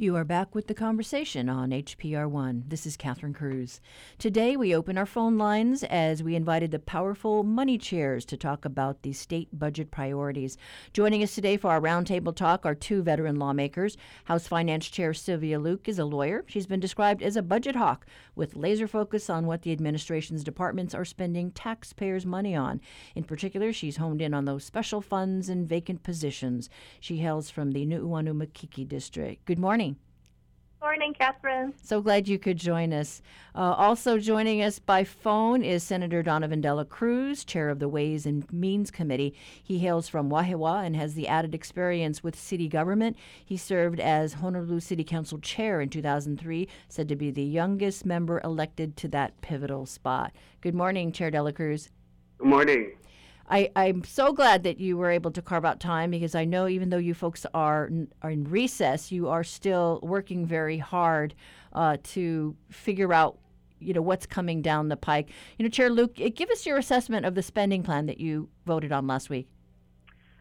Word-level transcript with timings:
You 0.00 0.16
are 0.16 0.24
back 0.24 0.54
with 0.54 0.66
the 0.66 0.72
conversation 0.72 1.50
on 1.50 1.72
HPR1. 1.72 2.70
This 2.70 2.86
is 2.86 2.96
Catherine 2.96 3.34
Cruz. 3.34 3.82
Today 4.16 4.56
we 4.56 4.74
open 4.74 4.96
our 4.96 5.04
phone 5.04 5.36
lines 5.36 5.82
as 5.84 6.22
we 6.22 6.34
invited 6.34 6.70
the 6.70 6.78
powerful 6.78 7.42
money 7.42 7.76
chairs 7.76 8.24
to 8.24 8.38
talk 8.38 8.64
about 8.64 9.02
the 9.02 9.12
state 9.12 9.50
budget 9.52 9.90
priorities. 9.90 10.56
Joining 10.94 11.22
us 11.22 11.34
today 11.34 11.58
for 11.58 11.70
our 11.70 11.82
roundtable 11.82 12.34
talk 12.34 12.64
are 12.64 12.74
two 12.74 13.02
veteran 13.02 13.36
lawmakers. 13.36 13.98
House 14.24 14.48
Finance 14.48 14.88
Chair 14.88 15.12
Sylvia 15.12 15.58
Luke 15.58 15.86
is 15.86 15.98
a 15.98 16.06
lawyer. 16.06 16.46
She's 16.46 16.66
been 16.66 16.80
described 16.80 17.22
as 17.22 17.36
a 17.36 17.42
budget 17.42 17.76
hawk 17.76 18.06
with 18.34 18.56
laser 18.56 18.88
focus 18.88 19.28
on 19.28 19.44
what 19.44 19.60
the 19.60 19.72
administration's 19.72 20.42
departments 20.42 20.94
are 20.94 21.04
spending 21.04 21.50
taxpayers' 21.50 22.24
money 22.24 22.56
on. 22.56 22.80
In 23.14 23.24
particular, 23.24 23.70
she's 23.70 23.98
honed 23.98 24.22
in 24.22 24.32
on 24.32 24.46
those 24.46 24.64
special 24.64 25.02
funds 25.02 25.50
and 25.50 25.68
vacant 25.68 26.02
positions. 26.02 26.70
She 27.00 27.18
hails 27.18 27.50
from 27.50 27.72
the 27.72 27.84
Nu'uanu 27.84 28.32
Makiki 28.32 28.88
district. 28.88 29.44
Good 29.44 29.58
morning. 29.58 29.89
Good 30.80 30.86
morning, 30.86 31.12
Catherine. 31.12 31.74
So 31.82 32.00
glad 32.00 32.26
you 32.26 32.38
could 32.38 32.56
join 32.56 32.94
us. 32.94 33.20
Uh, 33.54 33.74
also 33.74 34.16
joining 34.16 34.62
us 34.62 34.78
by 34.78 35.04
phone 35.04 35.62
is 35.62 35.82
Senator 35.82 36.22
Donovan 36.22 36.62
Dela 36.62 36.86
Cruz, 36.86 37.44
chair 37.44 37.68
of 37.68 37.80
the 37.80 37.88
Ways 37.88 38.24
and 38.24 38.50
Means 38.50 38.90
Committee. 38.90 39.34
He 39.62 39.80
hails 39.80 40.08
from 40.08 40.30
Wahiawa 40.30 40.86
and 40.86 40.96
has 40.96 41.12
the 41.12 41.28
added 41.28 41.54
experience 41.54 42.24
with 42.24 42.34
city 42.34 42.66
government. 42.66 43.18
He 43.44 43.58
served 43.58 44.00
as 44.00 44.32
Honolulu 44.34 44.80
City 44.80 45.04
Council 45.04 45.38
chair 45.38 45.82
in 45.82 45.90
2003, 45.90 46.66
said 46.88 47.10
to 47.10 47.16
be 47.16 47.30
the 47.30 47.44
youngest 47.44 48.06
member 48.06 48.40
elected 48.42 48.96
to 48.96 49.08
that 49.08 49.38
pivotal 49.42 49.84
spot. 49.84 50.32
Good 50.62 50.74
morning, 50.74 51.12
Chair 51.12 51.30
Dela 51.30 51.52
Cruz. 51.52 51.90
Good 52.38 52.48
morning. 52.48 52.92
I, 53.50 53.68
I'm 53.74 54.04
so 54.04 54.32
glad 54.32 54.62
that 54.62 54.78
you 54.78 54.96
were 54.96 55.10
able 55.10 55.32
to 55.32 55.42
carve 55.42 55.64
out 55.64 55.80
time 55.80 56.12
because 56.12 56.36
I 56.36 56.44
know 56.44 56.68
even 56.68 56.90
though 56.90 56.98
you 56.98 57.14
folks 57.14 57.44
are, 57.52 57.90
are 58.22 58.30
in 58.30 58.44
recess, 58.44 59.10
you 59.10 59.28
are 59.28 59.42
still 59.42 59.98
working 60.02 60.46
very 60.46 60.78
hard 60.78 61.34
uh, 61.72 61.96
to 62.04 62.56
figure 62.70 63.12
out 63.12 63.38
you 63.80 63.94
know 63.94 64.02
what's 64.02 64.26
coming 64.26 64.62
down 64.62 64.88
the 64.88 64.96
pike. 64.96 65.30
You 65.58 65.64
know, 65.64 65.70
Chair 65.70 65.90
Luke, 65.90 66.14
give 66.14 66.50
us 66.50 66.66
your 66.66 66.76
assessment 66.76 67.26
of 67.26 67.34
the 67.34 67.42
spending 67.42 67.82
plan 67.82 68.06
that 68.06 68.20
you 68.20 68.48
voted 68.66 68.92
on 68.92 69.06
last 69.06 69.30
week. 69.30 69.48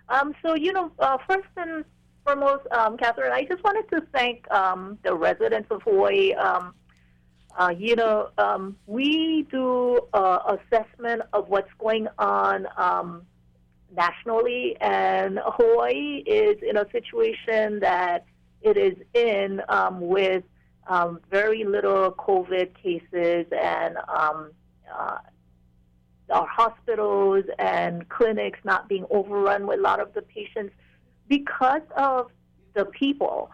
Um, 0.10 0.36
so 0.42 0.56
you 0.56 0.74
know, 0.74 0.92
uh, 1.00 1.18
first 1.28 1.48
and 1.56 1.86
foremost, 2.26 2.68
um, 2.72 2.98
Catherine, 2.98 3.32
I 3.32 3.46
just 3.46 3.64
wanted 3.64 3.90
to 3.90 4.06
thank 4.14 4.50
um, 4.52 5.00
the 5.04 5.16
residents 5.16 5.70
of 5.72 5.82
Hawaii. 5.84 6.34
Um, 7.58 7.66
uh, 7.66 7.70
you 7.70 7.96
know, 7.96 8.30
um, 8.38 8.78
we 8.86 9.48
do 9.52 10.00
uh, 10.14 10.58
assessment 10.58 11.24
of 11.34 11.50
what's 11.50 11.72
going 11.80 12.08
on 12.18 12.68
um, 12.78 13.24
nationally, 13.96 14.78
and 14.80 15.40
Hawaii 15.44 16.24
is 16.26 16.62
in 16.62 16.78
a 16.78 16.86
situation 16.92 17.80
that 17.80 18.26
it 18.62 18.78
is 18.78 18.96
in 19.14 19.62
um, 19.70 20.02
with 20.02 20.44
um, 20.88 21.20
very 21.30 21.64
little 21.64 22.12
COVID 22.12 22.76
cases 22.76 23.46
and 23.52 23.98
um, 24.08 24.52
uh, 24.94 25.18
our 26.30 26.48
hospitals 26.48 27.46
and 27.58 28.08
clinics 28.10 28.60
not 28.64 28.88
being 28.88 29.06
overrun 29.10 29.66
with 29.66 29.80
a 29.80 29.82
lot 29.82 30.00
of 30.00 30.14
the 30.14 30.22
patients 30.22 30.74
because 31.28 31.82
of 31.96 32.32
the 32.74 32.86
people. 32.86 33.52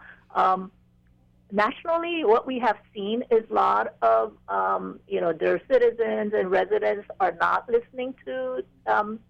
Nationally, 1.52 2.24
what 2.24 2.46
we 2.46 2.58
have 2.58 2.76
seen 2.92 3.22
is 3.30 3.44
a 3.50 3.54
lot 3.54 3.94
of, 4.02 4.32
um, 4.48 4.98
you 5.06 5.20
know, 5.20 5.32
their 5.32 5.60
citizens 5.70 6.32
and 6.34 6.50
residents 6.50 7.06
are 7.20 7.36
not 7.40 7.68
listening 7.68 8.14
to 8.24 8.64
um, 8.86 9.20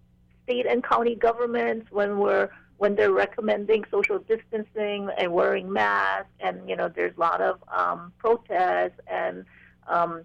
state 0.43 0.65
and 0.65 0.83
county 0.83 1.15
governments 1.15 1.91
when 1.91 2.17
we're 2.17 2.49
when 2.77 2.95
they're 2.95 3.11
recommending 3.11 3.83
social 3.89 4.19
distancing 4.19 5.09
and 5.17 5.33
wearing 5.33 5.71
masks, 5.71 6.29
and 6.39 6.67
you 6.69 6.75
know, 6.75 6.87
there's 6.87 7.15
a 7.17 7.19
lot 7.19 7.41
of 7.41 7.59
um, 7.75 8.13
protests, 8.19 8.99
and 9.07 9.45
um, 9.87 10.23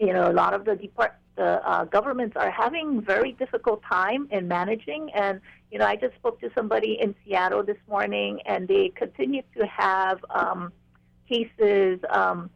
you 0.00 0.12
know, 0.12 0.30
a 0.30 0.32
lot 0.32 0.52
of 0.52 0.64
the 0.64 0.74
depart 0.76 1.14
the 1.36 1.66
uh, 1.66 1.84
governments 1.84 2.36
are 2.36 2.50
having 2.50 3.00
very 3.00 3.32
difficult 3.32 3.82
time 3.82 4.28
in 4.30 4.46
managing. 4.46 5.10
And 5.14 5.40
you 5.70 5.78
know, 5.78 5.86
I 5.86 5.96
just 5.96 6.14
spoke 6.16 6.40
to 6.40 6.50
somebody 6.54 6.98
in 7.00 7.14
Seattle 7.24 7.62
this 7.62 7.78
morning, 7.88 8.40
and 8.46 8.68
they 8.68 8.90
continue 8.90 9.42
to 9.56 9.66
have 9.66 10.24
um, 10.30 10.72
cases. 11.30 12.00
Um, 12.10 12.50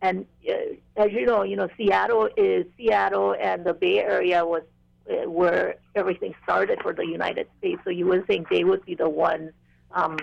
and 0.00 0.26
uh, 0.48 0.52
as 0.96 1.12
you 1.12 1.26
know, 1.26 1.42
you 1.42 1.56
know 1.56 1.68
Seattle 1.76 2.28
is 2.36 2.66
Seattle, 2.76 3.34
and 3.40 3.64
the 3.64 3.74
Bay 3.74 3.98
Area 3.98 4.44
was 4.44 4.62
uh, 5.10 5.28
where 5.28 5.76
everything 5.94 6.34
started 6.44 6.78
for 6.82 6.92
the 6.92 7.04
United 7.04 7.48
States. 7.58 7.80
So 7.84 7.90
you 7.90 8.06
would 8.06 8.26
think 8.26 8.48
they 8.48 8.64
would 8.64 8.84
be 8.84 8.94
the 8.94 9.08
ones 9.08 9.52
um, 9.92 10.18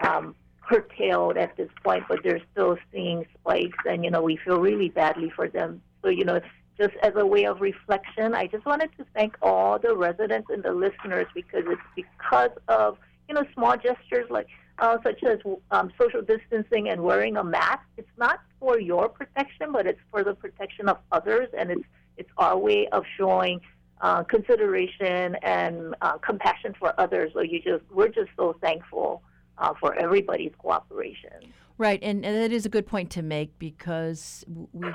um, 0.00 0.34
curtailed 0.68 1.36
at 1.36 1.56
this 1.56 1.70
point, 1.84 2.04
but 2.08 2.20
they're 2.24 2.40
still 2.52 2.76
seeing 2.92 3.26
spikes, 3.38 3.78
and 3.88 4.04
you 4.04 4.10
know 4.10 4.22
we 4.22 4.36
feel 4.36 4.58
really 4.58 4.88
badly 4.88 5.30
for 5.30 5.48
them. 5.48 5.80
So 6.02 6.08
you 6.08 6.24
know, 6.24 6.40
just 6.78 6.94
as 7.02 7.12
a 7.16 7.26
way 7.26 7.44
of 7.44 7.60
reflection, 7.60 8.34
I 8.34 8.46
just 8.46 8.64
wanted 8.64 8.90
to 8.98 9.06
thank 9.14 9.36
all 9.42 9.78
the 9.78 9.96
residents 9.96 10.48
and 10.50 10.62
the 10.62 10.72
listeners 10.72 11.26
because 11.34 11.64
it's 11.66 11.80
because 11.94 12.50
of 12.68 12.98
you 13.28 13.34
know 13.34 13.44
small 13.54 13.76
gestures 13.76 14.28
like 14.30 14.48
uh, 14.78 14.98
such 15.02 15.22
as 15.24 15.38
um, 15.70 15.90
social 16.00 16.22
distancing 16.22 16.88
and 16.88 17.02
wearing 17.02 17.36
a 17.36 17.44
mask. 17.44 17.82
It's 17.96 18.08
not 18.16 18.40
for 18.60 18.78
your 18.78 19.08
protection, 19.08 19.72
but 19.72 19.86
it's 19.86 20.00
for 20.10 20.22
the 20.22 20.34
protection 20.34 20.88
of 20.88 20.98
others, 21.12 21.48
and 21.56 21.70
it's 21.70 21.84
it's 22.16 22.30
our 22.36 22.58
way 22.58 22.88
of 22.88 23.04
showing 23.16 23.60
uh, 24.00 24.24
consideration 24.24 25.36
and 25.42 25.94
uh, 26.02 26.18
compassion 26.18 26.74
for 26.78 26.92
others. 26.98 27.32
So 27.34 27.40
you 27.40 27.60
just 27.60 27.84
we're 27.90 28.08
just 28.08 28.30
so 28.36 28.56
thankful 28.60 29.22
uh, 29.58 29.74
for 29.80 29.94
everybody's 29.94 30.52
cooperation. 30.58 31.52
Right, 31.76 32.00
and, 32.02 32.24
and 32.24 32.36
that 32.36 32.52
is 32.52 32.66
a 32.66 32.68
good 32.68 32.86
point 32.86 33.10
to 33.12 33.22
make 33.22 33.56
because 33.58 34.44
we 34.72 34.92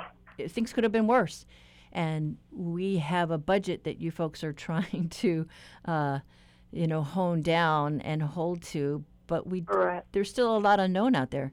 things 0.48 0.72
could 0.72 0.84
have 0.84 0.92
been 0.92 1.06
worse, 1.06 1.46
and 1.92 2.36
we 2.50 2.98
have 2.98 3.30
a 3.30 3.38
budget 3.38 3.84
that 3.84 4.00
you 4.00 4.10
folks 4.10 4.42
are 4.44 4.52
trying 4.68 5.08
to. 5.10 5.46
Uh, 5.84 6.20
you 6.74 6.88
know, 6.88 7.02
hone 7.02 7.40
down 7.40 8.00
and 8.00 8.20
hold 8.20 8.60
to, 8.60 9.04
but 9.26 9.46
we 9.46 9.62
Correct. 9.62 10.06
there's 10.12 10.30
still 10.30 10.56
a 10.56 10.58
lot 10.58 10.80
unknown 10.80 11.14
out 11.14 11.30
there. 11.30 11.52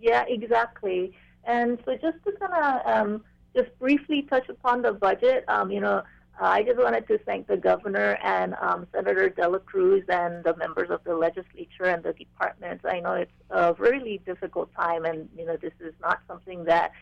Yeah, 0.00 0.24
exactly. 0.28 1.16
And 1.44 1.78
so 1.84 1.92
just 1.94 2.18
to 2.24 2.32
kind 2.32 2.52
of 2.52 2.86
um, 2.86 3.24
just 3.54 3.76
briefly 3.78 4.22
touch 4.22 4.48
upon 4.48 4.82
the 4.82 4.92
budget, 4.92 5.44
um, 5.48 5.70
you 5.70 5.80
know, 5.80 6.02
I 6.40 6.62
just 6.64 6.78
wanted 6.78 7.06
to 7.08 7.18
thank 7.18 7.46
the 7.46 7.56
governor 7.56 8.18
and 8.22 8.54
um, 8.60 8.86
Senator 8.92 9.28
Dela 9.28 9.60
Cruz 9.60 10.02
and 10.08 10.42
the 10.42 10.56
members 10.56 10.90
of 10.90 11.04
the 11.04 11.14
legislature 11.14 11.84
and 11.84 12.02
the 12.02 12.12
departments. 12.12 12.84
I 12.84 13.00
know 13.00 13.12
it's 13.12 13.30
a 13.50 13.74
really 13.78 14.20
difficult 14.26 14.74
time, 14.74 15.04
and 15.04 15.28
you 15.36 15.46
know 15.46 15.56
this 15.56 15.72
is 15.80 15.94
not 16.00 16.20
something 16.26 16.64
that 16.64 16.92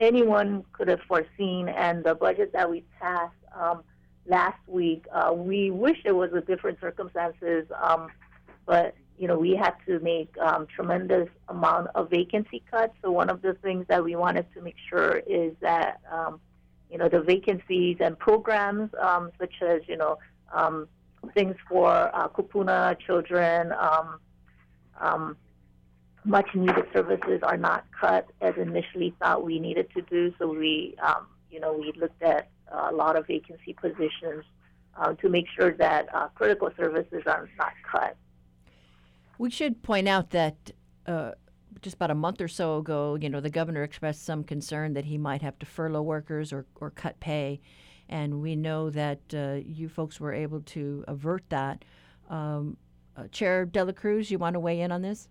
anyone 0.00 0.64
could 0.72 0.88
have 0.88 1.00
foreseen. 1.08 1.68
And 1.70 2.04
the 2.04 2.14
budget 2.14 2.52
that 2.52 2.70
we 2.70 2.84
passed 3.00 3.32
um, 3.58 3.82
last 4.26 4.60
week, 4.66 5.06
uh, 5.12 5.32
we 5.32 5.70
wish 5.70 5.98
it 6.04 6.12
was 6.12 6.32
a 6.34 6.42
different 6.42 6.78
circumstances, 6.80 7.66
um, 7.82 8.08
but 8.66 8.94
you 9.18 9.28
know, 9.28 9.38
we 9.38 9.54
had 9.54 9.74
to 9.86 10.00
make 10.00 10.36
um, 10.38 10.66
tremendous 10.66 11.28
amount 11.48 11.88
of 11.94 12.10
vacancy 12.10 12.62
cuts. 12.70 12.94
So 13.02 13.10
one 13.10 13.30
of 13.30 13.42
the 13.42 13.54
things 13.54 13.86
that 13.88 14.02
we 14.02 14.16
wanted 14.16 14.46
to 14.54 14.60
make 14.60 14.76
sure 14.88 15.22
is 15.26 15.52
that, 15.60 16.00
um, 16.10 16.40
you 16.90 16.98
know, 16.98 17.08
the 17.08 17.20
vacancies 17.20 17.98
and 18.00 18.18
programs 18.18 18.90
um, 19.00 19.30
such 19.38 19.54
as, 19.62 19.82
you 19.86 19.96
know, 19.96 20.18
um, 20.52 20.88
things 21.32 21.56
for 21.68 21.90
uh, 22.14 22.28
kupuna 22.28 22.98
children, 22.98 23.72
um, 23.72 24.20
um, 25.00 25.36
much 26.24 26.48
needed 26.54 26.84
services 26.92 27.40
are 27.42 27.56
not 27.56 27.84
cut 27.98 28.26
as 28.40 28.54
initially 28.56 29.14
thought 29.20 29.44
we 29.44 29.58
needed 29.58 29.88
to 29.94 30.02
do. 30.02 30.34
So 30.38 30.48
we, 30.48 30.96
um, 31.02 31.26
you 31.50 31.60
know, 31.60 31.72
we 31.72 31.92
looked 31.96 32.22
at 32.22 32.48
a 32.68 32.92
lot 32.92 33.16
of 33.16 33.26
vacancy 33.26 33.74
positions 33.74 34.44
uh, 34.96 35.12
to 35.14 35.28
make 35.28 35.46
sure 35.56 35.72
that 35.72 36.12
uh, 36.14 36.28
critical 36.34 36.70
services 36.76 37.22
are 37.26 37.48
not 37.58 37.72
cut. 37.90 38.16
We 39.38 39.50
should 39.50 39.82
point 39.82 40.08
out 40.08 40.30
that 40.30 40.56
uh, 41.06 41.32
just 41.82 41.96
about 41.96 42.10
a 42.10 42.14
month 42.14 42.40
or 42.40 42.48
so 42.48 42.78
ago, 42.78 43.16
you 43.20 43.28
know, 43.28 43.40
the 43.40 43.50
governor 43.50 43.82
expressed 43.82 44.24
some 44.24 44.44
concern 44.44 44.94
that 44.94 45.04
he 45.04 45.18
might 45.18 45.42
have 45.42 45.58
to 45.58 45.66
furlough 45.66 46.02
workers 46.02 46.52
or, 46.52 46.66
or 46.76 46.90
cut 46.90 47.20
pay. 47.20 47.60
And 48.08 48.40
we 48.40 48.54
know 48.54 48.90
that 48.90 49.20
uh, 49.32 49.60
you 49.64 49.88
folks 49.88 50.20
were 50.20 50.32
able 50.32 50.60
to 50.60 51.04
avert 51.08 51.42
that. 51.48 51.84
Um, 52.30 52.76
uh, 53.16 53.28
Chair 53.28 53.64
Dela 53.64 53.92
Cruz, 53.92 54.30
you 54.30 54.38
want 54.38 54.54
to 54.54 54.60
weigh 54.60 54.80
in 54.80 54.92
on 54.92 55.02
this? 55.02 55.28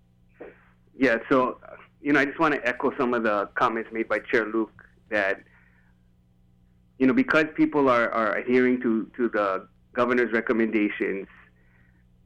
Yeah, 0.97 1.17
so, 1.29 1.59
you 2.01 2.13
know, 2.13 2.19
I 2.19 2.25
just 2.25 2.39
want 2.39 2.53
to 2.53 2.67
echo 2.67 2.95
some 2.97 3.13
of 3.13 3.23
the 3.23 3.49
comments 3.55 3.89
made 3.91 4.07
by 4.07 4.19
Chair 4.19 4.45
Luke 4.45 4.85
that, 5.09 5.41
you 6.99 7.07
know, 7.07 7.13
because 7.13 7.45
people 7.55 7.89
are, 7.89 8.09
are 8.11 8.35
adhering 8.37 8.79
to, 8.81 9.09
to 9.17 9.29
the 9.29 9.67
governor's 9.93 10.31
recommendations, 10.31 11.27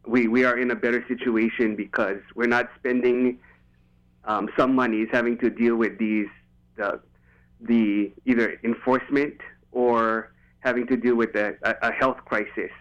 we, 0.07 0.27
we 0.27 0.45
are 0.45 0.57
in 0.57 0.71
a 0.71 0.75
better 0.75 1.03
situation 1.07 1.75
because 1.75 2.19
we're 2.35 2.47
not 2.47 2.69
spending 2.79 3.39
um, 4.25 4.49
some 4.57 4.73
monies 4.73 5.09
having 5.11 5.37
to 5.39 5.49
deal 5.49 5.75
with 5.75 5.97
these 5.97 6.27
the, 6.75 6.99
the 7.61 8.11
either 8.25 8.59
enforcement 8.63 9.35
or 9.71 10.31
having 10.59 10.85
to 10.87 10.95
deal 10.95 11.15
with 11.15 11.35
a, 11.35 11.55
a 11.81 11.91
health 11.91 12.17
crisis. 12.25 12.71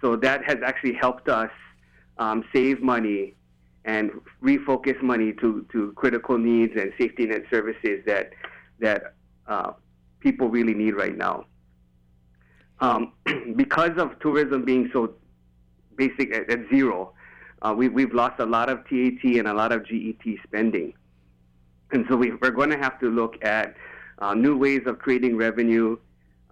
So 0.00 0.16
that 0.16 0.44
has 0.44 0.58
actually 0.64 0.94
helped 0.94 1.28
us 1.28 1.50
um, 2.18 2.44
save 2.52 2.82
money 2.82 3.34
and 3.84 4.10
refocus 4.42 5.00
money 5.02 5.32
to, 5.34 5.66
to 5.72 5.92
critical 5.92 6.36
needs 6.38 6.74
and 6.76 6.92
safety 6.98 7.26
net 7.26 7.42
services 7.50 8.02
that 8.06 8.30
that 8.78 9.14
uh, 9.46 9.72
people 10.20 10.48
really 10.48 10.74
need 10.74 10.92
right 10.92 11.16
now. 11.16 11.44
Um, 12.80 13.12
because 13.56 13.96
of 13.98 14.18
tourism 14.20 14.64
being 14.64 14.90
so 14.92 15.14
basic 15.96 16.34
at, 16.34 16.50
at 16.50 16.60
zero, 16.70 17.12
uh, 17.62 17.74
we, 17.76 17.88
we've 17.88 18.14
lost 18.14 18.40
a 18.40 18.46
lot 18.46 18.70
of 18.70 18.78
TAT 18.88 19.22
and 19.22 19.48
a 19.48 19.54
lot 19.54 19.72
of 19.72 19.86
GET 19.86 20.22
spending. 20.44 20.94
And 21.92 22.06
so 22.08 22.16
we, 22.16 22.30
are 22.30 22.50
going 22.50 22.70
to 22.70 22.78
have 22.78 22.98
to 23.00 23.08
look 23.08 23.42
at 23.44 23.74
uh, 24.18 24.34
new 24.34 24.56
ways 24.56 24.82
of 24.86 24.98
creating 24.98 25.36
revenue. 25.36 25.96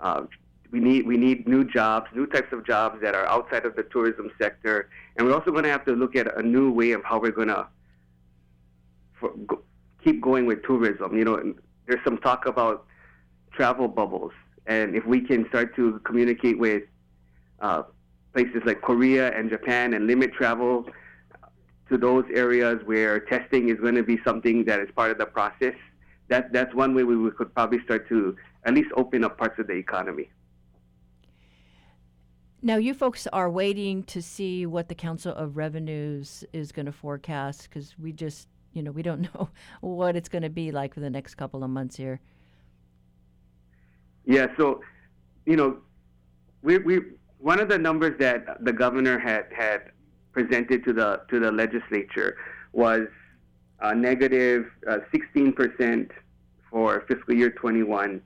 Uh, 0.00 0.23
we 0.70 0.81
need 0.81 1.06
we 1.06 1.17
need 1.17 1.49
new 1.49 1.64
jobs, 1.64 2.08
new 2.14 2.26
types 2.26 2.52
of 2.52 2.67
jobs 2.67 3.00
that 3.00 3.14
are 3.14 3.26
outside 3.26 3.64
of 3.64 3.75
the 3.75 3.85
tourism 3.85 4.31
sector, 4.40 4.90
and 5.17 5.26
we're 5.26 5.35
also 5.35 5.50
going 5.50 5.64
to 5.64 5.70
have 5.70 5.85
to 5.87 5.93
look 5.93 6.14
at 6.14 6.37
a 6.37 6.43
new 6.43 6.70
way 6.70 6.93
of 6.93 7.02
how 7.05 7.19
we're 7.19 7.31
going 7.32 7.49
to 7.49 7.67
go, 9.46 9.62
keep 10.05 10.20
going 10.20 10.44
with 10.44 10.62
tourism. 10.64 11.17
You 11.17 11.25
know, 11.25 11.55
there's 11.87 12.05
some 12.05 12.19
talk 12.19 12.44
about 12.44 12.85
travel 13.52 13.88
bubbles, 13.88 14.32
and 14.67 14.94
if 14.94 15.06
we 15.06 15.23
can 15.23 15.49
start 15.49 15.75
to 15.76 16.00
communicate 16.05 16.58
with 16.58 16.82
uh, 17.61 17.85
places 18.32 18.62
like 18.64 18.80
Korea 18.82 19.36
and 19.36 19.50
Japan 19.50 19.94
and 19.94 20.06
limit 20.06 20.32
travel 20.32 20.86
to 21.88 21.96
those 21.96 22.25
areas 22.34 22.80
where 22.84 23.20
testing 23.20 23.69
is 23.70 23.78
going 23.80 23.94
to 23.94 24.02
be 24.02 24.19
something 24.25 24.64
that 24.64 24.80
is 24.80 24.88
part 24.94 25.10
of 25.10 25.19
the 25.19 25.26
process, 25.26 25.75
that 26.28 26.52
that's 26.52 26.75
one 26.75 26.94
way 26.94 27.04
we, 27.04 27.16
we 27.16 27.30
could 27.30 27.54
probably 27.54 27.82
start 27.84 28.08
to 28.08 28.36
at 28.64 28.75
least 28.75 28.90
open 28.96 29.25
up 29.25 29.38
parts 29.38 29.58
of 29.58 29.66
the 29.66 29.72
economy. 29.72 30.30
Now, 32.60 32.76
you 32.76 32.92
folks 32.92 33.26
are 33.28 33.48
waiting 33.48 34.02
to 34.04 34.20
see 34.20 34.66
what 34.66 34.88
the 34.88 34.94
Council 34.94 35.32
of 35.32 35.56
Revenues 35.56 36.44
is 36.52 36.72
going 36.72 36.86
to 36.86 36.92
forecast 36.92 37.69
because 37.69 37.96
we 37.98 38.12
just, 38.12 38.48
you 38.72 38.82
know, 38.82 38.90
we 38.90 39.02
don't 39.02 39.22
know 39.34 39.48
what 39.80 40.16
it's 40.16 40.28
going 40.28 40.42
to 40.42 40.50
be 40.50 40.72
like 40.72 40.92
for 40.92 41.00
the 41.00 41.10
next 41.10 41.36
couple 41.36 41.62
of 41.62 41.70
months 41.70 41.96
here. 41.96 42.20
Yeah, 44.26 44.48
so, 44.58 44.82
you 45.46 45.56
know, 45.56 45.78
we, 46.62 46.78
we 46.78 47.00
one 47.38 47.61
of 47.61 47.69
the 47.69 47.79
numbers 47.79 48.19
that 48.19 48.64
the 48.64 48.73
governor 48.73 49.19
had 49.19 49.46
had 49.56 49.93
presented 50.32 50.85
to 50.85 50.93
the 50.93 51.23
to 51.31 51.40
the 51.40 51.50
legislature 51.50 52.37
was 52.73 53.06
a 53.81 53.94
negative 53.94 54.67
uh, 54.88 54.99
16% 55.14 56.11
for 56.70 57.05
fiscal 57.06 57.35
year 57.35 57.50
21, 57.50 58.20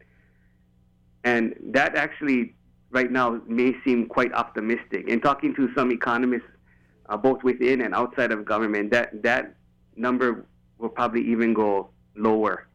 and 1.25 1.55
that 1.63 1.95
actually 1.95 2.55
right 2.91 3.11
now 3.11 3.41
may 3.47 3.75
seem 3.85 4.07
quite 4.07 4.33
optimistic. 4.33 5.09
In 5.09 5.21
talking 5.21 5.55
to 5.57 5.69
some 5.75 5.91
economists, 5.93 6.49
uh, 7.09 7.17
both 7.17 7.43
within 7.43 7.83
and 7.83 7.95
outside 7.95 8.33
of 8.33 8.45
government, 8.45 8.91
that 8.93 9.23
that 9.23 9.55
number 9.97 10.47
will 10.79 10.89
probably 10.89 11.23
even 11.31 11.55
go 11.55 11.91
lower, 12.17 12.67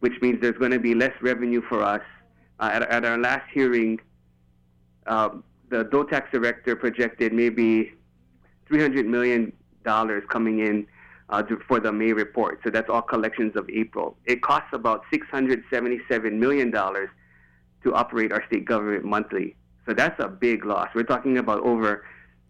which 0.00 0.14
means 0.20 0.40
there's 0.40 0.58
going 0.58 0.70
to 0.70 0.78
be 0.78 0.94
less 0.94 1.12
revenue 1.22 1.62
for 1.68 1.82
us. 1.82 2.02
Uh, 2.60 2.70
at, 2.72 2.82
at, 2.82 3.04
our 3.04 3.16
last 3.18 3.44
hearing, 3.54 4.00
uh, 5.06 5.28
the 5.70 5.84
DOTAX 5.84 6.30
director 6.30 6.76
projected 6.76 7.32
maybe 7.32 7.92
300 8.66 9.06
million 9.06 9.52
dollars 9.84 10.22
coming 10.28 10.60
in 10.60 10.86
uh, 11.30 11.42
to, 11.42 11.58
for 11.68 11.80
the 11.80 11.92
May 11.92 12.12
report. 12.12 12.60
So 12.64 12.70
that's 12.70 12.88
all 12.88 13.02
collections 13.02 13.56
of 13.56 13.68
April. 13.70 14.16
It 14.24 14.42
costs 14.42 14.70
about 14.72 15.02
677 15.10 16.38
million 16.38 16.70
dollars 16.70 17.10
to 17.84 17.94
operate 17.94 18.32
our 18.32 18.44
state 18.46 18.64
government 18.64 19.04
monthly. 19.04 19.56
So 19.86 19.94
that's 19.94 20.18
a 20.22 20.28
big 20.28 20.64
loss. 20.64 20.88
We're 20.94 21.04
talking 21.04 21.38
about 21.38 21.60
over 21.60 22.04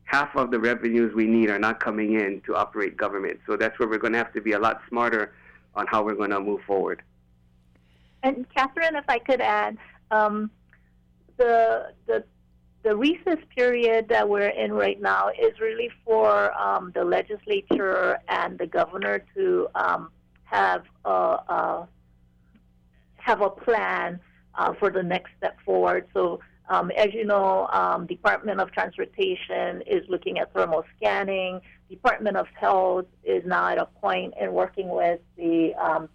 half 0.05 0.35
of 0.35 0.51
the 0.51 0.59
revenues 0.59 1.15
we 1.15 1.27
need 1.27 1.51
are 1.51 1.59
not 1.59 1.81
coming 1.81 2.15
in 2.15 2.41
to 2.47 2.57
operate 2.57 2.97
government. 2.97 3.41
So 3.47 3.57
that's 3.57 3.79
where 3.79 3.87
we're 3.89 3.99
going 3.99 4.15
to 4.15 4.19
have 4.19 4.33
to 4.33 4.41
be 4.41 4.53
a 4.53 4.59
lot 4.59 4.81
smarter 4.89 5.35
on 5.75 5.87
how 5.87 6.03
we're 6.03 6.15
going 6.15 6.31
to 6.31 6.41
move 6.41 6.63
forward. 6.67 7.03
And 8.23 8.47
Catherine, 8.55 8.97
if 8.97 9.05
I 9.09 9.19
could 9.19 9.41
add, 9.41 9.77
um, 10.11 10.51
the 11.37 11.93
the 12.07 12.25
the 12.83 12.97
recess 12.97 13.39
period 13.55 14.09
that 14.09 14.29
we're 14.29 14.49
in 14.49 14.73
right 14.73 15.01
now 15.01 15.29
is 15.29 15.59
really 15.61 15.91
for 16.05 16.53
um, 16.59 16.93
the 16.95 17.05
legislature 17.05 18.19
and 18.29 18.59
the 18.59 18.67
governor 18.67 19.25
to 19.35 19.69
um, 19.75 20.11
have 20.45 20.85
a, 21.05 21.11
a, 21.11 21.89
have 23.17 23.43
a 23.43 23.51
plan 23.51 24.21
uh, 24.55 24.73
for 24.75 24.91
the 24.91 25.03
next 25.03 25.31
step 25.39 25.59
forward. 25.65 26.07
So, 26.15 26.41
um, 26.71 26.91
as 26.93 27.15
you 27.15 27.25
know, 27.25 27.67
um, 27.73 28.07
Department 28.07 28.61
of 28.61 28.71
Transportation 28.73 29.83
is 29.87 30.05
looking 30.09 30.39
at 30.39 30.53
thermal 30.53 30.85
scanning. 30.97 31.61
Department 31.89 32.37
of 32.37 32.47
Health 32.49 33.07
is 33.25 33.43
now 33.47 33.69
at 33.69 33.79
a 33.79 33.87
point 33.87 34.35
in 34.41 34.53
working 34.53 34.89
with 34.89 35.21
the 35.37 35.75
um, 35.75 36.09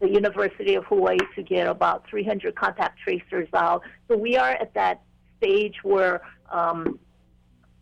the 0.00 0.08
University 0.08 0.74
of 0.74 0.84
Hawaii 0.86 1.18
to 1.36 1.42
get 1.42 1.66
about 1.66 2.08
300 2.08 2.54
contact 2.54 2.98
tracers 3.00 3.48
out. 3.52 3.82
So 4.08 4.16
we 4.16 4.36
are 4.36 4.50
at 4.50 4.72
that 4.74 5.02
stage 5.40 5.76
where 5.82 6.20
um, 6.50 6.98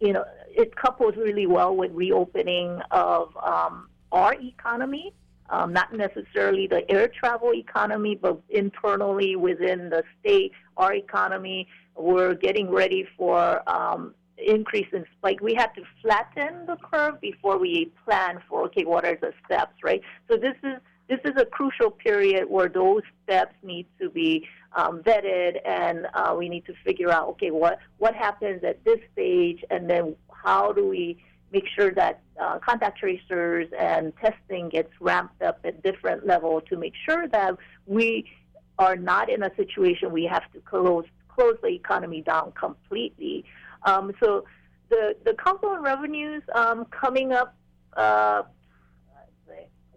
you 0.00 0.12
know 0.12 0.24
it 0.48 0.74
couples 0.76 1.14
really 1.16 1.46
well 1.46 1.74
with 1.76 1.90
reopening 1.92 2.80
of 2.90 3.36
um, 3.44 3.88
our 4.12 4.34
economy 4.34 5.12
um, 5.50 5.72
not 5.72 5.92
necessarily 5.92 6.66
the 6.66 6.88
air 6.90 7.08
travel 7.08 7.54
economy, 7.54 8.18
but 8.20 8.40
internally 8.50 9.36
within 9.36 9.90
the 9.90 10.02
state, 10.20 10.52
our 10.76 10.94
economy. 10.94 11.66
We're 11.96 12.34
getting 12.34 12.70
ready 12.70 13.08
for 13.16 13.68
um, 13.68 14.14
increase 14.36 14.86
in 14.92 15.04
spike. 15.16 15.40
We 15.40 15.54
have 15.54 15.72
to 15.74 15.82
flatten 16.02 16.66
the 16.66 16.76
curve 16.76 17.20
before 17.20 17.58
we 17.58 17.92
plan 18.04 18.40
for 18.48 18.64
okay, 18.64 18.84
what 18.84 19.04
are 19.04 19.16
the 19.16 19.32
steps, 19.44 19.74
right? 19.82 20.02
So 20.30 20.36
this 20.36 20.54
is 20.62 20.78
this 21.08 21.20
is 21.24 21.40
a 21.40 21.46
crucial 21.46 21.90
period 21.90 22.44
where 22.48 22.68
those 22.68 23.02
steps 23.24 23.54
need 23.62 23.86
to 23.98 24.10
be 24.10 24.46
um, 24.76 25.02
vetted, 25.02 25.56
and 25.64 26.06
uh, 26.14 26.34
we 26.36 26.48
need 26.48 26.66
to 26.66 26.74
figure 26.84 27.10
out 27.10 27.28
okay, 27.28 27.50
what 27.50 27.78
what 27.98 28.14
happens 28.14 28.62
at 28.64 28.84
this 28.84 28.98
stage, 29.12 29.64
and 29.70 29.88
then 29.88 30.16
how 30.32 30.72
do 30.72 30.86
we 30.86 31.18
make 31.52 31.64
sure 31.66 31.90
that 31.92 32.20
uh, 32.40 32.58
contact 32.58 32.98
tracers 32.98 33.68
and 33.78 34.12
testing 34.16 34.68
gets 34.68 34.90
ramped 35.00 35.42
up 35.42 35.58
at 35.64 35.82
different 35.82 36.26
level 36.26 36.60
to 36.60 36.76
make 36.76 36.92
sure 37.08 37.26
that 37.28 37.56
we 37.86 38.30
are 38.78 38.96
not 38.96 39.28
in 39.28 39.42
a 39.42 39.54
situation 39.56 40.12
we 40.12 40.24
have 40.24 40.50
to 40.52 40.60
close 40.60 41.04
close 41.28 41.56
the 41.62 41.68
economy 41.68 42.20
down 42.20 42.52
completely. 42.52 43.44
Um, 43.84 44.12
so 44.20 44.44
the 44.90 45.16
the 45.24 45.34
council 45.34 45.70
on 45.70 45.82
revenues 45.82 46.42
um, 46.54 46.84
coming 46.86 47.32
up 47.32 47.54
uh, 47.96 48.42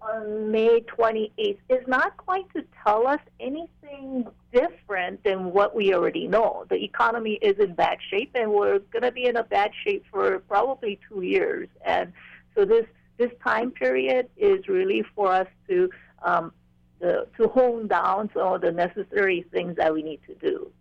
on 0.02 0.52
May 0.52 0.82
28th 0.82 1.58
is 1.70 1.88
not 1.88 2.14
going 2.26 2.46
to 2.56 2.64
tell 2.84 3.08
us 3.08 3.20
anything 3.40 4.28
different 4.54 5.24
than 5.24 5.52
what 5.52 5.76
we 5.76 5.94
already 5.94 6.28
know. 6.28 6.66
The 6.70 6.84
economy 6.84 7.34
is 7.42 7.58
in 7.60 7.74
bad 7.76 8.00
shape, 8.10 8.32
and 8.36 8.52
we're 8.52 8.80
going 8.80 9.04
to 9.04 9.12
be 9.12 9.26
in 9.26 9.38
a 9.38 9.44
bad 9.44 9.72
shape 9.86 10.04
for 10.12 10.40
probably 10.40 11.00
two 11.08 11.22
years. 11.22 11.70
And 11.86 12.14
so 12.56 12.66
this 12.66 12.86
this 13.18 13.32
time 13.44 13.70
period 13.70 14.30
is 14.36 14.68
really 14.68 15.04
for 15.16 15.32
us 15.32 15.48
to 15.70 15.90
um, 16.24 16.52
the, 17.00 17.28
to 17.38 17.48
hone 17.48 17.88
down 17.88 18.30
some 18.34 18.54
of 18.54 18.62
the 18.62 18.72
necessary 18.72 19.46
things 19.52 19.76
that 19.78 19.94
we 19.94 20.02
need 20.02 20.22
to 20.28 20.34
do. 20.36 20.72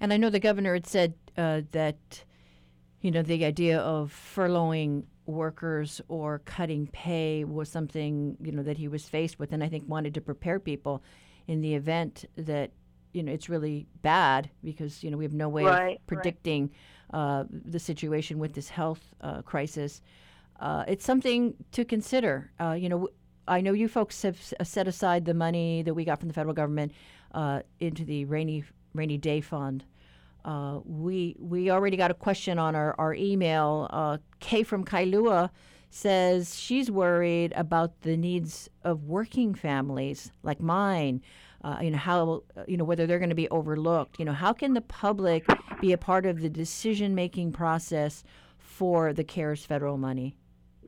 And 0.00 0.12
I 0.12 0.16
know 0.16 0.30
the 0.30 0.40
governor 0.40 0.74
had 0.74 0.86
said 0.86 1.14
uh, 1.36 1.62
that 1.72 2.24
you 3.00 3.10
know 3.10 3.22
the 3.22 3.44
idea 3.44 3.78
of 3.78 4.12
furloughing 4.34 5.04
workers 5.28 6.00
or 6.08 6.40
cutting 6.40 6.88
pay 6.88 7.44
was 7.44 7.68
something 7.68 8.36
you 8.42 8.50
know 8.50 8.62
that 8.62 8.78
he 8.78 8.88
was 8.88 9.08
faced 9.08 9.38
with, 9.38 9.52
and 9.52 9.62
I 9.62 9.68
think 9.68 9.84
wanted 9.86 10.14
to 10.14 10.20
prepare 10.20 10.58
people 10.58 11.02
in 11.46 11.60
the 11.60 11.74
event 11.74 12.24
that 12.36 12.72
you 13.12 13.22
know 13.22 13.32
it's 13.32 13.48
really 13.48 13.86
bad 14.02 14.50
because 14.64 15.04
you 15.04 15.10
know 15.10 15.16
we 15.16 15.24
have 15.24 15.34
no 15.34 15.48
way 15.48 15.64
right, 15.64 15.96
of 15.96 16.06
predicting 16.06 16.70
right. 17.12 17.20
uh, 17.20 17.44
the 17.50 17.78
situation 17.78 18.38
with 18.38 18.54
this 18.54 18.68
health 18.68 19.14
uh, 19.20 19.42
crisis. 19.42 20.00
Uh, 20.58 20.84
it's 20.88 21.04
something 21.04 21.54
to 21.70 21.84
consider. 21.84 22.50
Uh, 22.60 22.72
you 22.72 22.88
know, 22.88 23.08
I 23.46 23.60
know 23.60 23.72
you 23.72 23.86
folks 23.86 24.22
have 24.22 24.38
set 24.62 24.88
aside 24.88 25.24
the 25.24 25.34
money 25.34 25.82
that 25.82 25.94
we 25.94 26.04
got 26.04 26.18
from 26.18 26.28
the 26.28 26.34
federal 26.34 26.54
government 26.54 26.92
uh, 27.32 27.60
into 27.78 28.04
the 28.04 28.24
rainy 28.24 28.64
rainy 28.94 29.18
day 29.18 29.40
fund. 29.40 29.84
Uh, 30.44 30.80
we 30.84 31.36
we 31.38 31.70
already 31.70 31.96
got 31.96 32.10
a 32.10 32.14
question 32.14 32.58
on 32.58 32.74
our, 32.74 32.94
our 32.98 33.14
email. 33.14 33.88
Uh, 33.90 34.18
Kay 34.40 34.62
from 34.62 34.84
Kailua 34.84 35.50
says 35.90 36.58
she's 36.58 36.90
worried 36.90 37.52
about 37.56 38.02
the 38.02 38.16
needs 38.16 38.68
of 38.84 39.04
working 39.04 39.54
families 39.54 40.30
like 40.42 40.60
mine. 40.60 41.22
Uh, 41.64 41.78
you 41.82 41.90
know 41.90 41.98
how 41.98 42.42
you 42.66 42.76
know 42.76 42.84
whether 42.84 43.06
they're 43.06 43.18
going 43.18 43.28
to 43.30 43.34
be 43.34 43.48
overlooked. 43.50 44.18
You 44.18 44.24
know 44.24 44.32
how 44.32 44.52
can 44.52 44.74
the 44.74 44.80
public 44.80 45.44
be 45.80 45.92
a 45.92 45.98
part 45.98 46.24
of 46.24 46.40
the 46.40 46.48
decision 46.48 47.14
making 47.14 47.52
process 47.52 48.22
for 48.58 49.12
the 49.12 49.24
CARES 49.24 49.64
federal 49.64 49.98
money? 49.98 50.36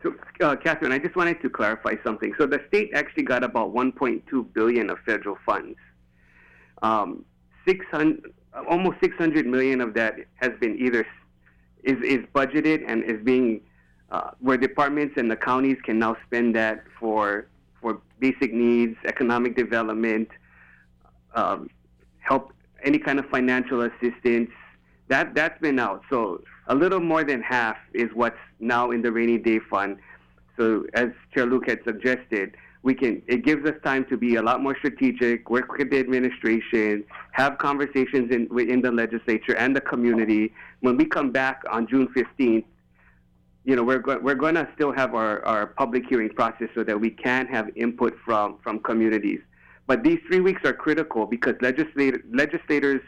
So, 0.02 0.14
uh, 0.40 0.56
Catherine, 0.56 0.92
I 0.92 0.98
just 0.98 1.16
wanted 1.16 1.42
to 1.42 1.50
clarify 1.50 1.94
something. 2.02 2.32
So 2.38 2.46
the 2.46 2.60
state 2.68 2.90
actually 2.94 3.24
got 3.24 3.44
about 3.44 3.74
1.2 3.74 4.52
billion 4.54 4.88
of 4.88 4.98
federal 5.04 5.36
funds. 5.44 5.76
Um, 6.82 7.24
600 7.66 8.32
almost 8.68 8.98
600 9.02 9.46
million 9.46 9.80
of 9.80 9.94
that 9.94 10.16
has 10.36 10.50
been 10.60 10.76
either 10.78 11.06
is, 11.84 11.96
is 12.02 12.24
budgeted 12.34 12.84
and 12.86 13.04
is 13.04 13.22
being 13.22 13.60
uh, 14.10 14.30
where 14.40 14.56
departments 14.56 15.14
and 15.16 15.30
the 15.30 15.36
counties 15.36 15.78
can 15.84 15.98
now 15.98 16.16
spend 16.26 16.54
that 16.56 16.84
for 16.98 17.46
for 17.80 18.02
basic 18.18 18.52
needs, 18.52 18.96
economic 19.06 19.56
development, 19.56 20.28
um, 21.34 21.70
help 22.18 22.52
any 22.82 22.98
kind 22.98 23.18
of 23.18 23.24
financial 23.30 23.82
assistance. 23.82 24.50
That 25.08 25.34
that's 25.34 25.58
been 25.60 25.78
out. 25.78 26.02
So 26.10 26.42
a 26.66 26.74
little 26.74 27.00
more 27.00 27.24
than 27.24 27.42
half 27.42 27.76
is 27.94 28.10
what's 28.14 28.36
now 28.58 28.90
in 28.90 29.02
the 29.02 29.10
rainy 29.10 29.38
day 29.38 29.58
fund. 29.58 29.98
So 30.56 30.84
as 30.94 31.08
Chair 31.32 31.46
Luke 31.46 31.68
had 31.68 31.82
suggested, 31.84 32.56
we 32.82 32.94
can 32.94 33.22
it 33.26 33.44
gives 33.44 33.68
us 33.68 33.74
time 33.84 34.04
to 34.06 34.16
be 34.16 34.36
a 34.36 34.42
lot 34.42 34.62
more 34.62 34.76
strategic, 34.76 35.50
work 35.50 35.70
with 35.76 35.90
the 35.90 35.98
administration, 35.98 37.04
have 37.32 37.58
conversations 37.58 38.30
in 38.30 38.48
in 38.58 38.80
the 38.80 38.90
legislature 38.90 39.54
and 39.56 39.76
the 39.76 39.80
community. 39.80 40.52
When 40.80 40.96
we 40.96 41.04
come 41.04 41.30
back 41.30 41.62
on 41.70 41.86
June 41.86 42.08
15th, 42.16 42.64
you 43.64 43.76
know, 43.76 43.84
we're 43.84 43.98
go- 43.98 44.18
we're 44.18 44.34
going 44.34 44.54
to 44.54 44.66
still 44.74 44.92
have 44.92 45.14
our, 45.14 45.44
our 45.44 45.66
public 45.66 46.04
hearing 46.08 46.30
process 46.30 46.68
so 46.74 46.82
that 46.84 46.98
we 46.98 47.10
can 47.10 47.46
have 47.46 47.68
input 47.76 48.16
from 48.24 48.58
from 48.62 48.78
communities. 48.80 49.40
But 49.86 50.02
these 50.02 50.20
three 50.26 50.40
weeks 50.40 50.62
are 50.64 50.72
critical 50.72 51.26
because 51.26 51.56
legislator, 51.60 52.22
legislators 52.32 53.02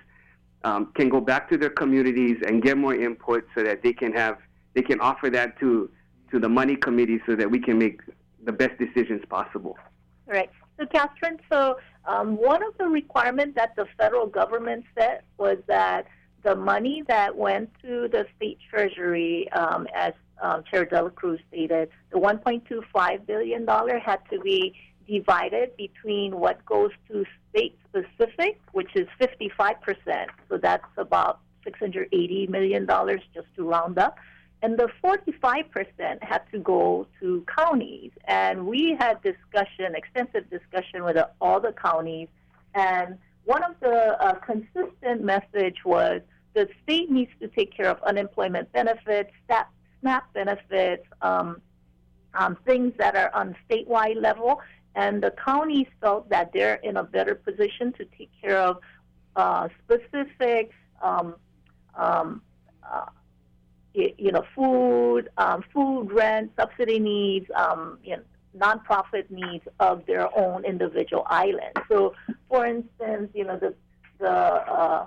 um, 0.65 0.93
can 0.95 1.09
go 1.09 1.21
back 1.21 1.49
to 1.51 1.57
their 1.57 1.71
communities 1.71 2.39
and 2.47 2.63
get 2.63 2.77
more 2.77 2.95
input 2.95 3.47
so 3.55 3.63
that 3.63 3.83
they 3.83 3.93
can 3.93 4.13
have 4.13 4.39
they 4.75 4.83
can 4.83 5.01
offer 5.01 5.31
that 5.31 5.59
to 5.61 5.91
to 6.31 6.39
the 6.39 6.49
money 6.49 6.77
committee 6.77 7.21
so 7.27 7.37
that 7.37 7.51
we 7.51 7.59
can 7.59 7.79
make 7.79 8.01
the 8.45 8.53
best 8.53 8.79
decisions 8.79 9.23
possible. 9.29 9.77
Right. 10.27 10.51
So, 10.79 10.87
Catherine, 10.87 11.39
so 11.51 11.79
um, 12.07 12.37
one 12.37 12.63
of 12.63 12.77
the 12.79 12.87
requirements 12.87 13.55
that 13.57 13.77
the 13.77 13.87
federal 13.99 14.27
government 14.27 14.85
set 14.97 15.25
was 15.39 15.59
that 15.67 16.07
the 16.43 16.57
money 16.57 17.05
that 17.09 17.37
went 17.37 17.71
to 17.83 18.09
the 18.09 18.27
state 18.37 18.59
treasury, 18.69 19.51
um, 19.53 19.87
as 19.95 20.13
um, 20.41 20.65
Chair 20.69 20.85
Dela 20.85 21.11
Cruz 21.11 21.41
stated, 21.49 21.89
the 22.11 22.19
$1.25 22.19 23.27
billion 23.27 23.67
had 23.67 24.19
to 24.31 24.41
be 24.41 24.75
divided 25.07 25.77
between 25.77 26.37
what 26.37 26.65
goes 26.67 26.91
to 27.09 27.25
state 27.51 27.79
specific, 27.89 28.61
which 28.73 28.91
is 28.97 29.07
55%. 29.21 29.77
So 30.49 30.59
that's 30.59 30.85
about 30.97 31.41
$680 31.67 32.49
million 32.49 32.87
just 33.35 33.47
to 33.57 33.63
round 33.69 33.99
up. 33.99 34.17
And 34.63 34.79
the 34.79 34.89
45% 35.03 36.23
had 36.23 36.43
to 36.53 36.59
go 36.61 37.07
to 37.21 37.45
counties. 37.59 38.13
And 38.27 38.67
we 38.67 38.97
had 38.99 39.21
discussion, 39.23 39.95
extensive 39.95 40.49
discussion 40.51 41.05
with 41.05 41.17
all 41.41 41.61
the 41.61 41.73
counties. 41.73 42.29
And 42.75 43.19
one 43.45 43.65
of 43.65 43.75
the 43.81 44.17
uh, 44.23 44.35
consistent 44.35 45.23
message 45.23 45.79
was 45.85 46.23
the 46.55 46.69
state 46.83 47.11
needs 47.11 47.33
to 47.41 47.49
take 47.49 47.77
care 47.77 47.89
of 47.89 48.01
unemployment 48.03 48.73
benefits, 48.73 49.31
SNAP 50.01 50.33
benefits, 50.33 51.07
um, 51.23 51.61
um, 52.35 52.57
things 52.65 52.93
that 52.99 53.17
are 53.17 53.35
on 53.35 53.57
statewide 53.69 54.21
level, 54.21 54.61
and 54.95 55.23
the 55.23 55.33
counties 55.45 55.87
felt 56.01 56.29
that 56.29 56.53
they're 56.53 56.75
in 56.77 56.97
a 56.97 57.03
better 57.03 57.35
position 57.35 57.93
to 57.95 58.05
take 58.17 58.31
care 58.41 58.59
of 58.59 58.79
uh, 59.37 59.69
specific, 59.85 60.71
um, 61.03 61.35
um, 61.95 62.43
uh, 62.83 63.07
you 63.95 64.33
know, 64.33 64.45
food, 64.55 65.29
um, 65.37 65.65
food, 65.73 66.11
rent, 66.13 66.51
subsidy 66.59 66.99
needs, 66.99 67.51
um, 67.55 67.99
you 68.03 68.17
know, 68.17 68.23
nonprofit 68.57 69.31
needs 69.31 69.65
of 69.81 70.05
their 70.07 70.29
own 70.39 70.65
individual 70.65 71.25
island. 71.27 71.77
So, 71.89 72.15
for 72.49 72.67
instance, 72.67 73.31
you 73.35 73.45
know, 73.45 73.59
the 73.59 73.75
the 74.19 74.29
uh, 74.29 75.07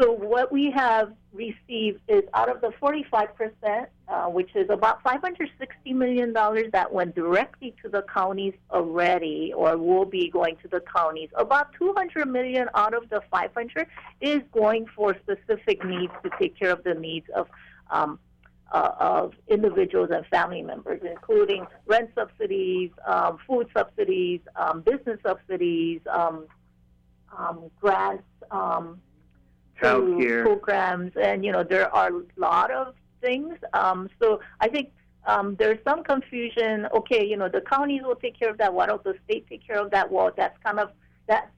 so 0.00 0.12
what 0.12 0.52
we 0.52 0.70
have 0.72 1.12
received 1.32 2.00
is 2.08 2.22
out 2.34 2.50
of 2.50 2.60
the 2.60 2.68
45%, 2.82 3.86
uh, 4.08 4.26
which 4.26 4.50
is 4.54 4.68
about 4.68 5.02
$560 5.02 5.48
million 5.86 6.34
that 6.34 6.92
went 6.92 7.14
directly 7.14 7.74
to 7.82 7.88
the 7.88 8.02
counties 8.02 8.52
already 8.70 9.54
or 9.56 9.78
will 9.78 10.04
be 10.04 10.28
going 10.28 10.56
to 10.62 10.68
the 10.68 10.80
counties. 10.80 11.30
About 11.36 11.72
200 11.78 12.26
million 12.26 12.68
out 12.74 12.92
of 12.92 13.08
the 13.08 13.22
500 13.30 13.86
is 14.20 14.42
going 14.52 14.86
for 14.94 15.16
specific 15.22 15.82
needs 15.82 16.12
to 16.22 16.30
take 16.38 16.58
care 16.58 16.72
of 16.72 16.84
the 16.84 16.94
needs 16.94 17.26
of 17.34 17.48
um, 17.90 18.18
uh, 18.72 18.92
of 18.98 19.32
individuals 19.48 20.10
and 20.12 20.26
family 20.26 20.62
members, 20.62 21.00
including 21.08 21.66
rent 21.86 22.10
subsidies, 22.14 22.90
um, 23.06 23.38
food 23.46 23.68
subsidies, 23.76 24.40
um, 24.56 24.80
business 24.82 25.18
subsidies, 25.24 26.00
um, 26.10 26.46
um, 27.36 27.70
grants, 27.80 28.24
um, 28.50 29.00
Child 29.80 30.18
care. 30.18 30.42
programs, 30.42 31.12
and 31.20 31.44
you 31.44 31.52
know 31.52 31.62
there 31.62 31.94
are 31.94 32.08
a 32.08 32.22
lot 32.36 32.70
of 32.70 32.94
things. 33.20 33.54
Um, 33.74 34.08
so 34.20 34.40
I 34.60 34.68
think 34.68 34.90
um, 35.26 35.54
there's 35.58 35.78
some 35.84 36.02
confusion. 36.02 36.86
Okay, 36.94 37.26
you 37.26 37.36
know 37.36 37.48
the 37.48 37.60
counties 37.60 38.02
will 38.02 38.16
take 38.16 38.38
care 38.38 38.50
of 38.50 38.58
that. 38.58 38.72
Why 38.72 38.86
don't 38.86 39.04
the 39.04 39.14
state 39.24 39.46
take 39.48 39.66
care 39.66 39.78
of 39.78 39.90
that? 39.90 40.10
Well, 40.10 40.30
that's 40.34 40.56
kind 40.64 40.80
of 40.80 40.92
that 41.28 41.50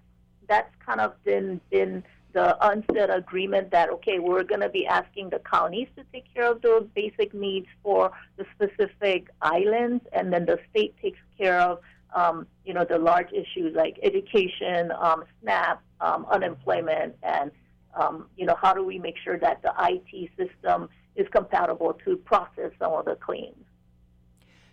that's 0.49 0.75
kind 0.85 1.01
of 1.01 1.13
been 1.25 1.61
been 1.71 2.03
the 2.39 2.57
unsaid 2.71 3.11
agreement 3.11 3.69
that 3.73 3.91
okay 3.91 4.21
we're 4.21 4.45
going 4.45 4.61
to 4.61 4.69
be 4.69 4.87
asking 4.87 5.29
the 5.31 5.41
counties 5.41 5.89
to 5.97 6.05
take 6.13 6.33
care 6.33 6.49
of 6.49 6.63
those 6.63 6.87
basic 6.95 7.35
needs 7.35 7.67
for 7.83 8.13
the 8.37 8.45
specific 8.55 9.27
islands, 9.43 10.05
and 10.13 10.33
then 10.33 10.47
the 10.47 10.57
state 10.71 10.95
takes 11.03 11.19
care 11.37 11.59
of 11.61 11.81
um, 12.15 12.47
you 12.65 12.73
know 12.73 12.85
the 12.89 12.97
large 12.97 13.33
issues 13.33 13.75
like 13.75 13.99
education, 14.05 14.93
um, 15.01 15.25
SNAP, 15.43 15.83
um, 16.01 16.27
unemployment, 16.31 17.17
and 17.25 17.51
um, 17.95 18.27
you 18.37 18.47
know, 18.47 18.57
how 18.63 18.73
do 18.73 18.85
we 18.85 19.01
make 19.01 19.17
sure 19.25 19.39
that 19.41 19.61
the 19.63 19.73
IT 19.91 20.31
system 20.37 20.89
is 21.17 21.27
compatible 21.33 21.99
to 22.05 22.17
process 22.19 22.71
some 22.79 22.93
of 22.93 23.05
the 23.05 23.17
claims? 23.17 23.65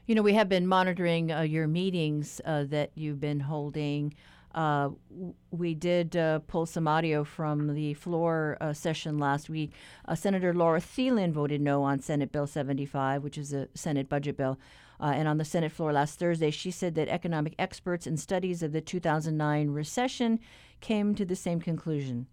You 0.05 0.13
know, 0.13 0.21
we 0.21 0.33
have 0.33 0.47
been 0.47 0.67
monitoring 0.67 1.31
uh, 1.31 1.41
your 1.41 1.65
meetings 1.65 2.39
uh, 2.45 2.65
that 2.65 2.91
you've 2.93 3.19
been 3.19 3.39
holding. 3.39 4.13
Uh, 4.55 4.89
we 5.51 5.75
did 5.75 6.15
uh, 6.15 6.39
pull 6.47 6.65
some 6.65 6.87
audio 6.87 7.25
from 7.25 7.75
the 7.75 7.93
floor 7.93 8.57
uh, 8.61 8.71
session 8.71 9.19
last 9.19 9.49
week. 9.49 9.73
Uh, 10.07 10.15
Senator 10.15 10.53
Laura 10.53 10.79
Thielen 10.79 11.33
voted 11.33 11.59
no 11.59 11.83
on 11.83 11.99
Senate 11.99 12.31
Bill 12.31 12.47
75, 12.47 13.21
which 13.21 13.37
is 13.37 13.53
a 13.53 13.67
Senate 13.75 14.07
budget 14.07 14.37
bill. 14.37 14.57
and 15.01 15.27
on 15.27 15.37
the 15.37 15.45
Senate 15.45 15.73
floor 15.73 15.91
last 15.91 16.17
Thursday, 16.17 16.51
she 16.51 16.71
said 16.71 16.95
that 16.95 17.09
economic 17.09 17.53
experts 17.59 18.07
and 18.07 18.17
studies 18.17 18.63
of 18.63 18.71
the 18.71 18.81
2009 18.81 19.69
recession 19.71 20.39
came 20.79 21.13
to 21.13 21.25
the 21.25 21.35
same 21.35 21.59
conclusion 21.59 22.27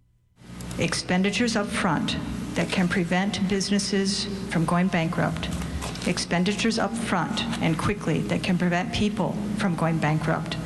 expenditures 0.79 1.57
up 1.57 1.67
front 1.67 2.17
that 2.55 2.69
can 2.69 2.89
prevent 2.89 3.47
businesses 3.49 4.27
from 4.51 4.65
going 4.65 4.89
bankrupt, 4.89 5.49
expenditures 6.07 6.79
up 6.79 6.93
front 6.93 7.45
and 7.63 7.79
quickly 7.79 8.21
that 8.23 8.43
can 8.43 8.59
prevent 8.59 8.93
people 8.93 9.37
from 9.59 9.75
going 9.75 9.99
bankrupt, 9.99 10.57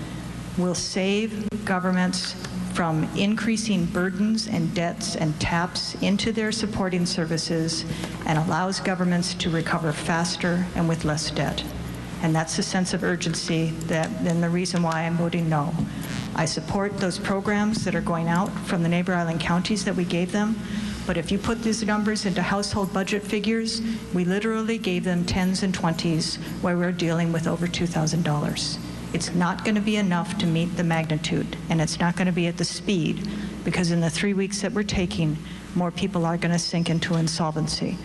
will 0.58 0.74
save 0.74 1.48
governments 1.64 2.34
from 2.74 3.04
increasing 3.16 3.86
burdens 3.86 4.48
and 4.48 4.74
debts 4.74 5.16
and 5.16 5.38
taps 5.40 5.94
into 6.02 6.30
their 6.30 6.52
supporting 6.52 7.06
services 7.06 7.84
and 8.26 8.38
allows 8.38 8.80
governments 8.80 9.32
to 9.32 9.48
recover 9.48 9.92
faster 9.92 10.66
and 10.74 10.86
with 10.86 11.04
less 11.04 11.30
debt. 11.30 11.64
And 12.22 12.34
that's 12.34 12.56
the 12.56 12.62
sense 12.62 12.92
of 12.92 13.02
urgency 13.02 13.70
that, 13.86 14.10
and 14.26 14.42
the 14.42 14.50
reason 14.50 14.82
why 14.82 15.02
I'm 15.02 15.16
voting 15.16 15.48
no. 15.48 15.74
I 16.34 16.44
support 16.44 16.98
those 16.98 17.18
programs 17.18 17.84
that 17.84 17.94
are 17.94 18.02
going 18.02 18.28
out 18.28 18.50
from 18.66 18.82
the 18.82 18.88
neighbor 18.88 19.14
island 19.14 19.40
counties 19.40 19.84
that 19.86 19.96
we 19.96 20.04
gave 20.04 20.32
them. 20.32 20.58
But 21.06 21.16
if 21.16 21.30
you 21.30 21.38
put 21.38 21.62
these 21.62 21.82
numbers 21.82 22.26
into 22.26 22.42
household 22.42 22.92
budget 22.92 23.22
figures, 23.22 23.80
we 24.12 24.24
literally 24.24 24.76
gave 24.76 25.04
them 25.04 25.24
tens 25.24 25.62
and 25.62 25.72
twenties 25.72 26.36
where 26.60 26.76
we're 26.76 26.92
dealing 26.92 27.32
with 27.32 27.46
over 27.46 27.66
$2,000. 27.66 28.78
It's 29.16 29.34
not 29.34 29.64
going 29.64 29.76
to 29.76 29.80
be 29.80 29.96
enough 29.96 30.36
to 30.40 30.46
meet 30.46 30.76
the 30.76 30.84
magnitude, 30.84 31.56
and 31.70 31.80
it's 31.80 31.98
not 31.98 32.16
going 32.16 32.26
to 32.26 32.34
be 32.34 32.48
at 32.48 32.58
the 32.58 32.66
speed, 32.66 33.26
because 33.64 33.90
in 33.90 34.02
the 34.02 34.10
three 34.10 34.34
weeks 34.34 34.60
that 34.60 34.72
we're 34.72 34.82
taking, 34.82 35.38
more 35.74 35.90
people 35.90 36.26
are 36.26 36.36
going 36.36 36.52
to 36.52 36.58
sink 36.58 36.90
into 36.90 37.14
insolvency. 37.14 37.96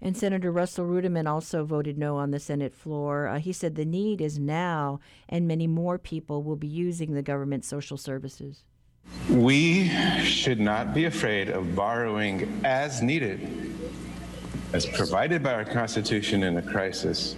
And 0.00 0.16
Senator 0.16 0.52
Russell 0.52 0.86
Ruderman 0.86 1.28
also 1.28 1.64
voted 1.64 1.98
no 1.98 2.16
on 2.16 2.30
the 2.30 2.38
Senate 2.38 2.72
floor. 2.72 3.26
Uh, 3.26 3.40
he 3.40 3.52
said 3.52 3.74
the 3.74 3.84
need 3.84 4.20
is 4.20 4.38
now, 4.38 5.00
and 5.28 5.48
many 5.48 5.66
more 5.66 5.98
people 5.98 6.44
will 6.44 6.54
be 6.54 6.68
using 6.68 7.14
the 7.14 7.22
government 7.22 7.64
social 7.64 7.96
services. 7.96 8.62
We 9.28 9.88
should 10.22 10.60
not 10.60 10.94
be 10.94 11.06
afraid 11.06 11.48
of 11.48 11.74
borrowing 11.74 12.60
as 12.62 13.02
needed, 13.02 13.74
as 14.72 14.86
provided 14.86 15.42
by 15.42 15.54
our 15.54 15.64
Constitution 15.64 16.44
in 16.44 16.56
a 16.56 16.62
crisis, 16.62 17.34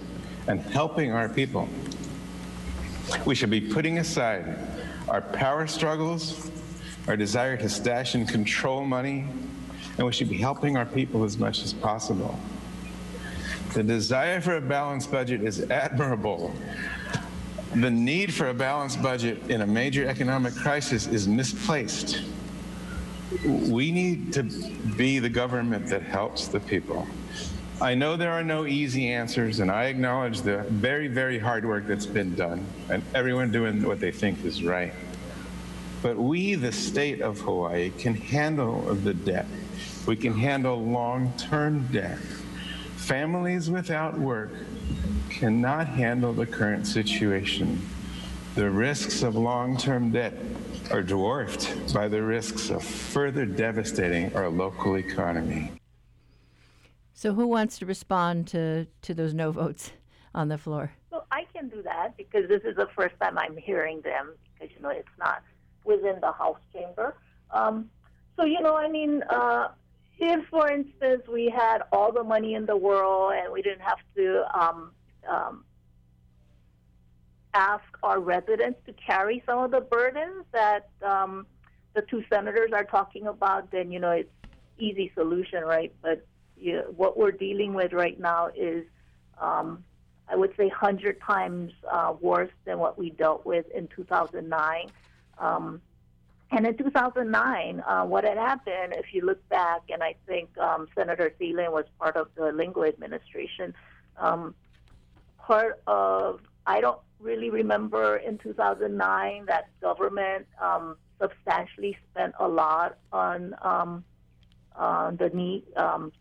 and 0.46 0.60
helping 0.60 1.10
our 1.10 1.30
people. 1.30 1.70
We 3.24 3.34
should 3.34 3.50
be 3.50 3.60
putting 3.60 3.98
aside 3.98 4.56
our 5.08 5.20
power 5.20 5.66
struggles, 5.66 6.50
our 7.08 7.16
desire 7.16 7.56
to 7.56 7.68
stash 7.68 8.14
and 8.14 8.28
control 8.28 8.84
money, 8.84 9.26
and 9.96 10.06
we 10.06 10.12
should 10.12 10.28
be 10.28 10.38
helping 10.38 10.76
our 10.76 10.86
people 10.86 11.24
as 11.24 11.38
much 11.38 11.62
as 11.62 11.72
possible. 11.72 12.38
The 13.74 13.82
desire 13.82 14.40
for 14.40 14.56
a 14.56 14.60
balanced 14.60 15.10
budget 15.10 15.42
is 15.42 15.70
admirable. 15.70 16.54
The 17.74 17.90
need 17.90 18.34
for 18.34 18.48
a 18.48 18.54
balanced 18.54 19.02
budget 19.02 19.38
in 19.48 19.62
a 19.62 19.66
major 19.66 20.06
economic 20.06 20.54
crisis 20.54 21.06
is 21.06 21.26
misplaced. 21.26 22.22
We 23.46 23.90
need 23.90 24.32
to 24.34 24.42
be 24.42 25.18
the 25.18 25.30
government 25.30 25.86
that 25.86 26.02
helps 26.02 26.48
the 26.48 26.60
people. 26.60 27.06
I 27.80 27.94
know 27.94 28.16
there 28.16 28.30
are 28.30 28.44
no 28.44 28.66
easy 28.66 29.08
answers, 29.08 29.60
and 29.60 29.70
I 29.70 29.84
acknowledge 29.84 30.42
the 30.42 30.58
very, 30.68 31.08
very 31.08 31.38
hard 31.38 31.64
work 31.64 31.86
that's 31.86 32.06
been 32.06 32.34
done 32.34 32.64
and 32.88 33.02
everyone 33.14 33.50
doing 33.50 33.82
what 33.82 33.98
they 33.98 34.12
think 34.12 34.44
is 34.44 34.62
right. 34.62 34.92
But 36.02 36.16
we, 36.16 36.54
the 36.54 36.72
state 36.72 37.22
of 37.22 37.40
Hawaii, 37.40 37.90
can 37.90 38.14
handle 38.14 38.82
the 38.94 39.14
debt. 39.14 39.46
We 40.06 40.16
can 40.16 40.32
handle 40.36 40.84
long 40.84 41.32
term 41.38 41.86
debt. 41.92 42.18
Families 42.96 43.70
without 43.70 44.18
work 44.18 44.52
cannot 45.28 45.86
handle 45.88 46.32
the 46.32 46.46
current 46.46 46.86
situation. 46.86 47.80
The 48.54 48.70
risks 48.70 49.22
of 49.22 49.34
long 49.34 49.76
term 49.76 50.10
debt 50.10 50.34
are 50.90 51.02
dwarfed 51.02 51.94
by 51.94 52.08
the 52.08 52.22
risks 52.22 52.70
of 52.70 52.84
further 52.84 53.46
devastating 53.46 54.34
our 54.36 54.48
local 54.48 54.98
economy. 54.98 55.72
So, 57.22 57.32
who 57.32 57.46
wants 57.46 57.78
to 57.78 57.86
respond 57.86 58.48
to, 58.48 58.84
to 59.02 59.14
those 59.14 59.32
no 59.32 59.52
votes 59.52 59.92
on 60.34 60.48
the 60.48 60.58
floor? 60.58 60.90
Well, 61.12 61.24
I 61.30 61.46
can 61.54 61.68
do 61.68 61.80
that 61.82 62.16
because 62.16 62.48
this 62.48 62.62
is 62.64 62.74
the 62.74 62.88
first 62.96 63.14
time 63.20 63.38
I'm 63.38 63.56
hearing 63.56 64.00
them 64.00 64.32
because, 64.52 64.74
you 64.74 64.82
know, 64.82 64.88
it's 64.88 65.06
not 65.20 65.40
within 65.84 66.18
the 66.20 66.32
House 66.32 66.58
chamber. 66.72 67.14
Um, 67.52 67.88
so, 68.36 68.44
you 68.44 68.60
know, 68.60 68.74
I 68.74 68.88
mean, 68.88 69.22
uh, 69.30 69.68
if, 70.18 70.44
for 70.48 70.68
instance, 70.68 71.22
we 71.32 71.48
had 71.48 71.82
all 71.92 72.10
the 72.10 72.24
money 72.24 72.54
in 72.54 72.66
the 72.66 72.76
world 72.76 73.34
and 73.36 73.52
we 73.52 73.62
didn't 73.62 73.82
have 73.82 74.00
to 74.16 74.60
um, 74.60 74.90
um, 75.30 75.64
ask 77.54 77.84
our 78.02 78.18
residents 78.18 78.80
to 78.86 78.92
carry 78.94 79.44
some 79.46 79.60
of 79.60 79.70
the 79.70 79.80
burdens 79.80 80.44
that 80.50 80.88
um, 81.02 81.46
the 81.94 82.02
two 82.02 82.24
senators 82.28 82.72
are 82.72 82.82
talking 82.82 83.28
about, 83.28 83.70
then, 83.70 83.92
you 83.92 84.00
know, 84.00 84.10
it's 84.10 84.28
easy 84.76 85.12
solution, 85.14 85.62
right? 85.62 85.92
But 86.02 86.26
you 86.62 86.82
what 86.96 87.16
we're 87.16 87.32
dealing 87.32 87.74
with 87.74 87.92
right 87.92 88.18
now 88.18 88.48
is, 88.54 88.84
um, 89.40 89.84
I 90.28 90.36
would 90.36 90.54
say, 90.56 90.66
100 90.66 91.20
times 91.20 91.72
uh, 91.90 92.14
worse 92.20 92.52
than 92.64 92.78
what 92.78 92.98
we 92.98 93.10
dealt 93.10 93.44
with 93.44 93.66
in 93.70 93.88
2009. 93.88 94.90
Um, 95.38 95.80
and 96.50 96.66
in 96.66 96.76
2009, 96.76 97.80
uh, 97.80 98.04
what 98.04 98.24
had 98.24 98.36
happened, 98.36 98.94
if 98.94 99.14
you 99.14 99.24
look 99.24 99.46
back, 99.48 99.82
and 99.88 100.02
I 100.02 100.14
think 100.26 100.56
um, 100.58 100.86
Senator 100.94 101.32
Thielen 101.40 101.72
was 101.72 101.86
part 101.98 102.16
of 102.16 102.28
the 102.34 102.52
Lingle 102.52 102.84
administration, 102.84 103.74
um, 104.18 104.54
part 105.38 105.80
of, 105.86 106.40
I 106.66 106.82
don't 106.82 107.00
really 107.20 107.48
remember 107.48 108.16
in 108.16 108.36
2009 108.36 109.46
that 109.46 109.68
government 109.80 110.46
um, 110.60 110.96
substantially 111.18 111.96
spent 112.10 112.34
a 112.38 112.46
lot 112.46 112.98
on 113.12 113.54
um, 113.62 114.04
the 114.76 115.30
need, 115.32 115.64
um, 115.76 116.12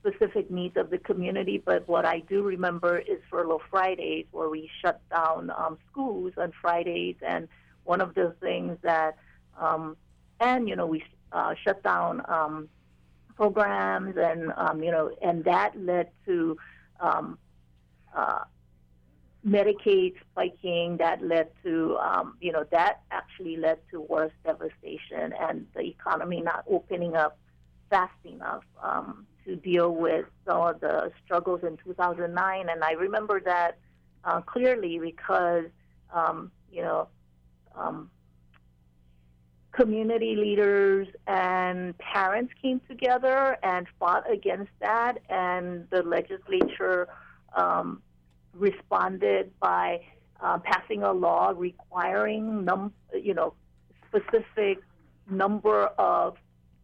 specific 0.00 0.50
needs 0.50 0.76
of 0.76 0.90
the 0.90 0.98
community, 0.98 1.62
but 1.64 1.86
what 1.86 2.04
I 2.04 2.20
do 2.20 2.42
remember 2.42 2.98
is 2.98 3.18
Furlough 3.30 3.62
Fridays, 3.70 4.26
where 4.32 4.48
we 4.48 4.70
shut 4.80 5.00
down 5.10 5.50
um, 5.50 5.78
schools 5.90 6.32
on 6.36 6.52
Fridays, 6.60 7.16
and 7.22 7.48
one 7.84 8.00
of 8.00 8.14
the 8.14 8.34
things 8.40 8.78
that, 8.82 9.16
um, 9.58 9.96
and 10.40 10.68
you 10.68 10.76
know, 10.76 10.86
we 10.86 11.04
uh, 11.32 11.54
shut 11.62 11.82
down 11.82 12.22
um, 12.28 12.68
programs, 13.36 14.16
and 14.16 14.52
um, 14.56 14.82
you 14.82 14.90
know, 14.90 15.10
and 15.22 15.44
that 15.44 15.78
led 15.78 16.08
to 16.26 16.56
um, 17.00 17.38
uh, 18.14 18.44
Medicaid 19.46 20.14
spiking. 20.32 20.96
That 20.96 21.22
led 21.22 21.48
to, 21.62 21.98
um, 21.98 22.36
you 22.40 22.52
know, 22.52 22.64
that 22.70 23.02
actually 23.10 23.56
led 23.56 23.78
to 23.90 24.00
worse 24.00 24.32
devastation 24.44 25.34
and 25.38 25.66
the 25.74 25.82
economy 25.82 26.40
not 26.40 26.64
opening 26.68 27.16
up 27.16 27.38
fast 27.90 28.12
enough. 28.24 28.64
Um, 28.82 29.26
to 29.46 29.56
deal 29.56 29.94
with 29.94 30.26
some 30.46 30.60
of 30.62 30.80
the 30.80 31.10
struggles 31.24 31.60
in 31.62 31.76
2009. 31.84 32.68
And 32.68 32.84
I 32.84 32.92
remember 32.92 33.40
that 33.40 33.78
uh, 34.24 34.40
clearly 34.40 34.98
because, 34.98 35.66
um, 36.12 36.50
you 36.70 36.82
know, 36.82 37.08
um, 37.74 38.10
community 39.72 40.36
leaders 40.36 41.08
and 41.26 41.96
parents 41.98 42.52
came 42.60 42.80
together 42.88 43.56
and 43.62 43.86
fought 43.98 44.30
against 44.30 44.72
that, 44.80 45.18
and 45.28 45.86
the 45.90 46.02
legislature 46.02 47.08
um, 47.56 48.02
responded 48.54 49.52
by 49.60 50.00
uh, 50.40 50.58
passing 50.58 51.02
a 51.02 51.12
law 51.12 51.52
requiring 51.56 52.64
num- 52.64 52.92
you 53.14 53.34
know 53.34 53.54
specific 54.08 54.78
number 55.30 55.86
of 55.98 56.36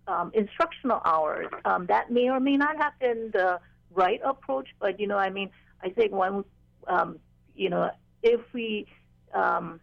um, 0.08 0.30
instructional 0.34 1.00
hours. 1.04 1.48
Um, 1.64 1.86
that 1.86 2.10
may 2.10 2.28
or 2.28 2.40
may 2.40 2.56
not 2.56 2.76
have 2.76 2.98
been 2.98 3.30
the 3.32 3.60
right 3.92 4.20
approach, 4.24 4.68
but 4.78 5.00
you 5.00 5.06
know, 5.06 5.18
I 5.18 5.30
mean, 5.30 5.50
I 5.82 5.90
think 5.90 6.12
one, 6.12 6.44
um, 6.86 7.18
you 7.54 7.70
know, 7.70 7.90
if 8.22 8.40
we 8.52 8.86
um, 9.34 9.80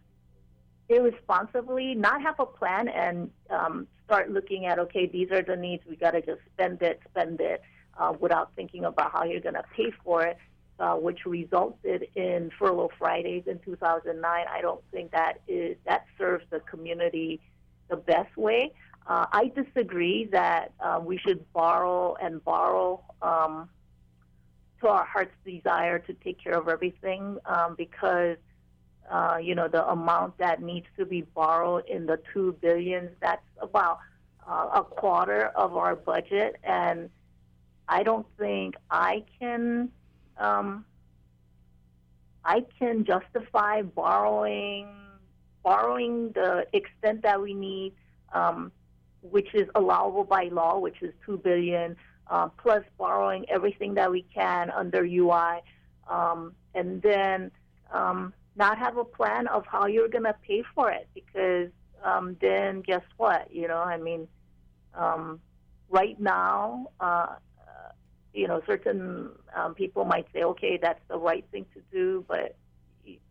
irresponsibly 0.88 1.94
not 1.94 2.22
have 2.22 2.38
a 2.38 2.46
plan 2.46 2.88
and 2.88 3.30
um, 3.50 3.86
start 4.06 4.30
looking 4.30 4.66
at, 4.66 4.78
okay, 4.78 5.06
these 5.06 5.30
are 5.30 5.42
the 5.42 5.56
needs, 5.56 5.82
we 5.88 5.96
got 5.96 6.12
to 6.12 6.20
just 6.20 6.40
spend 6.52 6.82
it, 6.82 7.00
spend 7.10 7.40
it, 7.40 7.62
uh, 7.98 8.12
without 8.18 8.50
thinking 8.56 8.84
about 8.84 9.12
how 9.12 9.24
you're 9.24 9.40
going 9.40 9.54
to 9.54 9.64
pay 9.76 9.92
for 10.04 10.24
it. 10.24 10.38
Uh, 10.80 10.96
which 10.96 11.24
resulted 11.24 12.08
in 12.16 12.50
furlough 12.58 12.90
Fridays 12.98 13.44
in 13.46 13.60
2009. 13.60 14.44
I 14.52 14.60
don't 14.60 14.82
think 14.90 15.12
that 15.12 15.34
is 15.46 15.76
that 15.86 16.04
serves 16.18 16.44
the 16.50 16.58
community 16.58 17.40
the 17.88 17.94
best 17.96 18.36
way. 18.36 18.72
Uh, 19.06 19.26
I 19.32 19.52
disagree 19.54 20.26
that 20.32 20.72
uh, 20.80 21.00
we 21.02 21.18
should 21.18 21.44
borrow 21.52 22.14
and 22.22 22.42
borrow 22.42 23.02
um, 23.20 23.68
to 24.80 24.88
our 24.88 25.04
heart's 25.04 25.34
desire 25.44 25.98
to 25.98 26.14
take 26.14 26.42
care 26.42 26.58
of 26.58 26.68
everything 26.68 27.38
um, 27.44 27.74
because 27.76 28.38
uh, 29.10 29.36
you 29.42 29.54
know 29.54 29.68
the 29.68 29.86
amount 29.88 30.38
that 30.38 30.62
needs 30.62 30.86
to 30.96 31.04
be 31.04 31.20
borrowed 31.20 31.84
in 31.86 32.06
the 32.06 32.18
two 32.32 32.56
billions 32.62 33.10
that's 33.20 33.44
about 33.60 33.98
uh, 34.48 34.68
a 34.74 34.82
quarter 34.82 35.46
of 35.48 35.76
our 35.76 35.94
budget. 35.94 36.56
And 36.64 37.10
I 37.88 38.02
don't 38.02 38.26
think 38.38 38.76
I 38.90 39.24
can 39.38 39.90
um, 40.38 40.86
I 42.42 42.64
can 42.78 43.04
justify 43.04 43.82
borrowing 43.82 44.88
borrowing 45.62 46.32
the 46.32 46.66
extent 46.72 47.22
that 47.22 47.40
we 47.40 47.54
need 47.54 47.94
um, 48.32 48.72
which 49.30 49.54
is 49.54 49.68
allowable 49.74 50.24
by 50.24 50.44
law, 50.52 50.78
which 50.78 51.02
is 51.02 51.12
two 51.24 51.38
billion, 51.38 51.96
uh, 52.28 52.48
plus 52.48 52.84
borrowing 52.98 53.44
everything 53.48 53.94
that 53.94 54.10
we 54.10 54.22
can 54.34 54.70
under 54.70 55.04
UI, 55.04 55.60
um, 56.08 56.54
and 56.74 57.00
then 57.02 57.50
um, 57.92 58.32
not 58.56 58.78
have 58.78 58.96
a 58.96 59.04
plan 59.04 59.46
of 59.48 59.64
how 59.66 59.86
you're 59.86 60.08
going 60.08 60.24
to 60.24 60.36
pay 60.46 60.62
for 60.74 60.90
it, 60.90 61.08
because 61.14 61.70
um, 62.02 62.36
then 62.40 62.82
guess 62.82 63.02
what? 63.16 63.52
You 63.52 63.68
know, 63.68 63.78
I 63.78 63.96
mean, 63.96 64.28
um, 64.94 65.40
right 65.88 66.18
now, 66.20 66.88
uh, 67.00 67.34
you 68.34 68.48
know, 68.48 68.60
certain 68.66 69.30
um, 69.54 69.74
people 69.74 70.04
might 70.04 70.26
say, 70.34 70.42
okay, 70.42 70.78
that's 70.80 71.00
the 71.08 71.16
right 71.16 71.44
thing 71.52 71.64
to 71.72 71.80
do, 71.92 72.24
but 72.28 72.56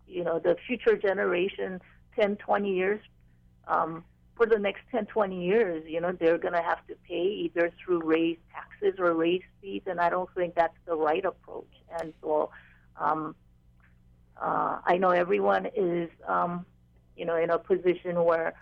you 0.08 0.23
know, 0.23 0.39
the 0.39 0.56
future 0.67 0.95
generation, 0.95 1.82
10, 2.15 2.38
20 2.38 2.73
years 2.73 3.01
um, 3.67 4.03
for 4.36 4.46
the 4.46 4.58
next 4.58 4.82
10, 4.91 5.06
20 5.08 5.46
years, 5.46 5.84
you 5.88 6.02
know, 6.02 6.12
they're 6.12 6.38
going 6.38 6.54
to 6.54 6.62
have 6.62 6.86
to 6.88 6.96
pay 7.08 7.24
either 7.24 7.72
through 7.84 8.02
raised 8.04 8.41
taxes 8.52 9.00
or 9.00 9.13
raised 9.13 9.46
fees, 9.62 9.84
and 9.86 10.00
I 10.00 10.10
don't 10.10 10.30
think 10.36 10.56
that's 10.56 10.78
the 10.86 10.96
right 10.96 11.24
approach. 11.24 11.72
And 12.00 12.13
so, 12.22 12.50
um, 13.00 13.36
uh, 14.41 14.80
I 14.86 14.98
know 14.98 15.12
everyone 15.12 15.67
is, 15.76 16.10
um, 16.28 16.65
you 17.15 17.26
know, 17.26 17.36
in 17.36 17.52
a 17.52 17.60
position 17.60 18.24
where 18.24 18.54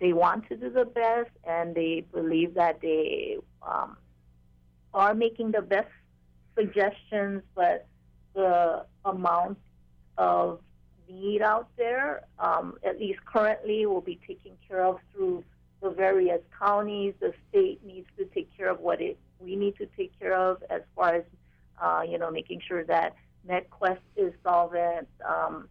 they 0.00 0.12
want 0.12 0.48
to 0.48 0.56
do 0.56 0.70
the 0.70 0.84
best 0.84 1.30
and 1.44 1.74
they 1.74 2.04
believe 2.12 2.54
that 2.54 2.80
they 2.80 3.36
um, 3.62 3.96
are 4.92 5.14
making 5.14 5.52
the 5.52 5.62
best 5.62 5.88
suggestions, 6.56 7.42
but 7.54 7.86
the 8.34 8.84
amount 9.04 9.58
of 10.18 10.60
need 11.08 11.42
out 11.42 11.68
there, 11.76 12.22
um, 12.38 12.78
at 12.84 12.98
least 12.98 13.24
currently, 13.24 13.86
will 13.86 14.00
be 14.00 14.18
taken 14.26 14.52
care 14.68 14.84
of 14.84 14.98
through 15.12 15.44
the 15.82 15.90
various 15.90 16.40
counties. 16.58 17.14
The 17.20 17.34
state 17.48 17.84
needs 17.84 18.08
to 18.18 18.24
take 18.26 18.54
care 18.56 18.70
of 18.70 18.80
what 18.80 19.00
it 19.00 19.18
we 19.40 19.56
need 19.56 19.76
to 19.78 19.86
take 19.96 20.16
care 20.18 20.36
of 20.36 20.62
as 20.70 20.82
far 20.94 21.16
as 21.16 21.24
uh, 21.80 22.02
you 22.08 22.18
know 22.18 22.30
making 22.30 22.60
sure 22.66 22.84
that 22.84 23.16
MedQuest 23.48 23.98
is 24.16 24.32
solvent, 24.44 25.08
um, 25.28 25.68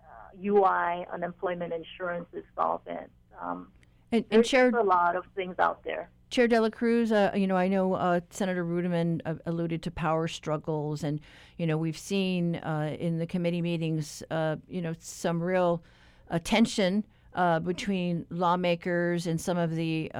uh, 0.00 0.44
UI 0.44 1.04
unemployment 1.12 1.72
insurance 1.72 2.28
is 2.32 2.44
solvent. 2.54 3.10
Um, 3.40 3.68
and, 4.12 4.24
and 4.30 4.44
there's 4.44 4.74
a 4.74 4.82
lot 4.82 5.16
of 5.16 5.24
things 5.34 5.56
out 5.58 5.82
there. 5.84 6.10
Chair 6.32 6.48
Dela 6.48 6.70
Cruz, 6.70 7.12
uh, 7.12 7.30
you 7.36 7.46
know, 7.46 7.58
I 7.58 7.68
know 7.68 7.92
uh, 7.92 8.20
Senator 8.30 8.64
Ruderman 8.64 9.20
uh, 9.26 9.34
alluded 9.44 9.82
to 9.82 9.90
power 9.90 10.26
struggles, 10.26 11.04
and 11.04 11.20
you 11.58 11.66
know, 11.66 11.76
we've 11.76 11.98
seen 11.98 12.56
uh, 12.56 12.96
in 12.98 13.18
the 13.18 13.26
committee 13.26 13.60
meetings, 13.60 14.22
uh, 14.30 14.56
you 14.66 14.80
know, 14.80 14.94
some 14.98 15.42
real 15.42 15.84
tension 16.42 17.04
uh, 17.34 17.60
between 17.60 18.24
lawmakers 18.30 19.26
and 19.26 19.38
some 19.38 19.58
of 19.58 19.76
the 19.76 20.10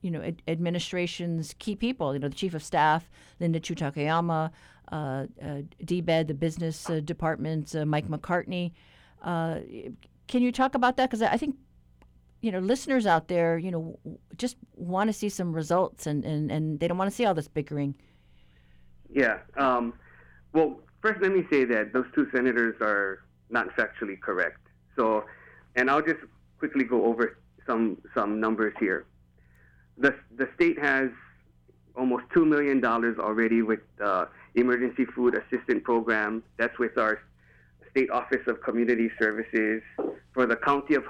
you 0.00 0.10
know, 0.10 0.22
ad- 0.22 0.40
administration's 0.48 1.54
key 1.58 1.76
people. 1.76 2.14
You 2.14 2.20
know, 2.20 2.28
the 2.30 2.34
chief 2.34 2.54
of 2.54 2.64
staff, 2.64 3.10
Linda 3.38 3.60
Chu 3.60 3.74
Takayama, 3.74 4.50
uh, 4.90 5.26
DBED, 5.84 6.28
the 6.28 6.32
business 6.32 6.88
department, 7.04 7.74
Mike 7.86 8.08
McCartney. 8.08 8.72
Can 9.22 10.42
you 10.42 10.52
talk 10.52 10.74
about 10.74 10.96
that? 10.96 11.10
Because 11.10 11.20
I 11.20 11.36
think 11.36 11.56
you 12.40 12.50
know, 12.50 12.58
listeners 12.58 13.06
out 13.06 13.28
there, 13.28 13.58
you 13.58 13.70
know, 13.70 13.98
just 14.36 14.56
want 14.74 15.08
to 15.08 15.12
see 15.12 15.28
some 15.28 15.52
results 15.52 16.06
and, 16.06 16.24
and, 16.24 16.50
and 16.50 16.80
they 16.80 16.88
don't 16.88 16.98
want 16.98 17.10
to 17.10 17.14
see 17.14 17.24
all 17.24 17.34
this 17.34 17.48
bickering. 17.48 17.94
Yeah. 19.12 19.38
Um, 19.56 19.94
well, 20.52 20.80
first, 21.02 21.20
let 21.20 21.32
me 21.32 21.44
say 21.50 21.64
that 21.66 21.92
those 21.92 22.06
two 22.14 22.28
senators 22.34 22.76
are 22.80 23.20
not 23.50 23.68
factually 23.76 24.18
correct. 24.20 24.58
So, 24.96 25.24
and 25.76 25.90
I'll 25.90 26.02
just 26.02 26.20
quickly 26.58 26.84
go 26.84 27.04
over 27.04 27.38
some 27.66 27.98
some 28.14 28.40
numbers 28.40 28.74
here. 28.80 29.06
The 29.98 30.14
the 30.36 30.48
state 30.54 30.78
has 30.78 31.10
almost 31.96 32.24
two 32.32 32.44
million 32.44 32.80
dollars 32.80 33.18
already 33.18 33.62
with 33.62 33.80
the 33.98 34.28
emergency 34.54 35.04
food 35.04 35.34
assistance 35.34 35.82
program. 35.84 36.42
That's 36.56 36.78
with 36.78 36.96
our 36.98 37.20
state 37.90 38.10
office 38.10 38.46
of 38.46 38.62
community 38.62 39.10
services 39.20 39.82
for 40.32 40.46
the 40.46 40.56
county 40.56 40.94
of, 40.94 41.04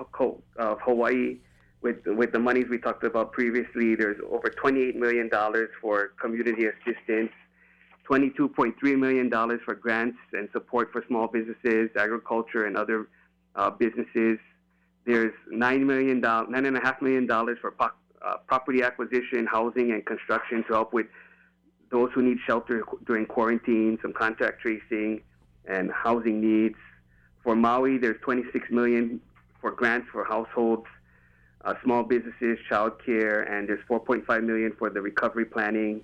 of 0.58 0.78
Hawaii. 0.80 1.38
With 1.82 1.96
with 2.06 2.32
the 2.32 2.38
monies 2.38 2.66
we 2.68 2.78
talked 2.78 3.04
about 3.04 3.32
previously, 3.32 3.94
there's 3.94 4.20
over 4.30 4.50
28 4.50 4.96
million 4.96 5.28
dollars 5.30 5.70
for 5.80 6.08
community 6.20 6.66
assistance. 6.66 7.30
$22.3 8.10 8.74
million 8.98 9.30
for 9.64 9.74
grants 9.74 10.18
and 10.32 10.48
support 10.52 10.90
for 10.90 11.04
small 11.06 11.28
businesses, 11.28 11.90
agriculture, 11.96 12.66
and 12.66 12.76
other 12.76 13.08
uh, 13.54 13.70
businesses. 13.70 14.36
There's 15.06 15.32
$9 15.52 15.80
million, 15.86 16.20
$9.5 16.20 17.02
million 17.02 17.28
for 17.60 17.70
po- 17.70 17.90
uh, 18.20 18.36
property 18.48 18.82
acquisition, 18.82 19.46
housing, 19.46 19.92
and 19.92 20.04
construction 20.04 20.64
to 20.66 20.74
help 20.74 20.92
with 20.92 21.06
those 21.90 22.10
who 22.14 22.22
need 22.22 22.38
shelter 22.46 22.84
during 23.06 23.26
quarantine, 23.26 23.98
some 24.02 24.12
contact 24.12 24.60
tracing, 24.60 25.22
and 25.66 25.90
housing 25.90 26.40
needs. 26.40 26.76
For 27.42 27.54
Maui, 27.54 27.98
there's 27.98 28.20
26 28.22 28.70
million 28.70 29.20
for 29.60 29.70
grants 29.70 30.08
for 30.12 30.24
households, 30.24 30.86
uh, 31.64 31.74
small 31.82 32.02
businesses, 32.02 32.58
childcare, 32.70 33.50
and 33.50 33.68
there's 33.68 33.84
4.5 33.88 34.44
million 34.44 34.72
for 34.78 34.90
the 34.90 35.00
recovery 35.00 35.44
planning. 35.44 36.02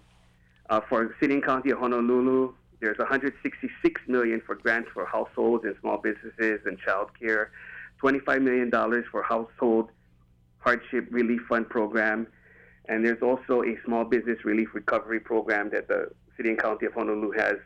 Uh, 0.68 0.80
for 0.88 1.14
City 1.20 1.34
and 1.34 1.44
County 1.44 1.70
of 1.70 1.78
Honolulu, 1.78 2.52
there's 2.80 2.98
166 2.98 4.00
million 4.06 4.42
for 4.44 4.54
grants 4.54 4.90
for 4.92 5.06
households 5.06 5.64
and 5.64 5.74
small 5.80 5.98
businesses 5.98 6.60
and 6.66 6.78
childcare, 6.80 7.48
25 7.98 8.42
million 8.42 8.68
dollars 8.68 9.04
for 9.10 9.22
household 9.22 9.90
hardship 10.58 11.06
relief 11.10 11.40
fund 11.48 11.68
program, 11.68 12.26
and 12.88 13.04
there's 13.04 13.22
also 13.22 13.62
a 13.62 13.76
small 13.84 14.04
business 14.04 14.44
relief 14.44 14.68
recovery 14.74 15.20
program 15.20 15.70
that 15.70 15.86
the 15.86 16.10
City 16.36 16.50
and 16.50 16.58
County 16.60 16.86
of 16.86 16.92
Honolulu 16.92 17.30
has 17.38 17.56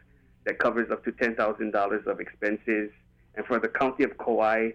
that 0.45 0.59
covers 0.59 0.91
up 0.91 1.05
to 1.05 1.13
$10,000 1.13 2.07
of 2.07 2.21
expenses. 2.21 2.91
And 3.35 3.47
for 3.47 3.59
the 3.59 3.69
County 3.69 4.05
of 4.05 4.17
Kauai, 4.19 4.71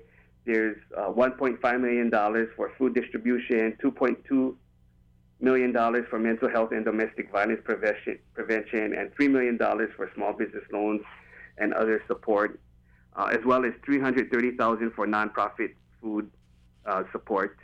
there's 0.46 0.78
uh, 0.96 1.10
$1.5 1.10 1.82
million 1.82 2.12
for 2.56 2.72
food 2.78 2.94
distribution, 2.94 3.78
$2.2 3.84 4.56
million 5.40 5.74
for 6.10 6.20
mental 6.20 6.50
health 6.50 6.72
and 6.72 6.86
domestic 6.86 7.32
violence 7.32 7.62
prevention, 7.64 8.20
prevention 8.34 8.94
and 8.94 9.14
$3 9.16 9.30
million 9.30 9.58
for 9.58 10.10
small 10.16 10.34
business 10.34 10.64
loans 10.72 11.02
and 11.58 11.74
other 11.74 12.02
support, 12.08 12.60
uh, 13.16 13.26
as 13.32 13.40
well 13.46 13.66
as 13.66 13.72
$330,000 13.88 14.94
for 14.94 15.08
nonprofit 15.08 15.74
food 16.02 16.30
uh, 16.86 17.04
support. 17.12 17.58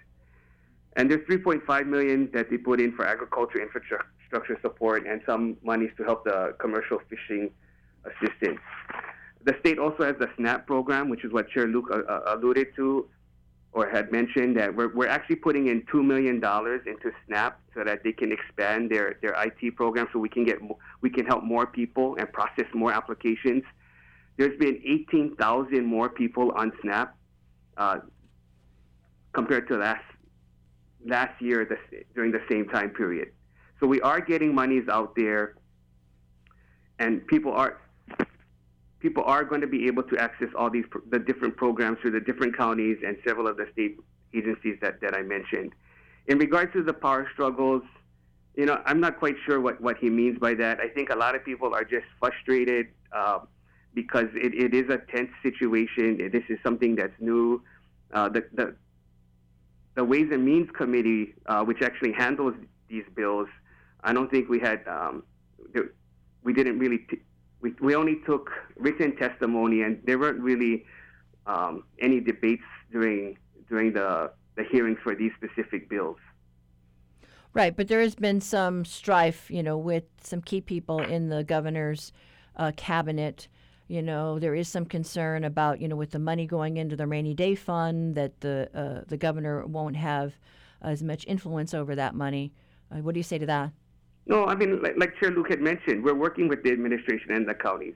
And 0.96 1.10
there's 1.10 1.26
3.5 1.28 1.88
million 1.88 2.30
that 2.34 2.50
they 2.50 2.58
put 2.58 2.82
in 2.82 2.94
for 2.94 3.06
agriculture 3.06 3.62
infrastructure 3.62 4.58
support 4.62 5.08
and 5.08 5.22
some 5.26 5.58
monies 5.64 5.92
to 5.98 6.04
help 6.04 6.26
the 6.26 6.56
commercial 6.60 7.00
fishing 7.10 7.52
assistance. 8.06 8.60
The 9.44 9.56
state 9.60 9.80
also 9.80 10.04
has 10.04 10.16
the 10.20 10.30
SNAP 10.38 10.68
program, 10.68 11.10
which 11.10 11.26
is 11.26 11.32
what 11.32 11.50
Chair 11.50 11.68
Luke 11.68 11.90
uh, 11.92 12.00
uh, 12.00 12.36
alluded 12.36 12.76
to 12.76 13.08
or 13.74 13.90
had 13.90 14.12
mentioned 14.12 14.58
that 14.58 14.76
we're, 14.76 14.94
we're 14.94 15.08
actually 15.08 15.38
putting 15.38 15.68
in 15.68 15.82
$2 15.84 16.04
million 16.04 16.36
into 16.36 17.12
SNAP 17.26 17.60
so 17.74 17.84
that 17.86 18.04
they 18.04 18.12
can 18.12 18.32
expand 18.32 18.92
their, 18.92 19.18
their 19.22 19.34
IT 19.44 19.76
program 19.76 20.08
so 20.12 20.20
we 20.20 20.28
can 20.28 20.44
get 20.44 20.58
we 21.02 21.10
can 21.10 21.26
help 21.26 21.44
more 21.44 21.66
people 21.66 22.16
and 22.20 22.32
process 22.34 22.66
more 22.74 22.92
applications. 22.92 23.64
There's 24.38 24.58
been 24.60 24.82
18,000 24.86 25.86
more 25.86 26.10
people 26.10 26.52
on 26.52 26.74
SNAP 26.82 27.16
uh, 27.78 28.00
compared 29.34 29.68
to 29.70 29.78
last 29.78 30.04
last 31.06 31.42
year 31.42 31.68
during 32.14 32.32
the 32.32 32.42
same 32.50 32.68
time 32.68 32.90
period. 32.90 33.30
So 33.80 33.88
we 33.88 34.02
are 34.02 34.20
getting 34.20 34.54
monies 34.54 34.88
out 34.90 35.16
there, 35.16 35.56
and 37.00 37.26
people 37.28 37.52
are 37.54 37.80
people 39.02 39.24
are 39.26 39.44
going 39.44 39.62
to 39.62 39.68
be 39.68 39.88
able 39.88 40.04
to 40.04 40.18
access 40.18 40.50
all 40.56 40.70
these 40.70 40.86
the 41.10 41.20
different 41.20 41.58
programs 41.58 41.98
through 42.00 42.12
the 42.12 42.20
different 42.20 42.56
counties 42.56 42.98
and 43.06 43.18
several 43.28 43.48
of 43.48 43.58
the 43.58 43.68
state 43.74 43.98
agencies 44.34 44.78
that, 44.82 45.02
that 45.02 45.16
I 45.16 45.22
mentioned. 45.22 45.74
In 46.28 46.38
regards 46.38 46.72
to 46.74 46.84
the 46.84 46.94
power 46.94 47.28
struggles, 47.34 47.84
you 48.56 48.66
know, 48.66 48.82
I'm 48.86 49.00
not 49.00 49.18
quite 49.20 49.36
sure 49.46 49.60
what, 49.60 49.82
what 49.82 49.98
he 49.98 50.10
means 50.10 50.40
by 50.40 50.54
that. 50.56 50.80
I 50.80 50.88
think 50.88 51.10
a 51.10 51.16
lot 51.16 51.36
of 51.36 51.44
people 51.44 51.74
are 51.74 51.84
just 51.84 52.06
frustrated 52.20 52.88
uh, 53.12 53.40
because 53.94 54.28
it, 54.36 54.54
it 54.54 54.74
is 54.74 54.90
a 54.90 55.00
tense 55.14 55.32
situation. 55.42 56.30
This 56.32 56.44
is 56.50 56.60
something 56.64 56.96
that's 56.96 57.14
new. 57.20 57.62
Uh, 58.14 58.30
the, 58.30 58.46
the, 58.54 58.76
the 59.96 60.04
Ways 60.04 60.30
and 60.32 60.46
Means 60.46 60.70
Committee, 60.72 61.34
uh, 61.48 61.64
which 61.64 61.82
actually 61.82 62.14
handles 62.14 62.54
these 62.88 63.04
bills, 63.16 63.48
I 64.04 64.14
don't 64.14 64.30
think 64.30 64.50
we 64.50 64.60
had, 64.60 64.88
um, 64.88 65.24
we 66.44 66.54
didn't 66.54 66.80
really 66.80 67.06
we, 67.62 67.74
we 67.80 67.96
only 67.96 68.18
took 68.26 68.52
written 68.76 69.16
testimony, 69.16 69.82
and 69.84 70.02
there 70.06 70.20
weren't 70.20 70.40
really 70.40 70.86
um, 71.46 71.84
any 72.00 72.20
debates 72.20 72.64
during 72.92 73.38
during 73.70 73.94
the 73.94 74.32
the 74.56 74.64
hearings 74.64 75.00
for 75.04 75.16
these 75.16 75.32
specific 75.38 75.90
bills. 75.90 76.18
Right, 77.54 77.76
but 77.76 77.88
there 77.88 78.02
has 78.02 78.16
been 78.16 78.40
some 78.40 78.86
strife, 78.86 79.52
you 79.52 79.62
know, 79.62 79.78
with 79.78 80.06
some 80.24 80.42
key 80.42 80.62
people 80.62 81.00
in 81.00 81.30
the 81.30 81.44
governor's 81.44 82.14
uh, 82.56 82.72
cabinet. 82.78 83.48
You 83.90 84.02
know, 84.02 84.40
there 84.40 84.56
is 84.56 84.70
some 84.70 84.86
concern 84.86 85.44
about, 85.44 85.82
you 85.82 85.90
know, 85.90 85.98
with 85.98 86.12
the 86.12 86.20
money 86.20 86.48
going 86.48 86.78
into 86.78 86.96
the 86.96 87.08
rainy 87.08 87.34
day 87.34 87.56
fund, 87.56 88.16
that 88.16 88.40
the 88.40 88.70
uh, 88.74 89.04
the 89.08 89.18
governor 89.18 89.66
won't 89.66 89.98
have 89.98 90.34
as 90.82 91.04
much 91.04 91.26
influence 91.28 91.74
over 91.74 91.96
that 91.96 92.16
money. 92.16 92.54
Uh, 92.90 93.00
what 93.00 93.14
do 93.14 93.20
you 93.20 93.24
say 93.24 93.38
to 93.38 93.46
that? 93.46 93.72
No, 94.26 94.46
I 94.46 94.56
mean, 94.56 94.82
like, 94.82 94.96
like 94.98 95.20
Chair 95.20 95.32
Luke 95.32 95.50
had 95.50 95.62
mentioned, 95.62 96.04
we're 96.04 96.14
working 96.14 96.48
with 96.48 96.64
the 96.64 96.72
administration 96.72 97.32
and 97.32 97.48
the 97.48 97.54
counties. 97.54 97.96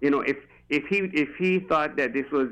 You 0.00 0.10
know, 0.10 0.20
if 0.20 0.36
if 0.68 0.84
he 0.86 0.98
if 1.12 1.28
he 1.38 1.58
thought 1.58 1.96
that 1.96 2.12
this 2.12 2.26
was 2.30 2.48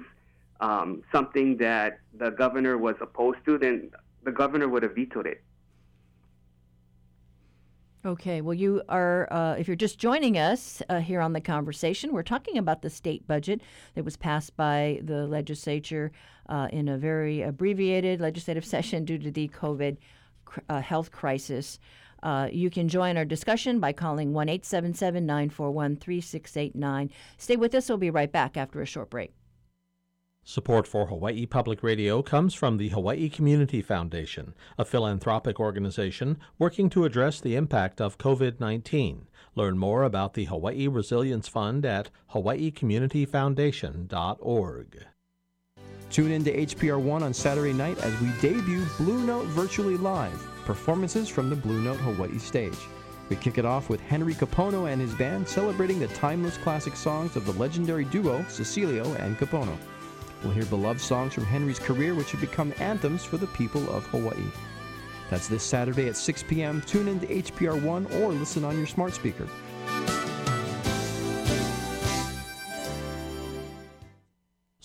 um, 0.60 1.02
something 1.12 1.56
that 1.58 2.00
the 2.18 2.30
governor 2.30 2.76
was 2.76 2.96
opposed 3.00 3.38
to, 3.46 3.58
then 3.58 3.90
the 4.24 4.32
governor 4.32 4.68
would 4.68 4.82
have 4.82 4.94
vetoed 4.94 5.26
it. 5.26 5.42
Okay, 8.06 8.40
well, 8.40 8.54
you 8.54 8.82
are, 8.88 9.26
uh, 9.32 9.56
if 9.58 9.66
you're 9.66 9.74
just 9.74 9.98
joining 9.98 10.38
us 10.38 10.80
uh, 10.88 11.00
here 11.00 11.20
on 11.20 11.32
the 11.32 11.40
conversation, 11.40 12.12
we're 12.12 12.22
talking 12.22 12.56
about 12.56 12.80
the 12.80 12.88
state 12.88 13.26
budget 13.26 13.60
that 13.96 14.04
was 14.04 14.16
passed 14.16 14.56
by 14.56 15.00
the 15.02 15.26
legislature 15.26 16.12
uh, 16.48 16.68
in 16.72 16.88
a 16.88 16.96
very 16.96 17.42
abbreviated 17.42 18.20
legislative 18.20 18.64
session 18.74 19.04
due 19.04 19.18
to 19.18 19.32
the 19.32 19.48
COVID 19.48 19.96
uh, 20.68 20.80
health 20.80 21.10
crisis. 21.10 21.78
Uh, 22.22 22.48
you 22.50 22.70
can 22.70 22.88
join 22.88 23.16
our 23.16 23.24
discussion 23.24 23.78
by 23.78 23.92
calling 23.92 24.32
1 24.32 24.48
877 24.48 25.26
941 25.26 25.96
3689. 25.96 27.10
Stay 27.36 27.56
with 27.56 27.74
us. 27.74 27.88
We'll 27.88 27.98
be 27.98 28.10
right 28.10 28.32
back 28.32 28.56
after 28.56 28.80
a 28.80 28.86
short 28.86 29.10
break. 29.10 29.32
Support 30.48 30.86
for 30.86 31.06
Hawaii 31.06 31.44
Public 31.44 31.82
Radio 31.82 32.22
comes 32.22 32.54
from 32.54 32.76
the 32.76 32.90
Hawaii 32.90 33.28
Community 33.28 33.82
Foundation, 33.82 34.54
a 34.78 34.84
philanthropic 34.84 35.58
organization 35.58 36.38
working 36.56 36.88
to 36.90 37.04
address 37.04 37.40
the 37.40 37.56
impact 37.56 38.00
of 38.00 38.16
COVID 38.16 38.60
19. 38.60 39.26
Learn 39.56 39.76
more 39.76 40.04
about 40.04 40.34
the 40.34 40.44
Hawaii 40.44 40.86
Resilience 40.86 41.48
Fund 41.48 41.84
at 41.84 42.10
hawaiicommunityfoundation.org. 42.32 45.06
Tune 46.10 46.30
in 46.30 46.44
to 46.44 46.56
HPR 46.56 47.00
One 47.00 47.22
on 47.22 47.34
Saturday 47.34 47.72
night 47.72 47.98
as 47.98 48.18
we 48.20 48.30
debut 48.40 48.84
Blue 48.96 49.24
Note 49.24 49.46
virtually 49.46 49.96
live 49.96 50.46
performances 50.64 51.28
from 51.28 51.50
the 51.50 51.56
Blue 51.56 51.80
Note 51.80 51.98
Hawaii 51.98 52.38
stage. 52.38 52.78
We 53.28 53.36
kick 53.36 53.58
it 53.58 53.64
off 53.64 53.88
with 53.88 54.00
Henry 54.00 54.34
Kapono 54.34 54.90
and 54.90 55.00
his 55.00 55.14
band 55.14 55.48
celebrating 55.48 55.98
the 55.98 56.08
timeless 56.08 56.56
classic 56.58 56.96
songs 56.96 57.34
of 57.34 57.44
the 57.44 57.52
legendary 57.52 58.04
duo 58.04 58.44
Cecilio 58.48 59.18
and 59.20 59.36
Kapono. 59.36 59.76
We'll 60.42 60.52
hear 60.52 60.66
beloved 60.66 61.00
songs 61.00 61.34
from 61.34 61.44
Henry's 61.44 61.78
career 61.78 62.14
which 62.14 62.30
have 62.32 62.40
become 62.40 62.72
anthems 62.78 63.24
for 63.24 63.36
the 63.36 63.48
people 63.48 63.88
of 63.90 64.06
Hawaii. 64.06 64.44
That's 65.28 65.48
this 65.48 65.64
Saturday 65.64 66.08
at 66.08 66.16
6 66.16 66.44
p.m. 66.44 66.82
Tune 66.82 67.08
in 67.08 67.20
to 67.20 67.26
HPR 67.26 67.82
One 67.82 68.06
or 68.06 68.30
listen 68.30 68.64
on 68.64 68.76
your 68.76 68.86
smart 68.86 69.12
speaker. 69.12 69.48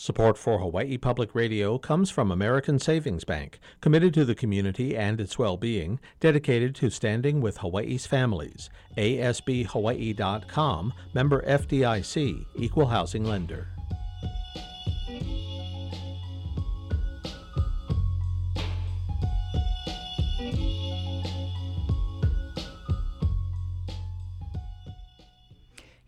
Support 0.01 0.35
for 0.39 0.57
Hawaii 0.57 0.97
Public 0.97 1.35
Radio 1.35 1.77
comes 1.77 2.09
from 2.09 2.31
American 2.31 2.79
Savings 2.79 3.23
Bank, 3.23 3.59
committed 3.81 4.15
to 4.15 4.25
the 4.25 4.33
community 4.33 4.97
and 4.97 5.21
its 5.21 5.37
well 5.37 5.57
being, 5.57 5.99
dedicated 6.19 6.73
to 6.77 6.89
standing 6.89 7.39
with 7.39 7.57
Hawaii's 7.57 8.07
families. 8.07 8.71
ASBHawaii.com, 8.97 10.93
member 11.13 11.43
FDIC, 11.43 12.45
equal 12.55 12.87
housing 12.87 13.25
lender. 13.25 13.67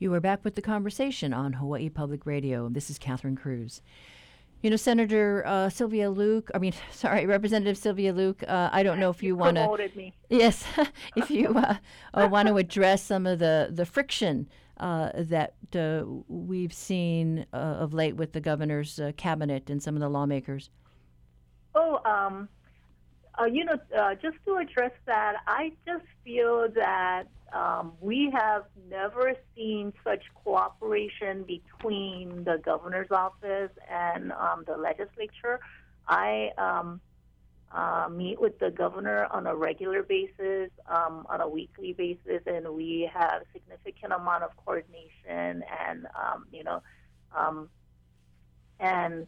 You 0.03 0.13
are 0.13 0.19
back 0.19 0.43
with 0.43 0.55
the 0.55 0.61
conversation 0.61 1.33
on 1.33 1.53
Hawaii 1.53 1.87
Public 1.87 2.25
Radio. 2.25 2.67
This 2.67 2.89
is 2.89 2.97
Catherine 2.97 3.37
Cruz. 3.37 3.81
You 4.61 4.69
know, 4.69 4.75
Senator 4.75 5.45
uh, 5.47 5.69
Sylvia 5.69 6.09
Luke, 6.09 6.51
I 6.53 6.57
mean, 6.57 6.73
sorry, 6.91 7.25
Representative 7.25 7.77
Sylvia 7.77 8.11
Luke, 8.11 8.43
uh, 8.45 8.67
I 8.73 8.83
don't 8.83 8.99
know 8.99 9.09
if 9.11 9.23
you, 9.23 9.29
you 9.29 9.35
want 9.37 9.55
to. 9.55 10.11
Yes, 10.29 10.65
if 11.15 11.31
you 11.31 11.47
uh, 11.55 11.77
uh, 12.13 12.27
want 12.29 12.49
to 12.49 12.57
address 12.57 13.01
some 13.01 13.25
of 13.25 13.39
the, 13.39 13.69
the 13.71 13.85
friction 13.85 14.49
uh, 14.75 15.11
that 15.15 15.53
uh, 15.73 16.03
we've 16.27 16.73
seen 16.73 17.45
uh, 17.53 17.55
of 17.55 17.93
late 17.93 18.17
with 18.17 18.33
the 18.33 18.41
governor's 18.41 18.99
uh, 18.99 19.13
cabinet 19.15 19.69
and 19.69 19.81
some 19.81 19.95
of 19.95 20.01
the 20.01 20.09
lawmakers. 20.09 20.69
Oh, 21.75 22.01
um, 22.03 22.49
uh, 23.39 23.45
you 23.45 23.65
know, 23.65 23.79
uh, 23.97 24.15
just 24.15 24.37
to 24.45 24.57
address 24.57 24.91
that, 25.05 25.37
I 25.47 25.71
just 25.85 26.05
feel 26.23 26.67
that 26.75 27.23
um, 27.51 27.93
we 27.99 28.31
have 28.31 28.65
never 28.89 29.33
seen 29.55 29.93
such 30.03 30.23
cooperation 30.43 31.43
between 31.43 32.43
the 32.43 32.59
governor's 32.63 33.11
office 33.11 33.71
and 33.89 34.31
um, 34.31 34.63
the 34.67 34.77
legislature. 34.77 35.59
I 36.07 36.51
um, 36.57 37.01
uh, 37.71 38.07
meet 38.11 38.39
with 38.39 38.59
the 38.59 38.69
governor 38.69 39.27
on 39.31 39.47
a 39.47 39.55
regular 39.55 40.03
basis, 40.03 40.69
um, 40.87 41.25
on 41.29 41.41
a 41.41 41.47
weekly 41.47 41.93
basis, 41.93 42.41
and 42.45 42.67
we 42.69 43.09
have 43.11 43.43
significant 43.51 44.13
amount 44.13 44.43
of 44.43 44.51
coordination 44.63 45.63
and 45.87 46.05
um, 46.15 46.45
you 46.51 46.63
know, 46.63 46.81
um, 47.35 47.69
and 48.79 49.25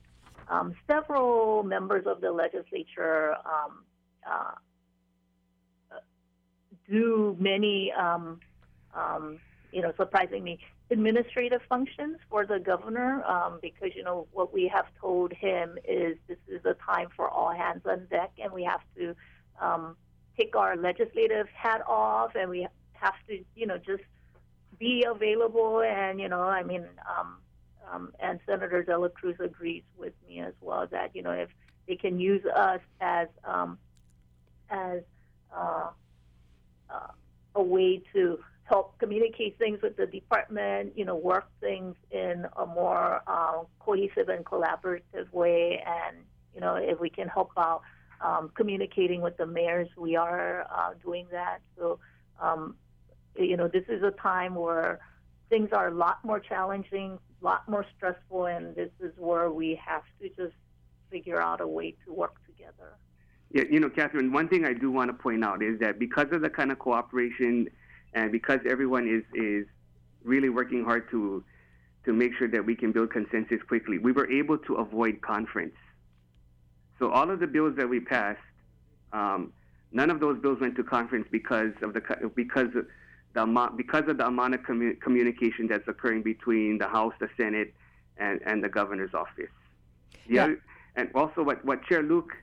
um, 0.47 0.75
several 0.87 1.63
members 1.63 2.05
of 2.05 2.21
the 2.21 2.31
legislature 2.31 3.35
um, 3.45 3.83
uh, 4.29 4.51
do 6.89 7.35
many, 7.39 7.91
um, 7.91 8.39
um, 8.93 9.39
you 9.71 9.81
know, 9.81 9.93
surprisingly, 9.97 10.59
administrative 10.91 11.61
functions 11.67 12.17
for 12.29 12.45
the 12.45 12.59
governor 12.59 13.23
um, 13.25 13.59
because, 13.61 13.89
you 13.95 14.03
know, 14.03 14.27
what 14.31 14.53
we 14.53 14.67
have 14.67 14.85
told 14.99 15.33
him 15.33 15.77
is 15.87 16.17
this 16.27 16.37
is 16.47 16.63
a 16.65 16.75
time 16.75 17.07
for 17.15 17.27
all 17.29 17.51
hands 17.51 17.81
on 17.85 18.05
deck 18.05 18.31
and 18.37 18.51
we 18.51 18.63
have 18.63 18.81
to 18.95 19.15
um, 19.59 19.95
take 20.37 20.55
our 20.55 20.75
legislative 20.75 21.47
hat 21.49 21.81
off 21.87 22.35
and 22.35 22.49
we 22.49 22.67
have 22.93 23.15
to, 23.27 23.43
you 23.55 23.65
know, 23.65 23.77
just 23.77 24.03
be 24.77 25.05
available. 25.09 25.81
And, 25.81 26.19
you 26.19 26.29
know, 26.29 26.41
I 26.41 26.63
mean, 26.63 26.85
um, 27.17 27.37
um, 27.91 28.13
and 28.19 28.39
Senator 28.45 28.83
Dela 28.83 29.09
Cruz 29.09 29.37
agrees 29.39 29.83
with 29.97 30.13
me 30.27 30.39
as 30.39 30.53
well 30.61 30.87
that, 30.91 31.15
you 31.15 31.23
know, 31.23 31.31
if 31.31 31.49
they 31.87 31.95
can 31.95 32.19
use 32.19 32.45
us 32.45 32.81
as, 33.01 33.27
um, 33.43 33.77
as, 34.69 35.01
uh, 35.55 35.89
uh, 36.89 37.07
a 37.55 37.63
way 37.63 38.03
to 38.13 38.39
help 38.65 38.97
communicate 38.97 39.57
things 39.57 39.79
with 39.81 39.95
the 39.95 40.07
department, 40.07 40.93
you 40.95 41.05
know, 41.05 41.15
work 41.15 41.47
things 41.61 41.95
in 42.11 42.45
a 42.57 42.65
more 42.65 43.21
uh, 43.27 43.63
cohesive 43.79 44.27
and 44.29 44.43
collaborative 44.43 45.31
way. 45.31 45.83
And, 45.85 46.17
you 46.53 46.61
know, 46.61 46.75
if 46.75 46.99
we 46.99 47.09
can 47.09 47.27
help 47.27 47.51
out 47.57 47.81
um, 48.21 48.51
communicating 48.55 49.21
with 49.21 49.37
the 49.37 49.45
mayors, 49.45 49.87
we 49.97 50.15
are 50.15 50.67
uh, 50.75 50.93
doing 51.03 51.27
that. 51.31 51.59
So, 51.77 51.99
um, 52.41 52.75
you 53.37 53.55
know, 53.55 53.67
this 53.67 53.83
is 53.87 54.01
a 54.01 54.11
time 54.11 54.55
where 54.55 54.99
things 55.49 55.69
are 55.71 55.89
a 55.89 55.93
lot 55.93 56.25
more 56.25 56.39
challenging, 56.39 57.19
a 57.41 57.45
lot 57.45 57.69
more 57.69 57.85
stressful, 57.95 58.47
and 58.47 58.75
this 58.75 58.91
is 58.99 59.11
where 59.17 59.51
we 59.51 59.79
have 59.85 60.03
to 60.21 60.29
just 60.29 60.55
figure 61.11 61.39
out 61.39 61.61
a 61.61 61.67
way 61.67 61.95
to 62.05 62.13
work 62.13 62.35
together. 62.47 62.97
Yeah, 63.55 63.63
you 63.71 63.79
know, 63.79 63.89
Catherine, 63.89 64.33
one 64.33 64.49
thing 64.49 64.65
I 64.65 64.73
do 64.73 64.91
want 64.91 65.09
to 65.09 65.13
point 65.13 65.41
out 65.41 65.63
is 65.63 65.79
that 65.79 65.97
because 65.97 66.27
of 66.33 66.41
the 66.41 66.49
kind 66.49 66.73
of 66.73 66.79
cooperation 66.79 67.69
and 68.13 68.29
because 68.29 68.59
everyone 68.69 69.07
is, 69.07 69.23
is 69.33 69.65
really 70.25 70.49
working 70.49 70.83
hard 70.83 71.09
to, 71.11 71.41
to 72.03 72.11
make 72.11 72.33
sure 72.37 72.49
that 72.49 72.65
we 72.65 72.75
can 72.75 72.91
build 72.91 73.11
consensus 73.11 73.59
quickly, 73.65 73.97
we 73.97 74.11
were 74.11 74.29
able 74.29 74.57
to 74.57 74.75
avoid 74.75 75.21
conference. 75.21 75.75
So 76.99 77.09
all 77.11 77.31
of 77.31 77.39
the 77.39 77.47
bills 77.47 77.77
that 77.77 77.87
we 77.87 78.01
passed, 78.01 78.41
um, 79.13 79.53
none 79.93 80.09
of 80.09 80.19
those 80.19 80.37
bills 80.41 80.59
went 80.59 80.75
to 80.75 80.83
conference 80.83 81.25
because 81.31 81.71
of 81.81 81.93
the 81.93 82.01
because 82.35 82.75
of 82.75 82.85
the 83.35 83.43
amount 83.43 83.77
because 83.77 84.03
of 84.09 84.17
the 84.17 84.27
amount 84.27 84.55
of 84.55 84.63
commu- 84.63 84.99
communication 84.99 85.67
that's 85.67 85.87
occurring 85.87 86.23
between 86.23 86.77
the 86.77 86.87
House, 86.89 87.13
the 87.21 87.29
Senate, 87.37 87.73
and, 88.17 88.41
and 88.45 88.61
the 88.61 88.69
governor's 88.69 89.13
office. 89.13 89.51
The 90.27 90.33
Yeah. 90.33 90.43
other, 90.43 90.61
and 90.97 91.09
also 91.15 91.41
what, 91.41 91.63
what 91.63 91.85
Chair 91.85 92.03
Luke 92.03 92.33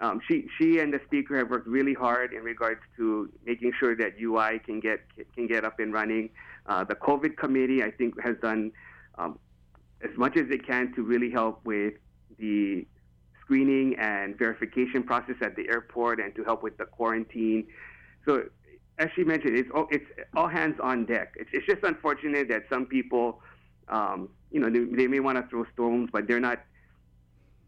um, 0.00 0.20
she 0.26 0.46
she 0.58 0.78
and 0.80 0.92
the 0.92 1.00
speaker 1.06 1.38
have 1.38 1.50
worked 1.50 1.68
really 1.68 1.94
hard 1.94 2.32
in 2.32 2.42
regards 2.42 2.80
to 2.96 3.30
making 3.46 3.72
sure 3.78 3.96
that 3.96 4.14
UI 4.20 4.58
can 4.58 4.80
get 4.80 5.00
can 5.34 5.46
get 5.46 5.64
up 5.64 5.78
and 5.78 5.92
running. 5.92 6.30
Uh, 6.66 6.84
the 6.84 6.94
COVID 6.94 7.36
committee, 7.36 7.82
I 7.82 7.90
think, 7.90 8.20
has 8.20 8.36
done 8.42 8.72
um, 9.18 9.38
as 10.02 10.10
much 10.16 10.36
as 10.36 10.46
it 10.50 10.66
can 10.66 10.92
to 10.94 11.02
really 11.02 11.30
help 11.30 11.64
with 11.64 11.94
the 12.38 12.86
screening 13.40 13.94
and 13.98 14.36
verification 14.38 15.02
process 15.02 15.36
at 15.42 15.54
the 15.56 15.68
airport 15.68 16.18
and 16.18 16.34
to 16.34 16.44
help 16.44 16.62
with 16.62 16.76
the 16.78 16.84
quarantine. 16.84 17.66
So, 18.24 18.44
as 18.98 19.08
she 19.14 19.22
mentioned, 19.22 19.56
it's 19.56 19.68
all, 19.74 19.86
it's 19.90 20.04
all 20.34 20.48
hands 20.48 20.78
on 20.82 21.04
deck. 21.04 21.34
It's, 21.38 21.50
it's 21.52 21.66
just 21.66 21.82
unfortunate 21.82 22.48
that 22.48 22.62
some 22.70 22.86
people, 22.86 23.40
um, 23.88 24.30
you 24.50 24.60
know, 24.60 24.70
they, 24.70 24.96
they 24.96 25.06
may 25.06 25.20
want 25.20 25.36
to 25.36 25.46
throw 25.48 25.66
stones, 25.72 26.08
but 26.12 26.26
they're 26.26 26.40
not 26.40 26.60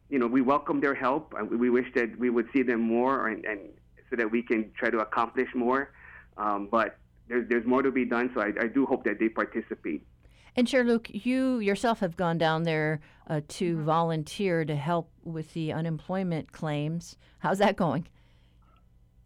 you 0.08 0.18
know, 0.18 0.26
we 0.26 0.40
welcome 0.40 0.80
their 0.80 0.94
help, 0.94 1.34
and 1.36 1.50
we 1.50 1.70
wish 1.70 1.86
that 1.94 2.18
we 2.18 2.30
would 2.30 2.46
see 2.52 2.62
them 2.62 2.80
more, 2.80 3.28
and, 3.28 3.44
and 3.44 3.60
so 4.08 4.16
that 4.16 4.30
we 4.30 4.42
can 4.42 4.70
try 4.78 4.90
to 4.90 4.98
accomplish 4.98 5.48
more. 5.54 5.92
Um, 6.36 6.68
but 6.70 6.98
there's 7.28 7.48
there's 7.48 7.66
more 7.66 7.82
to 7.82 7.90
be 7.90 8.04
done, 8.04 8.30
so 8.34 8.40
I, 8.40 8.52
I 8.60 8.66
do 8.68 8.86
hope 8.86 9.04
that 9.04 9.18
they 9.18 9.28
participate. 9.28 10.06
And 10.54 10.66
Chair 10.66 10.84
Luke, 10.84 11.08
you 11.12 11.58
yourself 11.58 12.00
have 12.00 12.16
gone 12.16 12.38
down 12.38 12.62
there 12.62 13.00
uh, 13.28 13.40
to 13.48 13.82
volunteer 13.82 14.64
to 14.64 14.74
help 14.74 15.10
with 15.22 15.52
the 15.52 15.72
unemployment 15.72 16.52
claims. 16.52 17.16
How's 17.40 17.58
that 17.58 17.76
going? 17.76 18.08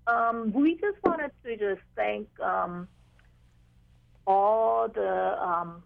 Um, 0.06 0.52
we 0.52 0.74
just 0.74 0.96
wanted 1.04 1.30
to 1.44 1.56
just 1.56 1.82
thank 1.94 2.28
um, 2.40 2.88
all 4.26 4.88
the 4.88 5.36
um, 5.40 5.84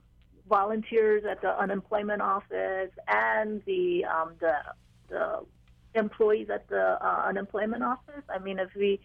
volunteers 0.48 1.24
at 1.30 1.42
the 1.42 1.59
unemployment 1.59 2.22
office 2.22 2.90
and 3.09 3.62
the 3.66 4.04
um, 4.07 4.33
the, 4.40 4.54
the 5.14 5.98
employees 5.98 6.48
at 6.50 6.68
the 6.68 6.98
uh, 7.00 7.24
unemployment 7.27 7.83
office. 7.83 8.24
I 8.29 8.38
mean, 8.38 8.59
if 8.59 8.70
we, 8.74 9.00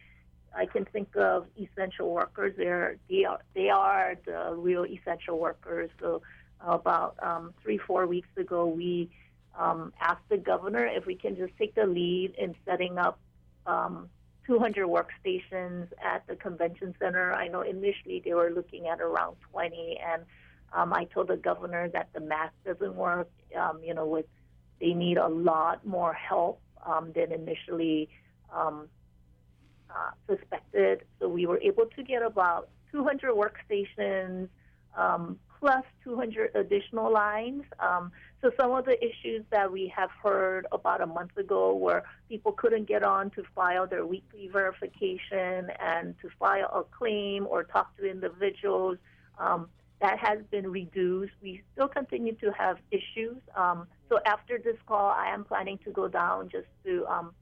I 0.56 0.66
can 0.66 0.86
think 0.86 1.16
of 1.16 1.46
essential 1.58 2.10
workers. 2.12 2.54
They're 2.58 2.98
they 3.10 3.24
are 3.26 3.40
they 3.54 3.70
are 3.70 4.16
the 4.26 4.54
real 4.56 4.86
essential 4.86 5.38
workers. 5.40 5.90
So 6.00 6.22
about 6.62 7.16
um, 7.22 7.54
three 7.62 7.78
four 7.78 8.08
weeks 8.08 8.30
ago, 8.38 8.66
we 8.66 9.10
um, 9.58 9.94
asked 10.00 10.28
the 10.30 10.38
governor 10.38 10.86
if 10.86 11.06
we 11.06 11.16
can 11.16 11.36
just 11.36 11.54
take 11.58 11.76
the 11.76 11.86
lead 11.86 12.34
in 12.38 12.56
setting 12.66 12.98
up. 12.98 13.20
Um, 13.66 14.10
200 14.48 14.88
workstations 14.88 15.88
at 16.04 16.26
the 16.26 16.36
convention 16.36 16.96
center. 17.00 17.32
I 17.34 17.50
know 17.50 17.62
initially 17.62 18.20
they 18.26 18.34
were 18.34 18.50
looking 18.50 18.88
at 18.88 19.00
around 19.00 19.36
20, 19.52 20.00
and 20.04 20.24
um, 20.74 20.92
I 20.92 21.06
told 21.06 21.28
the 21.28 21.38
governor 21.38 21.88
that 21.90 22.10
the 22.14 22.20
math 22.20 22.54
doesn't 22.66 22.96
work. 22.96 23.30
Um, 23.56 23.80
you 23.84 23.94
know, 23.94 24.08
with 24.08 24.26
they 24.80 24.94
need 24.94 25.18
a 25.18 25.28
lot 25.28 25.86
more 25.86 26.14
help 26.14 26.62
um, 26.86 27.12
than 27.14 27.32
initially 27.32 28.10
um, 28.54 28.88
uh, 29.90 30.12
suspected. 30.28 31.04
So 31.20 31.28
we 31.28 31.46
were 31.46 31.60
able 31.60 31.86
to 31.96 32.04
get 32.04 32.22
about 32.22 32.70
200 32.92 33.34
workstations 33.34 34.48
um, 34.98 35.38
plus 35.60 35.84
200 36.04 36.56
additional 36.56 37.12
lines. 37.12 37.64
Um, 37.80 38.12
so 38.42 38.52
some 38.60 38.72
of 38.72 38.86
the 38.86 38.98
issues 39.04 39.44
that 39.52 39.72
we 39.72 39.92
have 39.96 40.10
heard 40.24 40.66
about 40.72 41.02
a 41.02 41.06
month 41.06 41.38
ago, 41.38 41.76
where 41.76 42.04
people 42.30 42.54
couldn't 42.54 42.88
get 42.88 43.04
on 43.04 43.30
to 43.32 43.44
file 43.54 43.86
their 43.86 44.06
weekly 44.06 44.48
verification 44.48 45.70
and 45.80 46.16
to 46.22 46.30
file 46.40 46.70
a 46.74 46.84
claim 46.96 47.46
or 47.48 47.64
talk 47.64 47.96
to 47.98 48.10
individuals. 48.10 48.98
Um, 49.38 49.68
that 50.02 50.18
has 50.20 50.40
been 50.50 50.72
reduced. 50.72 51.34
We 51.42 51.62
still 51.74 51.88
continue 51.88 52.34
to 52.36 52.52
have 52.52 52.78
issues. 52.92 53.38
Um, 53.56 53.88
so 54.08 54.20
after 54.26 54.58
this 54.58 54.78
call, 54.88 55.10
I 55.10 55.34
am 55.34 55.44
planning 55.44 55.80
to 55.86 55.92
go 55.92 56.08
down 56.08 56.50
just 56.50 56.68
to 56.86 57.06
um, 57.08 57.34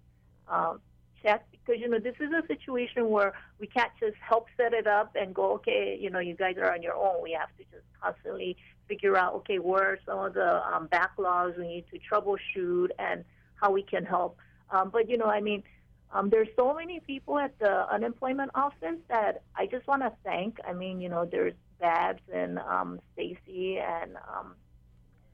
uh, 0.48 0.74
check 1.22 1.46
because 1.52 1.82
you 1.82 1.90
know 1.90 2.00
this 2.00 2.16
is 2.20 2.30
a 2.32 2.46
situation 2.48 3.10
where 3.10 3.34
we 3.60 3.68
can't 3.68 3.92
just 4.00 4.16
help 4.18 4.48
set 4.58 4.74
it 4.74 4.88
up 4.88 5.16
and 5.16 5.34
go, 5.34 5.54
okay, 5.54 5.98
you 6.00 6.10
know, 6.10 6.20
you 6.20 6.36
guys 6.36 6.56
are 6.58 6.74
on 6.74 6.82
your 6.82 6.96
own. 6.96 7.22
We 7.22 7.34
have 7.34 7.50
to 7.58 7.64
just 7.72 7.86
constantly 8.02 8.58
figure 8.88 9.18
out, 9.18 9.34
okay, 9.36 9.60
where 9.60 9.84
are 9.84 10.00
some 10.06 10.20
of 10.20 10.34
the 10.34 10.66
um, 10.68 10.88
backlogs 10.88 11.58
we 11.58 11.68
need 11.68 11.86
to 11.92 12.00
troubleshoot 12.00 12.90
and 12.98 13.24
how 13.56 13.72
we 13.72 13.84
can 13.84 14.06
help. 14.06 14.38
Um, 14.70 14.90
but 14.90 15.10
you 15.10 15.18
know, 15.18 15.26
I 15.26 15.42
mean, 15.42 15.64
um, 16.12 16.30
there's 16.30 16.48
so 16.56 16.74
many 16.74 17.02
people 17.02 17.38
at 17.38 17.58
the 17.60 17.92
unemployment 17.92 18.52
office 18.56 18.98
that 19.10 19.44
I 19.56 19.66
just 19.66 19.86
want 19.88 20.04
to 20.04 20.12
thank. 20.24 20.58
I 20.68 20.74
mean, 20.74 21.02
you 21.02 21.10
know, 21.10 21.26
there's 21.26 21.54
Babs 21.80 22.22
and 22.34 22.60
um, 22.60 23.00
Stacy 23.14 23.80
and 23.80 24.16
um, 24.16 24.56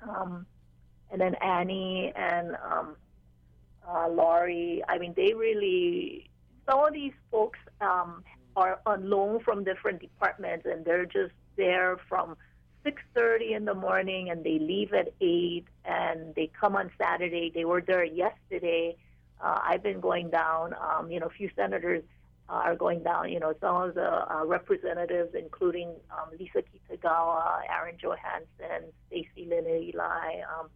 um, 0.10 0.46
and 1.12 1.22
then 1.22 1.36
Annie 1.36 2.12
and 2.16 2.56
um, 2.70 2.96
uh, 3.88 4.08
Laurie. 4.10 4.84
I 4.88 4.98
mean, 4.98 5.14
they 5.16 5.34
really 5.34 6.30
some 6.70 6.80
of 6.80 6.94
these 6.94 7.14
folks 7.32 7.60
um, 7.82 8.24
are 8.56 8.80
on 8.86 9.10
loan 9.10 9.40
from 9.42 9.64
different 9.64 10.00
departments, 10.00 10.66
and 10.70 10.86
they're 10.86 11.06
just 11.06 11.34
there 11.56 11.98
from 12.10 12.36
6:30 12.86 13.56
in 13.56 13.66
the 13.66 13.74
morning, 13.74 14.30
and 14.30 14.44
they 14.44 14.60
leave 14.60 14.94
at 14.94 15.14
eight, 15.22 15.66
and 15.86 16.36
they 16.36 16.52
come 16.60 16.76
on 16.76 16.92
Saturday. 16.98 17.52
They 17.54 17.66
were 17.66 17.82
there 17.82 18.04
yesterday. 18.04 18.96
Uh, 19.42 19.60
I've 19.62 19.84
been 19.84 20.00
going 20.00 20.30
down. 20.30 20.74
Um, 20.74 21.12
you 21.12 21.20
know, 21.20 21.28
a 21.28 21.30
few 21.38 21.50
senators 21.56 22.04
are 22.50 22.76
going 22.76 23.04
down. 23.04 23.32
You 23.32 23.40
know, 23.40 23.54
some 23.60 23.76
of 23.76 23.96
the 23.96 24.34
uh, 24.34 24.46
representatives, 24.46 25.34
including 25.34 25.90
um, 26.12 26.30
Lisa 26.38 26.64
Kitagawa, 26.64 27.62
Aaron 27.70 27.96
Johanson, 28.00 28.92
Stacy 29.08 29.50
Eli, 29.50 30.42
um, 30.42 30.70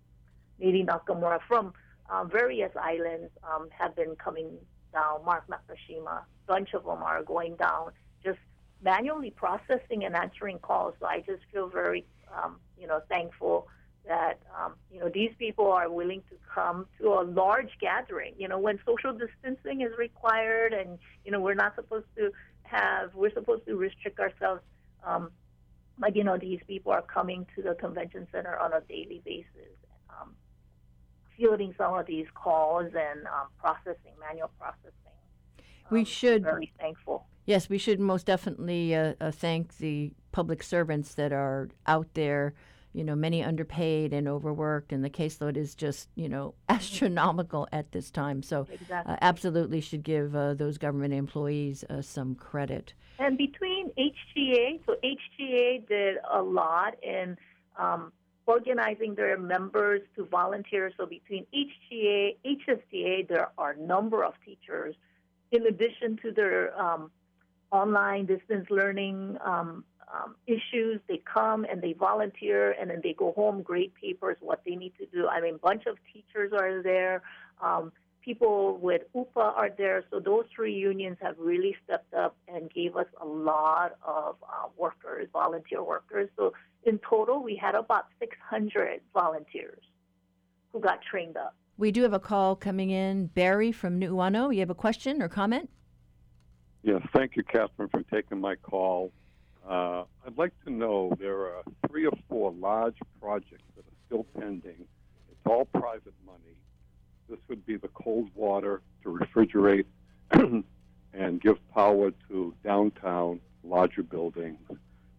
Nadine 0.59 0.87
Nakamura 0.87 1.39
from 1.47 1.73
um, 2.09 2.29
various 2.29 2.71
islands 2.81 3.31
um, 3.43 3.69
have 3.77 3.95
been 3.95 4.15
coming 4.15 4.57
down. 4.93 5.23
Mark 5.25 5.45
Nakashima, 5.47 6.21
bunch 6.47 6.73
of 6.73 6.83
them 6.83 7.03
are 7.03 7.23
going 7.23 7.55
down, 7.57 7.91
just 8.23 8.39
manually 8.81 9.31
processing 9.31 10.05
and 10.05 10.15
answering 10.15 10.59
calls. 10.59 10.95
So 10.99 11.05
I 11.05 11.19
just 11.19 11.43
feel 11.51 11.67
very, 11.67 12.05
um, 12.33 12.57
you 12.79 12.87
know, 12.87 13.01
thankful 13.09 13.67
that 14.07 14.39
um, 14.57 14.73
you 14.91 14.99
know 14.99 15.06
these 15.17 15.31
people 15.39 15.67
are 15.71 15.89
willing 15.89 16.21
to 16.29 16.35
come 16.53 16.85
to 16.99 17.05
a 17.21 17.23
large 17.41 17.71
gathering. 17.81 18.33
You 18.37 18.47
know, 18.47 18.59
when 18.59 18.77
social 18.85 19.13
distancing 19.23 19.81
is 19.81 19.91
required, 19.97 20.73
and 20.73 20.99
you 21.25 21.31
know 21.31 21.39
we're 21.39 21.61
not 21.65 21.73
supposed 21.75 22.05
to 22.17 22.23
have, 22.63 23.05
we're 23.15 23.33
supposed 23.33 23.65
to 23.65 23.75
restrict 23.75 24.19
ourselves. 24.19 24.61
Um, 25.03 25.23
but 25.97 26.15
you 26.15 26.23
know, 26.23 26.37
these 26.37 26.59
people 26.67 26.91
are 26.91 27.01
coming 27.01 27.47
to 27.55 27.63
the 27.67 27.73
convention 27.73 28.27
center 28.31 28.55
on 28.59 28.73
a 28.73 28.81
daily 28.81 29.19
basis, 29.25 29.73
um, 30.15 30.35
fielding 31.35 31.73
some 31.79 31.95
of 31.95 32.05
these 32.05 32.27
calls 32.35 32.89
and 33.07 33.19
um, 33.35 33.47
processing, 33.63 34.13
manual 34.19 34.51
processing. 34.59 35.15
We 35.89 35.99
Um, 36.01 36.05
should- 36.05 36.43
very 36.43 36.71
thankful. 36.79 37.25
Yes, 37.53 37.69
we 37.69 37.77
should 37.79 37.99
most 37.99 38.25
definitely 38.27 38.93
uh, 38.93 39.13
uh, 39.21 39.31
thank 39.31 39.77
the 39.77 40.11
public 40.33 40.61
servants 40.61 41.15
that 41.15 41.31
are 41.31 41.69
out 41.87 42.09
there. 42.13 42.53
You 42.97 43.03
know, 43.03 43.15
many 43.15 43.43
underpaid 43.43 44.11
and 44.11 44.27
overworked, 44.27 44.91
and 44.91 45.05
the 45.05 45.09
caseload 45.09 45.55
is 45.55 45.75
just, 45.75 46.09
you 46.15 46.27
know, 46.27 46.55
astronomical 46.69 47.67
at 47.71 47.91
this 47.91 48.09
time. 48.09 48.41
So, 48.41 48.65
Exactly. 48.71 49.13
uh, 49.13 49.17
absolutely 49.21 49.81
should 49.81 50.01
give 50.01 50.35
uh, 50.35 50.55
those 50.55 50.79
government 50.79 51.13
employees 51.13 51.83
uh, 51.91 52.01
some 52.01 52.33
credit. 52.33 52.95
And 53.19 53.37
between 53.37 53.91
HGEA, 53.99 54.79
so 54.87 54.95
HGEA 55.03 55.87
did 55.87 56.17
a 56.27 56.41
lot 56.41 56.95
in 57.03 57.37
um, 57.77 58.11
organizing 58.47 59.13
their 59.13 59.37
members 59.37 60.01
to 60.15 60.25
volunteer. 60.25 60.91
So 60.97 61.05
between 61.05 61.45
HGEA, 61.53 62.37
HSTA, 62.45 63.27
there 63.27 63.49
are 63.59 63.71
a 63.73 63.77
number 63.77 64.23
of 64.23 64.33
teachers, 64.43 64.95
in 65.51 65.67
addition 65.67 66.17
to 66.23 66.31
their 66.31 66.75
um, 66.81 67.11
online 67.71 68.25
distance 68.25 68.65
learning 68.71 69.37
um, 69.45 69.83
um, 70.13 70.35
issues. 70.45 70.99
They 71.07 71.21
come 71.31 71.65
and 71.65 71.81
they 71.81 71.93
volunteer, 71.93 72.71
and 72.79 72.89
then 72.89 73.01
they 73.03 73.13
go 73.13 73.33
home, 73.33 73.61
grade 73.61 73.93
papers, 74.01 74.37
what 74.41 74.61
they 74.65 74.75
need 74.75 74.93
to 74.99 75.05
do. 75.07 75.27
I 75.27 75.41
mean, 75.41 75.55
a 75.55 75.59
bunch 75.59 75.85
of 75.85 75.97
teachers 76.13 76.51
are 76.53 76.81
there. 76.81 77.21
Um, 77.61 77.91
people 78.27 78.77
with 78.81 79.03
UPA 79.15 79.39
are 79.39 79.69
there. 79.77 80.03
So 80.11 80.19
those 80.19 80.43
three 80.53 80.73
unions 80.73 81.17
have 81.21 81.35
really 81.39 81.75
stepped 81.85 82.13
up 82.13 82.35
and 82.47 82.69
gave 82.71 82.97
us 82.97 83.05
a 83.21 83.25
lot 83.25 83.97
of 84.05 84.35
uh, 84.43 84.67
workers, 84.77 85.29
volunteer 85.31 85.81
workers. 85.81 86.29
So 86.35 86.51
in 86.83 86.99
total, 87.09 87.41
we 87.41 87.55
had 87.55 87.73
about 87.73 88.07
600 88.19 88.99
volunteers 89.13 89.81
who 90.73 90.81
got 90.81 90.99
trained 91.09 91.37
up. 91.37 91.55
We 91.77 91.91
do 91.91 92.01
have 92.03 92.13
a 92.13 92.19
call 92.19 92.55
coming 92.55 92.89
in. 92.89 93.27
Barry 93.27 93.71
from 93.71 93.99
Nuuanu, 93.99 94.53
you 94.53 94.59
have 94.59 94.69
a 94.69 94.75
question 94.75 95.21
or 95.21 95.29
comment? 95.29 95.69
Yes, 96.83 97.01
thank 97.13 97.35
you, 97.35 97.43
Catherine, 97.43 97.89
for 97.89 98.01
taking 98.11 98.41
my 98.41 98.55
call. 98.55 99.11
Uh, 99.67 100.03
I'd 100.25 100.37
like 100.37 100.53
to 100.65 100.71
know 100.71 101.11
there 101.19 101.39
are 101.39 101.63
three 101.89 102.05
or 102.05 102.17
four 102.29 102.51
large 102.53 102.97
projects 103.19 103.63
that 103.75 103.81
are 103.81 103.97
still 104.05 104.25
pending. 104.39 104.85
It's 105.29 105.45
all 105.45 105.65
private 105.65 106.13
money. 106.25 106.55
This 107.29 107.39
would 107.49 107.65
be 107.65 107.75
the 107.75 107.89
cold 107.89 108.29
water 108.33 108.81
to 109.03 109.09
refrigerate 109.09 109.85
and 111.13 111.41
give 111.41 111.57
power 111.73 112.11
to 112.29 112.53
downtown 112.63 113.41
larger 113.63 114.03
buildings. 114.03 114.59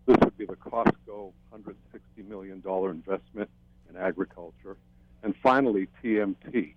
This 0.06 0.16
would 0.22 0.38
be 0.38 0.46
the 0.46 0.56
Costco 0.56 1.32
$160 1.52 2.26
million 2.26 2.62
investment 2.64 3.50
in 3.90 3.96
agriculture. 3.98 4.78
And 5.22 5.34
finally, 5.42 5.88
TMT. 6.02 6.74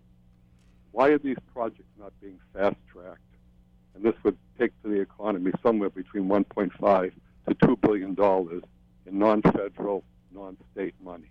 Why 0.91 1.09
are 1.09 1.19
these 1.19 1.37
projects 1.53 1.87
not 1.97 2.11
being 2.19 2.39
fast 2.53 2.75
tracked? 2.91 3.21
and 3.93 4.03
this 4.03 4.13
would 4.23 4.37
take 4.57 4.71
to 4.83 4.89
the 4.89 4.99
economy 4.99 5.51
somewhere 5.61 5.89
between 5.89 6.25
1.5 6.27 7.11
to 7.47 7.55
2 7.65 7.77
billion 7.77 8.13
dollars 8.13 8.63
in 9.05 9.17
non-federal, 9.17 10.03
non-state 10.31 10.95
money. 11.03 11.29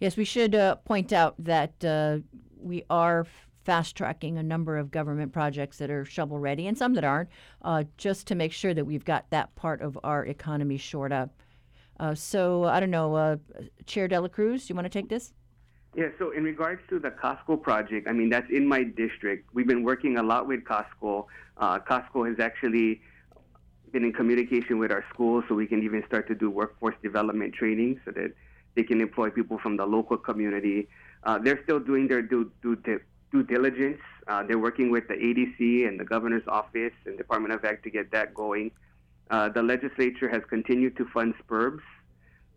Yes, 0.00 0.16
we 0.16 0.24
should 0.24 0.54
uh, 0.54 0.76
point 0.76 1.12
out 1.12 1.34
that 1.38 1.84
uh, 1.84 2.18
we 2.60 2.84
are 2.90 3.26
fast 3.64 3.96
tracking 3.96 4.38
a 4.38 4.42
number 4.42 4.76
of 4.76 4.90
government 4.90 5.32
projects 5.32 5.78
that 5.78 5.90
are 5.90 6.04
shovel 6.04 6.38
ready 6.38 6.66
and 6.66 6.76
some 6.76 6.94
that 6.94 7.04
aren't, 7.04 7.28
uh, 7.62 7.84
just 7.96 8.26
to 8.26 8.34
make 8.34 8.52
sure 8.52 8.74
that 8.74 8.84
we've 8.84 9.04
got 9.04 9.30
that 9.30 9.54
part 9.54 9.80
of 9.80 9.96
our 10.02 10.26
economy 10.26 10.76
shored 10.76 11.12
up. 11.12 11.30
Uh, 12.00 12.14
so 12.14 12.64
I 12.64 12.80
don't 12.80 12.90
know, 12.90 13.14
uh, 13.14 13.36
Chair 13.86 14.08
Dela 14.08 14.28
Cruz, 14.28 14.66
do 14.66 14.72
you 14.72 14.74
want 14.74 14.86
to 14.86 14.90
take 14.90 15.08
this? 15.08 15.32
Yeah, 15.94 16.08
so 16.18 16.30
in 16.30 16.42
regards 16.42 16.80
to 16.88 16.98
the 16.98 17.10
Costco 17.10 17.62
project, 17.62 18.08
I 18.08 18.12
mean, 18.12 18.30
that's 18.30 18.50
in 18.50 18.66
my 18.66 18.82
district. 18.82 19.50
We've 19.52 19.66
been 19.66 19.84
working 19.84 20.16
a 20.16 20.22
lot 20.22 20.48
with 20.48 20.64
Costco. 20.64 21.26
Uh, 21.58 21.78
Costco 21.80 22.26
has 22.28 22.40
actually 22.40 23.02
been 23.92 24.04
in 24.04 24.12
communication 24.12 24.78
with 24.78 24.90
our 24.90 25.04
schools 25.12 25.44
so 25.48 25.54
we 25.54 25.66
can 25.66 25.82
even 25.82 26.02
start 26.06 26.26
to 26.28 26.34
do 26.34 26.50
workforce 26.50 26.94
development 27.02 27.54
training 27.54 28.00
so 28.04 28.10
that 28.12 28.32
they 28.74 28.82
can 28.82 29.00
employ 29.00 29.30
people 29.30 29.58
from 29.58 29.76
the 29.76 29.84
local 29.84 30.16
community. 30.16 30.88
Uh, 31.24 31.38
they're 31.38 31.62
still 31.62 31.78
doing 31.78 32.08
their 32.08 32.22
due, 32.22 32.50
due, 32.62 32.76
due 33.30 33.42
diligence. 33.42 34.00
Uh, 34.26 34.42
they're 34.42 34.58
working 34.58 34.90
with 34.90 35.06
the 35.08 35.14
ADC 35.14 35.86
and 35.86 36.00
the 36.00 36.04
governor's 36.04 36.46
office 36.48 36.92
and 37.06 37.18
Department 37.18 37.52
of 37.54 37.64
Ag 37.64 37.82
to 37.82 37.90
get 37.90 38.10
that 38.12 38.34
going. 38.34 38.70
Uh, 39.30 39.48
the 39.48 39.62
legislature 39.62 40.28
has 40.28 40.42
continued 40.48 40.96
to 40.96 41.04
fund 41.06 41.34
SPRBs 41.46 41.80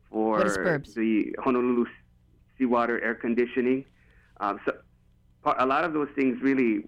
for 0.10 0.44
SPRBs? 0.44 0.94
the 0.94 1.36
Honolulu 1.44 1.86
seawater 2.58 3.02
air 3.04 3.16
conditioning. 3.16 3.86
Um, 4.40 4.60
so 4.66 4.74
a 5.58 5.66
lot 5.66 5.84
of 5.84 5.94
those 5.94 6.10
things 6.16 6.42
really, 6.42 6.86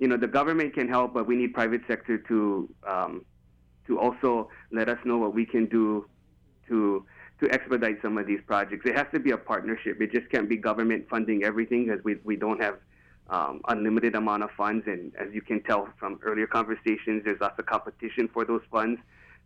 you 0.00 0.08
know, 0.08 0.16
the 0.16 0.26
government 0.26 0.74
can 0.74 0.88
help, 0.88 1.12
but 1.14 1.26
we 1.26 1.36
need 1.36 1.52
private 1.52 1.82
sector 1.86 2.18
to 2.18 2.68
um, 2.88 3.24
to 3.86 4.00
also 4.00 4.48
let 4.72 4.88
us 4.88 4.98
know 5.04 5.18
what 5.18 5.34
we 5.34 5.44
can 5.44 5.66
do 5.66 6.08
to 6.68 7.04
to 7.38 7.50
expedite 7.50 7.98
some 8.02 8.18
of 8.18 8.26
these 8.26 8.40
projects. 8.46 8.84
It 8.86 8.96
has 8.96 9.06
to 9.12 9.20
be 9.20 9.30
a 9.30 9.36
partnership. 9.36 10.00
It 10.00 10.10
just 10.12 10.28
can't 10.30 10.48
be 10.48 10.56
government 10.56 11.06
funding 11.08 11.44
everything 11.44 11.86
because 11.86 12.02
we 12.02 12.16
we 12.24 12.34
don't 12.34 12.60
have 12.62 12.78
um, 13.28 13.60
unlimited 13.68 14.14
amount 14.14 14.42
of 14.42 14.50
funds, 14.56 14.84
and 14.86 15.12
as 15.16 15.28
you 15.34 15.42
can 15.42 15.62
tell 15.62 15.88
from 15.98 16.18
earlier 16.22 16.46
conversations, 16.46 17.22
there's 17.24 17.40
lots 17.40 17.58
of 17.58 17.66
competition 17.66 18.28
for 18.32 18.46
those 18.46 18.62
funds. 18.72 18.98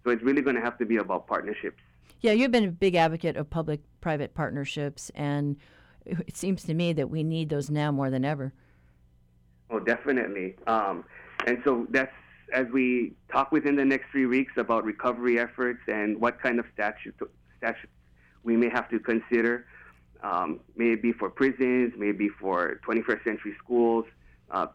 So 0.05 0.11
it's 0.11 0.23
really 0.23 0.43
going 0.43 0.57
to 0.57 0.63
have 0.63 0.79
to 0.79 0.87
be 0.87 0.99
about 0.99 1.27
partnerships. 1.27 1.83
Yeah, 2.21 2.33
you've 2.33 2.53
been 2.53 2.65
a 2.65 2.71
big 2.71 2.95
advocate 2.95 3.37
of 3.37 3.51
public 3.51 3.81
private 4.01 4.35
partnerships, 4.35 5.11
and 5.17 5.57
it 6.07 6.37
seems 6.37 6.63
to 6.65 6.75
me 6.75 6.93
that 6.93 7.11
we 7.11 7.25
need 7.25 7.49
those 7.49 7.71
now 7.71 7.91
more 7.91 8.09
than 8.09 8.25
ever. 8.25 8.53
Oh, 9.71 9.79
definitely. 9.79 10.57
Um, 10.67 11.05
and 11.47 11.59
so 11.65 11.87
that's 11.91 12.13
as 12.53 12.67
we 12.73 13.13
talk 13.33 13.53
within 13.53 13.77
the 13.77 13.85
next 13.85 14.11
three 14.11 14.27
weeks 14.27 14.53
about 14.57 14.85
recovery 14.85 15.39
efforts 15.39 15.81
and 15.89 16.21
what 16.21 16.41
kind 16.41 16.59
of 16.59 16.67
statute, 16.75 17.15
we 18.43 18.57
may 18.57 18.69
have 18.69 18.89
to 18.91 18.99
consider. 18.99 19.67
Um, 20.23 20.61
maybe 20.77 21.13
for 21.13 21.29
prisons, 21.29 21.93
maybe 21.99 22.29
for 22.29 22.81
21st 22.87 23.25
century 23.25 23.55
schools. 23.63 24.07
Uh, 24.51 24.67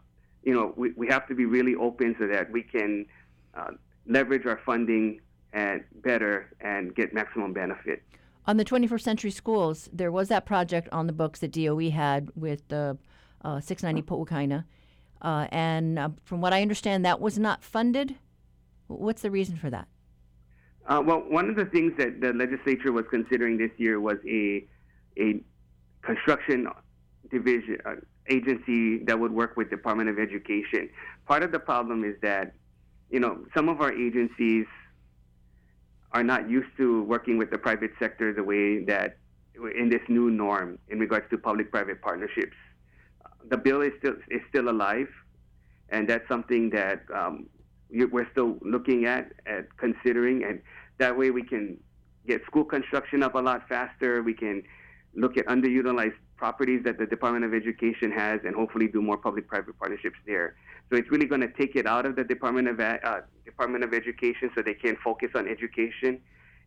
you 0.44 0.54
know, 0.54 0.72
we, 0.76 0.92
we 0.92 1.08
have 1.08 1.26
to 1.28 1.34
be 1.34 1.44
really 1.44 1.74
open 1.74 2.14
so 2.18 2.26
that 2.26 2.50
we 2.50 2.62
can 2.62 3.06
uh, 3.54 3.72
leverage 4.06 4.46
our 4.46 4.60
funding 4.64 5.20
and 5.52 5.82
better 6.02 6.52
and 6.60 6.94
get 6.94 7.12
maximum 7.12 7.52
benefit. 7.52 8.02
On 8.46 8.56
the 8.56 8.64
21st 8.64 9.00
century 9.00 9.30
schools, 9.30 9.88
there 9.92 10.12
was 10.12 10.28
that 10.28 10.46
project 10.46 10.88
on 10.92 11.06
the 11.06 11.12
books 11.12 11.40
that 11.40 11.52
DOE 11.52 11.90
had 11.90 12.30
with 12.34 12.66
the 12.68 12.96
uh, 13.44 13.60
690 13.60 14.02
Pohukaina. 14.08 14.64
Uh, 15.22 15.46
and 15.50 15.98
uh, 15.98 16.08
from 16.24 16.40
what 16.40 16.52
I 16.52 16.62
understand, 16.62 17.04
that 17.04 17.20
was 17.20 17.38
not 17.38 17.62
funded. 17.62 18.16
What's 18.86 19.22
the 19.22 19.30
reason 19.30 19.56
for 19.56 19.70
that? 19.70 19.86
Uh, 20.86 21.02
well, 21.04 21.22
one 21.28 21.48
of 21.48 21.56
the 21.56 21.66
things 21.66 21.92
that 21.98 22.20
the 22.20 22.32
legislature 22.32 22.90
was 22.90 23.04
considering 23.10 23.58
this 23.58 23.70
year 23.76 24.00
was 24.00 24.16
a 24.26 24.66
a 25.18 25.42
construction 26.02 26.66
division 27.30 27.78
uh, 27.84 27.96
agency 28.28 28.98
that 29.04 29.18
would 29.18 29.32
work 29.32 29.56
with 29.56 29.70
Department 29.70 30.08
of 30.08 30.18
Education. 30.18 30.88
Part 31.26 31.42
of 31.42 31.52
the 31.52 31.58
problem 31.58 32.04
is 32.04 32.16
that 32.22 32.54
you 33.10 33.20
know 33.20 33.44
some 33.54 33.68
of 33.68 33.80
our 33.80 33.92
agencies 33.92 34.66
are 36.12 36.24
not 36.24 36.50
used 36.50 36.68
to 36.76 37.04
working 37.04 37.38
with 37.38 37.50
the 37.50 37.58
private 37.58 37.92
sector 37.98 38.32
the 38.32 38.42
way 38.42 38.82
that 38.84 39.18
in 39.78 39.88
this 39.90 40.00
new 40.08 40.30
norm 40.30 40.78
in 40.88 40.98
regards 40.98 41.26
to 41.30 41.38
public-private 41.38 42.00
partnerships. 42.00 42.56
The 43.48 43.56
bill 43.56 43.80
is 43.82 43.92
still 43.98 44.14
is 44.30 44.40
still 44.48 44.68
alive, 44.68 45.08
and 45.88 46.08
that's 46.08 46.26
something 46.28 46.70
that 46.70 47.02
um, 47.14 47.46
we're 47.90 48.30
still 48.30 48.58
looking 48.62 49.06
at 49.06 49.32
at 49.46 49.76
considering, 49.76 50.44
and 50.44 50.60
that 50.98 51.16
way 51.16 51.30
we 51.30 51.42
can 51.42 51.78
get 52.26 52.44
school 52.44 52.64
construction 52.64 53.22
up 53.22 53.34
a 53.34 53.38
lot 53.38 53.68
faster. 53.68 54.22
We 54.22 54.34
can 54.34 54.62
look 55.14 55.36
at 55.36 55.46
underutilized 55.46 56.14
properties 56.36 56.82
that 56.84 56.98
the 56.98 57.06
Department 57.06 57.44
of 57.44 57.52
Education 57.52 58.12
has, 58.12 58.40
and 58.44 58.54
hopefully 58.54 58.88
do 58.88 59.02
more 59.02 59.16
public-private 59.16 59.78
partnerships 59.78 60.18
there. 60.26 60.54
So 60.88 60.96
it's 60.96 61.10
really 61.10 61.26
going 61.26 61.40
to 61.42 61.52
take 61.52 61.76
it 61.76 61.86
out 61.86 62.06
of 62.06 62.16
the 62.16 62.24
Department 62.24 62.68
of 62.68 62.80
uh, 62.80 63.20
Department 63.44 63.84
of 63.84 63.92
Education, 63.92 64.50
so 64.54 64.62
they 64.62 64.74
can 64.74 64.96
focus 65.02 65.30
on 65.34 65.48
education 65.48 66.20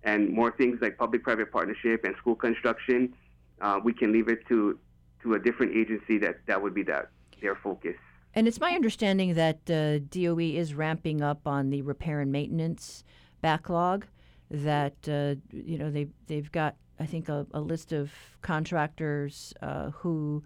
and 0.04 0.30
more 0.30 0.52
things 0.52 0.80
like 0.82 0.98
public-private 0.98 1.52
partnership 1.52 2.04
and 2.04 2.16
school 2.18 2.36
construction. 2.36 3.14
Uh, 3.62 3.80
we 3.84 3.94
can 3.94 4.12
leave 4.12 4.28
it 4.28 4.46
to 4.48 4.78
to 5.24 5.34
a 5.34 5.40
different 5.40 5.76
agency 5.76 6.18
that 6.20 6.46
that 6.46 6.62
would 6.62 6.74
be 6.74 6.84
that 6.84 7.10
their 7.42 7.56
focus. 7.56 7.96
And 8.36 8.48
it's 8.48 8.60
my 8.60 8.72
understanding 8.72 9.36
that 9.36 9.70
uh, 9.70 10.00
DOE 10.10 10.40
is 10.40 10.74
ramping 10.74 11.22
up 11.22 11.48
on 11.48 11.70
the 11.70 11.82
repair 11.82 12.20
and 12.20 12.32
maintenance 12.32 13.04
backlog. 13.42 14.06
That 14.50 14.96
uh, 15.08 15.36
you 15.52 15.78
know 15.78 15.90
they 15.90 16.08
they've 16.28 16.52
got 16.52 16.76
I 17.00 17.06
think 17.06 17.30
a, 17.30 17.46
a 17.54 17.60
list 17.60 17.92
of 17.92 18.12
contractors 18.42 19.54
uh, 19.62 19.90
who 19.92 20.44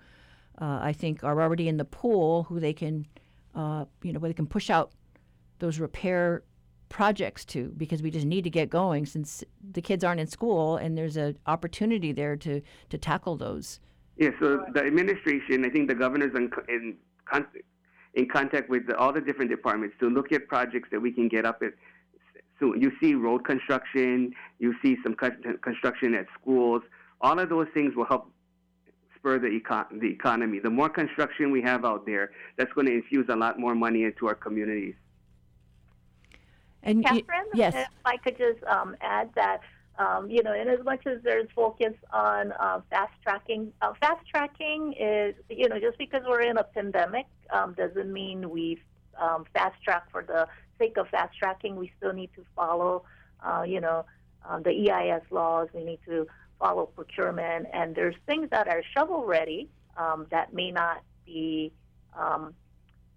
uh, 0.62 0.80
I 0.82 0.94
think 0.94 1.24
are 1.24 1.42
already 1.42 1.68
in 1.68 1.78
the 1.78 1.86
pool 1.86 2.44
who 2.44 2.60
they 2.60 2.74
can 2.74 3.06
uh, 3.56 3.86
you 4.04 4.14
know 4.14 4.20
where 4.20 4.30
they 4.30 4.34
can 4.34 4.48
push 4.48 4.70
out 4.70 4.92
those 5.60 5.80
repair 5.80 6.44
projects 6.90 7.44
to 7.44 7.74
because 7.76 8.02
we 8.02 8.10
just 8.10 8.26
need 8.26 8.44
to 8.44 8.50
get 8.50 8.70
going 8.70 9.06
since 9.06 9.44
the 9.72 9.82
kids 9.82 10.04
aren't 10.04 10.22
in 10.22 10.28
school 10.28 10.78
and 10.78 10.98
there's 10.98 11.18
an 11.18 11.38
opportunity 11.46 12.12
there 12.12 12.36
to 12.38 12.62
to 12.90 12.98
tackle 12.98 13.36
those. 13.36 13.80
Yeah, 14.18 14.32
so 14.40 14.66
the 14.74 14.84
administration, 14.84 15.66
I 15.66 15.70
think 15.70 15.88
the 15.88 15.96
governor's 15.96 16.36
in, 16.36 16.50
in, 16.68 16.98
in 18.16 18.28
contact 18.28 18.70
with 18.70 18.88
the, 18.88 18.98
all 18.98 19.14
the 19.14 19.22
different 19.22 19.52
departments 19.52 19.96
to 20.00 20.10
look 20.10 20.32
at 20.32 20.48
projects 20.48 20.90
that 20.92 21.00
we 21.00 21.12
can 21.12 21.28
get 21.28 21.46
up 21.46 21.62
at 21.62 21.74
so 22.60 22.74
you 22.74 22.92
see 23.00 23.14
road 23.14 23.46
construction, 23.46 24.34
you 24.60 24.74
see 24.82 24.98
some 25.04 25.16
construction 25.62 26.16
at 26.16 26.26
schools. 26.40 26.82
All 27.22 27.40
of 27.40 27.50
those 27.50 27.68
things 27.74 27.96
will 27.96 28.06
help 28.06 28.32
spur 29.16 29.40
the, 29.40 29.48
econ- 29.48 30.00
the 30.00 30.08
economy. 30.08 30.60
The 30.60 30.70
more 30.70 30.90
construction 30.90 31.52
we 31.52 31.62
have 31.62 31.86
out 31.86 32.06
there, 32.06 32.32
that's 32.58 32.72
going 32.74 32.88
to 32.88 32.94
infuse 32.94 33.28
a 33.30 33.36
lot 33.36 33.60
more 33.60 33.76
money 33.76 34.04
into 34.04 34.28
our 34.28 34.36
communities. 34.36 34.96
And 36.84 37.04
Catherine, 37.04 37.46
yes. 37.54 37.76
if 37.76 37.88
I 38.06 38.18
could 38.18 38.38
just 38.38 38.64
um, 38.64 38.96
add 39.02 39.30
that, 39.36 39.62
um, 39.98 40.30
you 40.30 40.44
know, 40.44 40.54
in 40.54 40.68
as 40.68 40.84
much 40.84 41.06
as 41.08 41.22
there's 41.24 41.48
focus 41.56 41.94
on 42.14 42.52
uh, 42.54 42.82
fast 42.90 43.14
tracking, 43.24 43.72
uh, 43.82 43.94
fast 44.00 44.26
tracking 44.28 44.94
is, 44.94 45.34
you 45.50 45.68
know, 45.68 45.80
just 45.80 45.98
because 45.98 46.22
we're 46.28 46.42
in 46.42 46.58
a 46.58 46.64
pandemic 46.64 47.26
um, 47.50 47.74
doesn't 47.74 48.12
mean 48.12 48.50
we 48.50 48.80
um, 49.20 49.46
fast 49.54 49.82
track 49.84 50.04
for 50.12 50.22
the 50.22 50.48
sake 50.78 50.98
of 50.98 51.08
fast 51.10 51.36
tracking, 51.38 51.76
we 51.76 51.92
still 51.98 52.14
need 52.14 52.30
to 52.36 52.46
follow, 52.56 53.04
uh, 53.44 53.64
you 53.66 53.82
know, 53.82 54.06
um, 54.48 54.62
the 54.62 54.92
EIS 54.92 55.24
laws. 55.32 55.68
We 55.74 55.84
need 55.84 56.00
to 56.06 56.28
follow 56.60 56.86
procurement, 56.86 57.68
and 57.74 57.96
there's 57.96 58.16
things 58.28 58.50
that 58.52 58.68
are 58.68 58.84
shovel 58.96 59.26
ready 59.26 59.68
um, 59.98 60.28
that 60.30 60.54
may 60.54 60.72
not 60.72 61.02
be. 61.26 61.72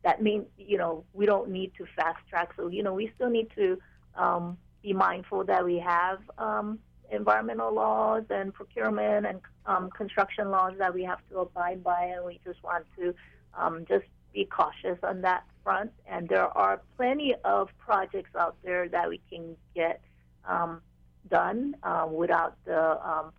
That 0.02 0.22
mean 0.22 0.46
you 0.56 0.78
know 0.78 1.04
we 1.12 1.26
don't 1.26 1.50
need 1.50 1.72
to 1.76 1.84
fast 1.94 2.26
track. 2.30 2.52
So 2.56 2.68
you 2.68 2.82
know 2.82 2.94
we 2.94 3.12
still 3.16 3.28
need 3.28 3.48
to 3.54 3.78
um, 4.14 4.56
be 4.82 4.92
mindful 4.92 5.44
that 5.44 5.64
we 5.64 5.78
have 5.78 6.18
um, 6.38 6.78
environmental 7.10 7.72
laws 7.72 8.24
and 8.30 8.52
procurement 8.54 9.26
and 9.26 9.40
um, 9.66 9.90
construction 9.90 10.50
laws 10.50 10.74
that 10.78 10.92
we 10.94 11.02
have 11.04 11.18
to 11.30 11.38
abide 11.40 11.82
by, 11.82 12.04
and 12.04 12.24
we 12.24 12.40
just 12.44 12.62
want 12.62 12.84
to 12.96 13.14
um, 13.58 13.84
just 13.88 14.04
be 14.32 14.44
cautious 14.44 14.98
on 15.02 15.20
that 15.22 15.44
front. 15.62 15.90
And 16.06 16.28
there 16.28 16.46
are 16.56 16.80
plenty 16.96 17.34
of 17.44 17.68
projects 17.78 18.34
out 18.38 18.56
there 18.64 18.88
that 18.88 19.08
we 19.08 19.20
can 19.30 19.56
get 19.74 20.00
um, 20.48 20.80
done 21.28 21.76
uh, 21.82 22.06
without 22.10 22.56
the 22.64 22.98
um, 23.06 23.32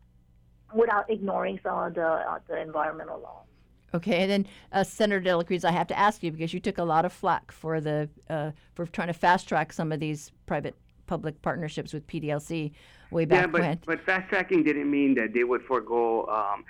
without 0.73 1.09
ignoring 1.09 1.59
some 1.63 1.77
of 1.77 1.93
the 1.95 2.05
uh, 2.05 2.39
the 2.47 2.61
environmental 2.61 3.19
laws. 3.19 3.45
Okay, 3.93 4.21
and 4.21 4.31
then 4.31 4.47
uh, 4.71 4.83
Senator 4.85 5.19
Dela 5.19 5.43
Cruz, 5.43 5.65
I 5.65 5.71
have 5.71 5.87
to 5.87 5.99
ask 5.99 6.23
you 6.23 6.31
because 6.31 6.53
you 6.53 6.61
took 6.61 6.77
a 6.77 6.83
lot 6.83 7.03
of 7.03 7.11
flack 7.11 7.51
for 7.51 7.81
the 7.81 8.09
uh, 8.29 8.51
for 8.73 8.85
trying 8.85 9.07
to 9.07 9.13
fast 9.13 9.47
track 9.47 9.73
some 9.73 9.91
of 9.91 9.99
these 9.99 10.31
private 10.45 10.75
public 11.11 11.41
partnerships 11.41 11.91
with 11.91 12.07
PLDC 12.07 12.71
way 13.11 13.25
back 13.25 13.41
yeah, 13.41 13.47
but, 13.47 13.61
when. 13.61 13.79
but 13.85 13.99
fast 14.05 14.29
tracking 14.29 14.63
didn't 14.63 14.89
mean 14.89 15.13
that 15.15 15.33
they 15.33 15.43
would 15.43 15.61
forego 15.63 16.25
um, 16.27 16.63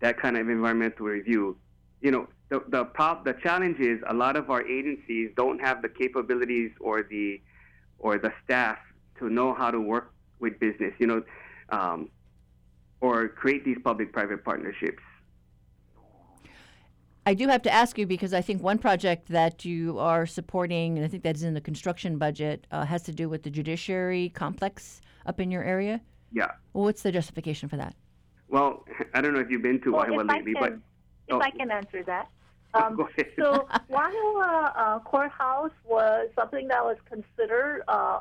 that 0.00 0.18
kind 0.18 0.36
of 0.36 0.48
environmental 0.48 1.06
review. 1.06 1.56
You 2.00 2.10
know, 2.10 2.26
the 2.48 2.58
the 2.74 2.82
prob- 2.86 3.24
the 3.24 3.34
challenge 3.34 3.78
is 3.78 4.00
a 4.08 4.14
lot 4.24 4.34
of 4.36 4.50
our 4.50 4.62
agencies 4.66 5.30
don't 5.36 5.60
have 5.60 5.80
the 5.80 5.88
capabilities 5.88 6.72
or 6.80 7.04
the 7.04 7.40
or 8.00 8.18
the 8.18 8.32
staff 8.42 8.78
to 9.20 9.30
know 9.30 9.54
how 9.54 9.70
to 9.70 9.80
work 9.80 10.12
with 10.40 10.58
business. 10.58 10.92
You 10.98 11.06
know, 11.10 11.22
um, 11.68 12.10
or 13.00 13.28
create 13.28 13.64
these 13.64 13.78
public-private 13.84 14.44
partnerships. 14.44 15.04
I 17.28 17.34
do 17.34 17.46
have 17.48 17.60
to 17.62 17.70
ask 17.70 17.98
you 17.98 18.06
because 18.06 18.32
I 18.32 18.40
think 18.40 18.62
one 18.62 18.78
project 18.78 19.28
that 19.28 19.62
you 19.62 19.98
are 19.98 20.24
supporting, 20.24 20.96
and 20.96 21.04
I 21.04 21.08
think 21.08 21.22
that's 21.22 21.42
in 21.42 21.52
the 21.52 21.60
construction 21.60 22.16
budget, 22.16 22.66
uh, 22.70 22.86
has 22.86 23.02
to 23.02 23.12
do 23.12 23.28
with 23.28 23.42
the 23.42 23.50
judiciary 23.50 24.30
complex 24.30 25.02
up 25.26 25.38
in 25.38 25.50
your 25.50 25.62
area. 25.62 26.00
Yeah. 26.32 26.52
Well, 26.72 26.84
what's 26.84 27.02
the 27.02 27.12
justification 27.12 27.68
for 27.68 27.76
that? 27.76 27.94
Well, 28.48 28.86
I 29.12 29.20
don't 29.20 29.34
know 29.34 29.40
if 29.40 29.50
you've 29.50 29.60
been 29.60 29.78
to 29.82 29.92
well, 29.92 30.06
Wahiawa 30.06 30.26
lately, 30.26 30.54
can, 30.54 30.62
but 30.62 30.72
if 30.72 31.34
oh. 31.34 31.40
I 31.42 31.50
can 31.50 31.70
answer 31.70 32.02
that. 32.04 32.28
Um, 32.74 33.08
so 33.38 33.66
Wahiawa 33.90 34.72
uh, 34.76 34.98
Courthouse 34.98 35.72
was 35.86 36.28
something 36.36 36.68
that 36.68 36.84
was 36.84 36.98
considered, 37.08 37.82
uh, 37.88 38.20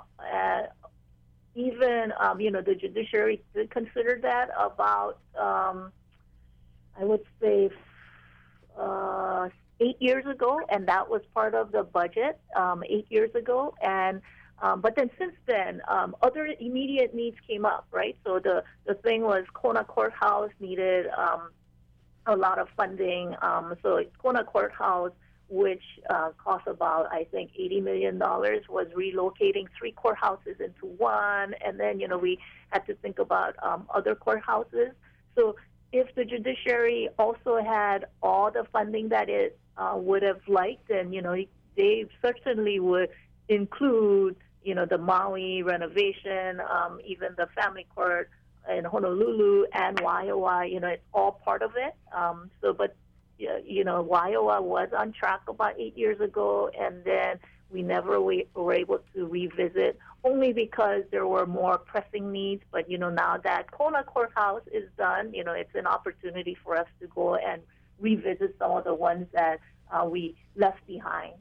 even 1.53 2.13
um, 2.17 2.39
you 2.39 2.49
know 2.49 2.61
the 2.61 2.73
judiciary 2.73 3.43
did 3.53 3.69
consider 3.71 4.17
that 4.21 4.49
about 4.57 5.19
um, 5.37 5.91
I 6.97 7.03
would 7.03 7.25
say 7.41 7.69
uh, 8.79 9.49
eight 9.79 10.01
years 10.01 10.25
ago, 10.25 10.59
and 10.69 10.87
that 10.87 11.09
was 11.09 11.21
part 11.33 11.53
of 11.55 11.71
the 11.71 11.83
budget 11.83 12.39
um, 12.55 12.83
eight 12.87 13.07
years 13.09 13.33
ago, 13.35 13.73
and. 13.81 14.21
Um, 14.59 14.81
but 14.81 14.95
then 14.95 15.11
since 15.19 15.35
then, 15.45 15.83
um, 15.87 16.15
other 16.23 16.49
immediate 16.59 17.13
needs 17.13 17.37
came 17.47 17.63
up, 17.63 17.85
right? 17.91 18.17
So 18.25 18.39
the, 18.39 18.63
the 18.87 18.95
thing 18.95 19.21
was 19.21 19.45
Kona 19.53 19.83
Courthouse 19.83 20.49
needed 20.59 21.05
um, 21.15 21.51
a 22.27 22.35
lot 22.35 22.59
of 22.59 22.67
funding. 22.75 23.35
Um, 23.41 23.75
so 23.81 24.03
Kona 24.21 24.43
Courthouse, 24.43 25.13
which 25.49 25.83
uh, 26.09 26.31
cost 26.43 26.67
about 26.67 27.07
I 27.11 27.25
think 27.31 27.51
80 27.57 27.81
million 27.81 28.17
dollars, 28.17 28.63
was 28.67 28.87
relocating 28.95 29.67
three 29.77 29.93
courthouses 29.93 30.59
into 30.59 30.85
one, 30.97 31.55
and 31.65 31.79
then 31.79 31.99
you 31.99 32.07
know 32.07 32.17
we 32.17 32.37
had 32.69 32.85
to 32.87 32.95
think 32.95 33.17
about 33.19 33.55
um, 33.63 33.87
other 33.93 34.13
courthouses. 34.13 34.91
So 35.35 35.55
if 35.91 36.13
the 36.15 36.25
judiciary 36.25 37.09
also 37.17 37.61
had 37.63 38.05
all 38.21 38.51
the 38.51 38.65
funding 38.71 39.09
that 39.09 39.29
it 39.29 39.57
uh, 39.77 39.93
would 39.95 40.23
have 40.23 40.41
liked, 40.47 40.89
and 40.89 41.13
you 41.13 41.21
know 41.21 41.35
they 41.75 42.05
certainly 42.21 42.79
would 42.79 43.09
include 43.49 44.35
you 44.63 44.75
know 44.75 44.85
the 44.85 44.97
Maui 44.97 45.63
renovation, 45.63 46.61
um, 46.69 46.99
even 47.05 47.29
the 47.37 47.47
family 47.55 47.85
court 47.95 48.29
in 48.69 48.85
Honolulu 48.85 49.65
and 49.73 49.97
Waiawa, 50.01 50.69
you 50.69 50.79
know, 50.79 50.87
it's 50.87 51.03
all 51.13 51.39
part 51.43 51.61
of 51.61 51.71
it. 51.77 51.95
Um, 52.13 52.49
so, 52.61 52.73
but 52.73 52.95
you 53.37 53.83
know, 53.83 54.03
Waiawa 54.03 54.61
was 54.61 54.89
on 54.97 55.13
track 55.13 55.41
about 55.47 55.79
eight 55.79 55.97
years 55.97 56.19
ago, 56.19 56.71
and 56.79 57.03
then 57.03 57.39
we 57.69 57.83
never 57.83 58.19
we 58.19 58.47
were 58.55 58.73
able 58.73 58.99
to 59.13 59.27
revisit 59.27 59.99
only 60.27 60.53
because 60.53 61.03
there 61.11 61.27
were 61.27 61.45
more 61.45 61.77
pressing 61.77 62.31
needs. 62.31 62.63
But 62.71 62.89
you 62.89 62.97
know, 62.97 63.09
now 63.09 63.37
that 63.43 63.71
Kona 63.71 64.03
Courthouse 64.03 64.61
is 64.71 64.89
done, 64.97 65.33
you 65.33 65.43
know, 65.43 65.53
it's 65.53 65.75
an 65.75 65.87
opportunity 65.87 66.57
for 66.63 66.77
us 66.77 66.87
to 66.99 67.07
go 67.07 67.35
and 67.35 67.61
revisit 67.99 68.55
some 68.59 68.71
of 68.71 68.83
the 68.83 68.93
ones 68.93 69.27
that 69.33 69.59
uh, 69.91 70.05
we 70.05 70.35
left 70.55 70.85
behind. 70.87 71.33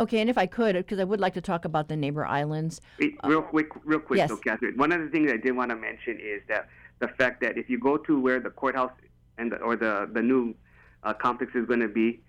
Okay, 0.00 0.20
and 0.20 0.30
if 0.30 0.38
I 0.38 0.46
could, 0.46 0.76
because 0.76 1.00
I 1.00 1.04
would 1.04 1.18
like 1.18 1.34
to 1.34 1.40
talk 1.40 1.64
about 1.64 1.88
the 1.88 1.96
neighbor 1.96 2.24
islands. 2.24 2.80
Real 3.24 3.42
quick, 3.42 3.68
real 3.84 3.98
quick, 3.98 4.18
yes. 4.18 4.28
though, 4.28 4.36
Catherine. 4.36 4.76
One 4.76 4.92
of 4.92 5.00
the 5.00 5.08
things 5.08 5.30
I 5.32 5.36
did 5.36 5.56
want 5.56 5.70
to 5.70 5.76
mention 5.76 6.20
is 6.20 6.40
that 6.48 6.68
the 7.00 7.08
fact 7.08 7.40
that 7.42 7.58
if 7.58 7.68
you 7.68 7.80
go 7.80 7.96
to 7.96 8.20
where 8.20 8.38
the 8.38 8.50
courthouse 8.50 8.92
and 9.38 9.50
the, 9.52 9.56
or 9.56 9.74
the 9.74 10.08
the 10.12 10.22
new 10.22 10.54
uh, 11.02 11.14
complex 11.14 11.52
is 11.56 11.66
going 11.66 11.80
to 11.80 11.88
be, 11.88 12.20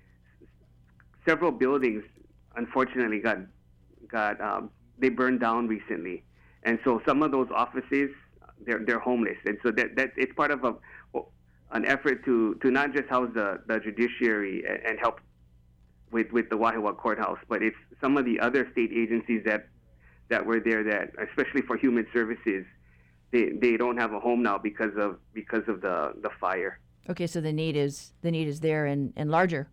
several 1.28 1.52
buildings, 1.52 2.04
unfortunately, 2.56 3.20
got 3.20 3.38
got 4.08 4.42
um, 4.42 4.72
they 5.00 5.10
burned 5.10 5.40
down 5.40 5.68
recently, 5.68 6.24
and 6.64 6.80
so 6.84 7.02
some 7.06 7.24
of 7.24 7.32
those 7.32 7.48
offices 7.54 8.10
they're 8.66 8.84
they're 8.86 9.00
homeless, 9.00 9.38
and 9.46 9.58
so 9.64 9.72
that 9.72 9.96
that 9.96 10.12
it's 10.18 10.34
part 10.34 10.52
of 10.52 10.64
a 10.64 10.74
an 11.72 11.86
effort 11.86 12.26
to 12.26 12.56
to 12.56 12.72
not 12.72 12.94
just 12.94 13.08
house 13.10 13.30
the 13.34 13.62
the 13.68 13.80
judiciary 13.80 14.64
and, 14.68 14.80
and 14.86 15.00
help 15.00 15.20
with 16.12 16.32
with 16.32 16.50
the 16.50 16.58
Wahiawa 16.58 16.98
courthouse, 16.98 17.40
but 17.48 17.62
it's 17.62 17.78
some 18.02 18.18
of 18.18 18.26
the 18.26 18.40
other 18.40 18.68
state 18.72 18.92
agencies 18.94 19.44
that 19.46 19.68
that 20.30 20.46
were 20.46 20.60
there 20.60 20.84
that, 20.84 21.12
especially 21.30 21.62
for 21.62 21.78
human 21.78 22.06
services, 22.14 22.66
they 23.32 23.52
they 23.62 23.78
don't 23.78 23.98
have 23.98 24.14
a 24.14 24.20
home 24.20 24.44
now 24.44 24.58
because 24.58 24.96
of 24.98 25.18
because 25.34 25.64
of 25.68 25.82
the 25.82 26.14
the 26.22 26.30
fire. 26.40 26.80
Okay, 27.10 27.28
so 27.28 27.42
the 27.42 27.54
need 27.54 27.76
is 27.76 28.14
the 28.22 28.32
need 28.32 28.48
is 28.48 28.60
there 28.60 28.86
and, 28.86 29.14
and 29.16 29.32
larger. 29.32 29.70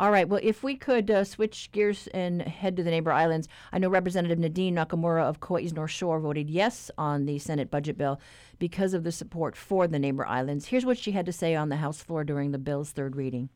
All 0.00 0.12
right. 0.12 0.28
Well, 0.28 0.40
if 0.44 0.62
we 0.62 0.76
could 0.76 1.10
uh, 1.10 1.24
switch 1.24 1.72
gears 1.72 2.06
and 2.14 2.42
head 2.42 2.76
to 2.76 2.84
the 2.84 2.90
neighbor 2.90 3.10
islands, 3.10 3.48
I 3.72 3.78
know 3.78 3.88
Representative 3.88 4.38
Nadine 4.38 4.76
Nakamura 4.76 5.24
of 5.24 5.40
Kauai's 5.40 5.72
North 5.72 5.90
Shore 5.90 6.20
voted 6.20 6.48
yes 6.48 6.88
on 6.96 7.26
the 7.26 7.40
Senate 7.40 7.68
budget 7.68 7.98
bill 7.98 8.20
because 8.60 8.94
of 8.94 9.02
the 9.02 9.10
support 9.10 9.56
for 9.56 9.88
the 9.88 9.98
neighbor 9.98 10.24
islands. 10.24 10.66
Here's 10.66 10.86
what 10.86 10.98
she 10.98 11.10
had 11.12 11.26
to 11.26 11.32
say 11.32 11.56
on 11.56 11.68
the 11.68 11.76
House 11.76 12.00
floor 12.00 12.22
during 12.22 12.52
the 12.52 12.58
bill's 12.58 12.92
third 12.92 13.16
reading. 13.16 13.50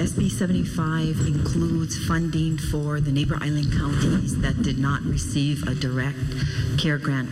SB 0.00 0.30
75 0.30 1.26
includes 1.26 2.06
funding 2.06 2.56
for 2.56 3.00
the 3.00 3.12
neighbor 3.12 3.36
island 3.42 3.70
counties 3.76 4.40
that 4.40 4.62
did 4.62 4.78
not 4.78 5.02
receive 5.02 5.62
a 5.68 5.74
direct 5.74 6.16
care 6.78 6.96
grant 6.96 7.28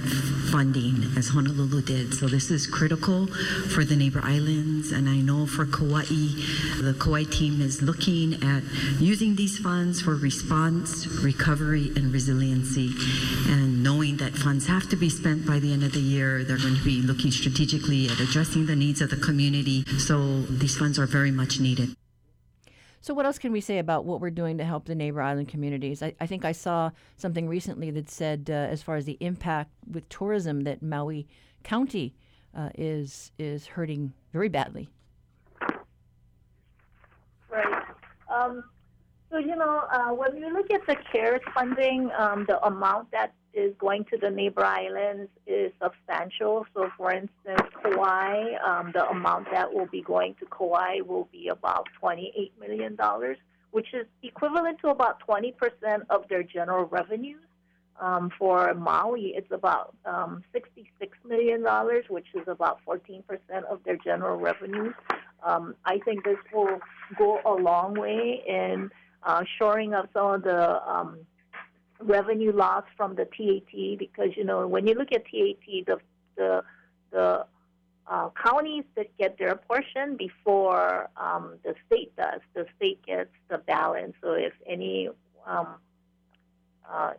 funding 0.52 1.02
as 1.16 1.28
Honolulu 1.28 1.80
did. 1.80 2.12
So 2.12 2.28
this 2.28 2.50
is 2.50 2.66
critical 2.66 3.26
for 3.26 3.86
the 3.86 3.96
neighbor 3.96 4.20
islands 4.22 4.92
and 4.92 5.08
I 5.08 5.16
know 5.16 5.46
for 5.46 5.64
Kauai, 5.64 6.04
the 6.82 6.94
Kauai 7.00 7.24
team 7.24 7.62
is 7.62 7.80
looking 7.80 8.34
at 8.44 8.62
using 9.00 9.34
these 9.34 9.56
funds 9.58 10.02
for 10.02 10.14
response, 10.14 11.06
recovery 11.24 11.90
and 11.96 12.12
resiliency 12.12 12.92
and 13.48 13.82
knowing 13.82 14.18
that 14.18 14.34
funds 14.34 14.66
have 14.66 14.90
to 14.90 14.96
be 14.96 15.08
spent 15.08 15.46
by 15.46 15.58
the 15.58 15.72
end 15.72 15.84
of 15.84 15.92
the 15.92 16.00
year, 16.00 16.44
they're 16.44 16.58
going 16.58 16.76
to 16.76 16.84
be 16.84 17.00
looking 17.00 17.30
strategically 17.30 18.10
at 18.10 18.20
addressing 18.20 18.66
the 18.66 18.76
needs 18.76 19.00
of 19.00 19.08
the 19.08 19.16
community. 19.16 19.84
So 19.96 20.42
these 20.42 20.76
funds 20.76 20.98
are 20.98 21.06
very 21.06 21.30
much 21.30 21.60
needed. 21.60 21.96
So, 23.08 23.14
what 23.14 23.24
else 23.24 23.38
can 23.38 23.52
we 23.52 23.62
say 23.62 23.78
about 23.78 24.04
what 24.04 24.20
we're 24.20 24.28
doing 24.28 24.58
to 24.58 24.64
help 24.64 24.84
the 24.84 24.94
neighbor 24.94 25.22
island 25.22 25.48
communities? 25.48 26.02
I, 26.02 26.14
I 26.20 26.26
think 26.26 26.44
I 26.44 26.52
saw 26.52 26.90
something 27.16 27.48
recently 27.48 27.90
that 27.92 28.10
said, 28.10 28.50
uh, 28.50 28.52
as 28.52 28.82
far 28.82 28.96
as 28.96 29.06
the 29.06 29.16
impact 29.20 29.70
with 29.90 30.06
tourism, 30.10 30.64
that 30.64 30.82
Maui 30.82 31.26
County 31.62 32.14
uh, 32.54 32.68
is 32.74 33.32
is 33.38 33.66
hurting 33.66 34.12
very 34.34 34.50
badly. 34.50 34.90
Right. 37.48 37.82
Um, 38.30 38.62
so 39.30 39.38
you 39.38 39.56
know, 39.56 39.84
uh, 39.90 40.10
when 40.12 40.36
you 40.36 40.52
look 40.52 40.70
at 40.70 40.86
the 40.86 40.96
CARES 41.10 41.40
funding, 41.54 42.10
um, 42.18 42.44
the 42.46 42.62
amount 42.66 43.10
that 43.12 43.32
is 43.54 43.74
going 43.78 44.04
to 44.04 44.16
the 44.16 44.30
neighbor 44.30 44.64
islands 44.64 45.30
is 45.46 45.72
substantial. 45.82 46.66
So, 46.74 46.90
for 46.96 47.12
instance, 47.12 47.68
Kauai, 47.82 48.54
um, 48.64 48.92
the 48.92 49.08
amount 49.08 49.48
that 49.52 49.72
will 49.72 49.86
be 49.86 50.02
going 50.02 50.34
to 50.40 50.46
Kauai 50.46 51.00
will 51.00 51.28
be 51.32 51.48
about 51.48 51.88
$28 52.02 52.50
million, 52.60 52.96
which 53.70 53.88
is 53.94 54.06
equivalent 54.22 54.78
to 54.80 54.88
about 54.88 55.20
20% 55.26 55.52
of 56.10 56.28
their 56.28 56.42
general 56.42 56.86
revenues. 56.86 57.40
Um, 58.00 58.30
for 58.38 58.72
Maui, 58.74 59.32
it's 59.34 59.50
about 59.50 59.96
um, 60.04 60.44
$66 60.54 60.86
million, 61.26 61.64
which 62.08 62.26
is 62.34 62.46
about 62.46 62.78
14% 62.86 63.22
of 63.68 63.80
their 63.84 63.96
general 63.96 64.38
revenues. 64.38 64.94
Um, 65.44 65.74
I 65.84 65.98
think 66.04 66.24
this 66.24 66.36
will 66.52 66.78
go 67.18 67.40
a 67.44 67.54
long 67.54 67.94
way 67.94 68.42
in 68.46 68.90
uh, 69.24 69.42
shoring 69.58 69.94
up 69.94 70.08
some 70.12 70.34
of 70.34 70.42
the 70.42 70.82
um, 70.88 71.18
revenue 72.00 72.52
loss 72.52 72.84
from 72.96 73.14
the 73.14 73.24
TAT 73.24 73.98
because 73.98 74.36
you 74.36 74.44
know 74.44 74.66
when 74.66 74.86
you 74.86 74.94
look 74.94 75.12
at 75.12 75.24
TAT, 75.24 75.86
the 75.86 75.98
the 76.36 76.64
the 77.10 77.46
uh, 78.06 78.30
counties 78.42 78.84
that 78.96 79.16
get 79.18 79.38
their 79.38 79.54
portion 79.54 80.16
before 80.16 81.10
um, 81.16 81.56
the 81.62 81.74
state 81.86 82.14
does, 82.16 82.40
the 82.54 82.66
state 82.76 83.04
gets 83.04 83.30
the 83.50 83.58
balance. 83.58 84.14
So 84.22 84.32
if 84.32 84.54
any 84.66 85.08
um, 85.46 85.74
uh, 86.88 87.12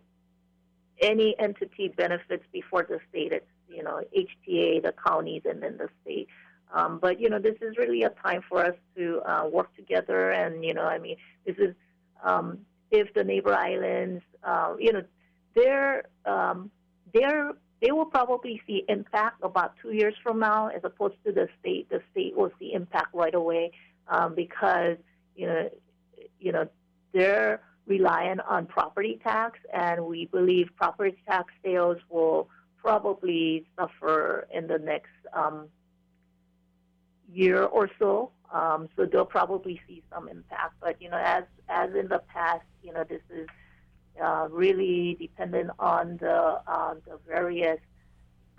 any 1.01 1.37
entity 1.39 1.89
benefits 1.89 2.43
before 2.51 2.83
the 2.83 2.99
state, 3.09 3.31
it's 3.31 3.45
you 3.67 3.83
know 3.83 4.01
HTA, 4.15 4.83
the 4.83 4.93
counties, 5.05 5.43
and 5.45 5.61
then 5.61 5.77
the 5.77 5.89
state. 6.01 6.27
Um, 6.73 6.99
but 6.99 7.19
you 7.19 7.29
know 7.29 7.39
this 7.39 7.55
is 7.61 7.77
really 7.77 8.03
a 8.03 8.09
time 8.09 8.43
for 8.47 8.65
us 8.65 8.75
to 8.95 9.21
uh, 9.21 9.47
work 9.51 9.75
together, 9.75 10.31
and 10.31 10.63
you 10.63 10.73
know 10.73 10.85
I 10.85 10.97
mean 10.97 11.17
this 11.45 11.55
is 11.57 11.75
um, 12.23 12.59
if 12.91 13.13
the 13.13 13.23
neighbor 13.23 13.53
islands, 13.53 14.23
uh, 14.43 14.75
you 14.79 14.93
know, 14.93 15.03
they're 15.55 16.03
um, 16.25 16.71
they're 17.13 17.53
they 17.81 17.91
will 17.91 18.05
probably 18.05 18.61
see 18.67 18.83
impact 18.89 19.37
about 19.41 19.73
two 19.81 19.91
years 19.91 20.13
from 20.21 20.39
now, 20.39 20.67
as 20.67 20.81
opposed 20.83 21.15
to 21.25 21.31
the 21.31 21.47
state. 21.59 21.89
The 21.89 22.01
state 22.11 22.35
will 22.35 22.51
see 22.59 22.73
impact 22.73 23.13
right 23.13 23.33
away 23.33 23.71
um, 24.07 24.35
because 24.35 24.97
you 25.35 25.47
know, 25.47 25.69
you 26.39 26.51
know, 26.51 26.67
they're 27.13 27.61
reliant 27.85 28.41
on 28.41 28.65
property 28.65 29.19
tax, 29.23 29.59
and 29.73 30.05
we 30.05 30.25
believe 30.25 30.69
property 30.75 31.17
tax 31.27 31.53
sales 31.63 31.97
will 32.09 32.49
probably 32.77 33.65
suffer 33.77 34.47
in 34.53 34.67
the 34.67 34.77
next 34.77 35.11
um, 35.33 35.67
year 37.31 37.63
or 37.63 37.89
so. 37.99 38.31
Um, 38.51 38.89
so 38.95 39.05
they'll 39.05 39.25
probably 39.25 39.79
see 39.87 40.03
some 40.11 40.27
impact. 40.27 40.75
But 40.81 41.01
you 41.01 41.09
know, 41.09 41.21
as 41.23 41.43
as 41.67 41.93
in 41.93 42.07
the 42.07 42.19
past, 42.27 42.65
you 42.83 42.91
know, 42.93 43.03
this 43.03 43.21
is 43.29 43.47
uh, 44.21 44.47
really 44.49 45.15
dependent 45.19 45.71
on 45.79 46.17
the 46.17 46.59
the 47.05 47.19
various 47.27 47.79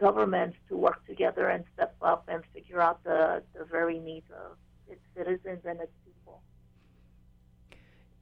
governments 0.00 0.56
to 0.68 0.76
work 0.76 1.06
together 1.06 1.48
and 1.48 1.64
step 1.74 1.94
up 2.00 2.24
and 2.28 2.42
figure 2.54 2.80
out 2.80 3.04
the, 3.04 3.42
the 3.54 3.64
very 3.64 3.98
needs 3.98 4.26
of 4.30 4.56
its 4.88 5.02
citizens 5.14 5.60
and 5.64 5.78
its 5.80 5.92
people. 6.04 6.40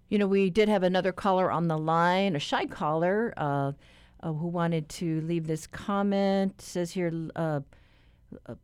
You 0.09 0.19
know, 0.19 0.27
we 0.27 0.51
did 0.51 0.69
have 0.69 0.83
another 0.83 1.13
caller 1.13 1.51
on 1.51 1.69
the 1.69 1.79
line, 1.79 2.35
a 2.35 2.39
shy 2.39 2.67
caller, 2.67 3.33
uh, 3.37 3.73
uh 4.21 4.33
who 4.33 4.49
wanted 4.49 4.89
to 4.89 5.21
leave 5.21 5.47
this 5.47 5.67
comment. 5.67 6.55
It 6.59 6.63
says 6.63 6.91
here, 6.93 7.13
uh, 7.37 7.61
uh, 8.47 8.55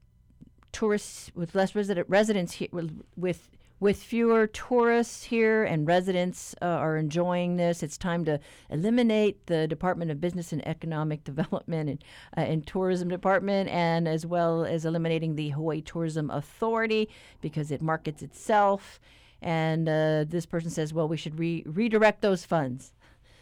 tourists 0.74 1.30
with 1.34 1.54
less 1.54 1.74
resident 1.74 2.06
residents 2.10 2.54
here 2.54 2.68
with 3.16 3.48
with 3.80 4.02
fewer 4.02 4.46
tourists 4.46 5.24
here 5.24 5.64
and 5.64 5.86
residents 5.86 6.54
uh, 6.62 6.64
are 6.64 6.96
enjoying 6.96 7.56
this, 7.56 7.82
it's 7.82 7.98
time 7.98 8.24
to 8.24 8.40
eliminate 8.70 9.46
the 9.46 9.66
Department 9.66 10.10
of 10.10 10.20
Business 10.20 10.52
and 10.52 10.66
Economic 10.66 11.22
Development 11.32 11.90
and, 11.90 12.04
uh, 12.36 12.40
and 12.40 12.66
Tourism 12.66 13.08
Department, 13.08 13.68
and 13.68 14.08
as 14.08 14.24
well 14.24 14.64
as 14.64 14.86
eliminating 14.86 15.34
the 15.34 15.50
Hawaii 15.50 15.82
Tourism 15.82 16.30
Authority 16.30 17.10
because 17.40 17.70
it 17.70 17.82
markets 17.82 18.22
itself. 18.22 19.00
And 19.42 19.88
uh, 19.88 20.24
this 20.26 20.46
person 20.46 20.70
says, 20.70 20.94
well, 20.94 21.08
we 21.08 21.18
should 21.18 21.38
re- 21.38 21.64
redirect 21.66 22.22
those 22.22 22.44
funds. 22.44 22.94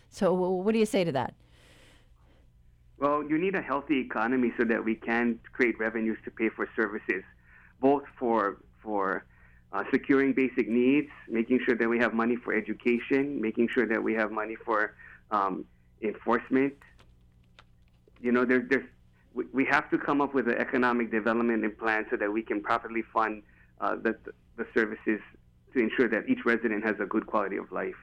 So, 0.09 0.33
what 0.33 0.73
do 0.73 0.79
you 0.79 0.87
say 0.87 1.05
to 1.05 1.13
that? 1.13 1.35
Well, 3.03 3.25
you 3.29 3.37
need 3.37 3.57
a 3.57 3.61
healthy 3.61 3.99
economy 3.99 4.53
so 4.57 4.63
that 4.63 4.85
we 4.85 4.95
can 4.95 5.41
create 5.53 5.77
revenues 5.81 6.19
to 6.25 6.31
pay 6.31 6.51
for 6.51 6.69
services, 6.77 7.25
both 7.81 8.05
for 8.17 8.59
for 8.81 9.25
uh, 9.73 9.83
securing 9.91 10.35
basic 10.35 10.69
needs, 10.69 11.09
making 11.29 11.59
sure 11.65 11.75
that 11.75 11.89
we 11.89 11.99
have 11.99 12.15
money 12.15 12.37
for 12.37 12.55
education, 12.55 13.41
making 13.41 13.67
sure 13.75 13.87
that 13.89 14.01
we 14.01 14.15
have 14.15 14.31
money 14.31 14.55
for 14.55 14.95
um, 15.33 15.65
enforcement. 16.01 16.75
You 18.21 18.31
know, 18.31 18.45
there's, 18.45 18.69
there's, 18.71 18.87
we, 19.35 19.47
we 19.53 19.65
have 19.65 19.91
to 19.91 19.99
come 19.99 20.21
up 20.21 20.33
with 20.33 20.47
an 20.47 20.59
economic 20.59 21.11
development 21.11 21.77
plan 21.79 22.07
so 22.09 22.17
that 22.19 22.33
we 22.33 22.43
can 22.43 22.63
properly 22.63 23.03
fund 23.13 23.43
uh, 23.81 23.97
the, 23.97 24.15
the 24.57 24.67
services 24.75 25.21
to 25.73 25.81
ensure 25.81 26.09
that 26.09 26.29
each 26.29 26.45
resident 26.45 26.85
has 26.85 26.97
a 27.01 27.07
good 27.07 27.27
quality 27.27 27.57
of 27.57 27.73
life. 27.73 28.01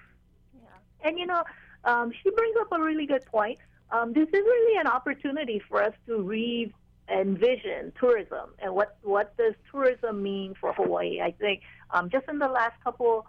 Yeah. 0.62 1.08
And, 1.08 1.18
you 1.18 1.26
know, 1.26 1.44
um, 1.86 2.12
she 2.22 2.32
brings 2.32 2.58
up 2.60 2.68
a 2.74 2.82
really 2.82 3.06
good 3.06 3.26
point. 3.28 3.60
Um, 3.92 4.14
this 4.14 4.28
is 4.28 4.34
really 4.34 4.80
an 4.80 4.88
opportunity 4.88 5.62
for 5.68 5.84
us 5.84 5.94
to 6.08 6.22
re 6.22 6.74
envision 7.12 7.92
tourism 8.00 8.52
and 8.60 8.74
what 8.74 8.98
what 9.02 9.36
does 9.38 9.56
tourism 9.72 10.22
mean 10.22 10.54
for 10.60 10.74
Hawaii. 10.74 11.22
I 11.22 11.32
think 11.32 11.62
um, 11.92 12.10
just 12.10 12.28
in 12.30 12.38
the 12.38 12.48
last 12.48 12.76
couple 12.84 13.26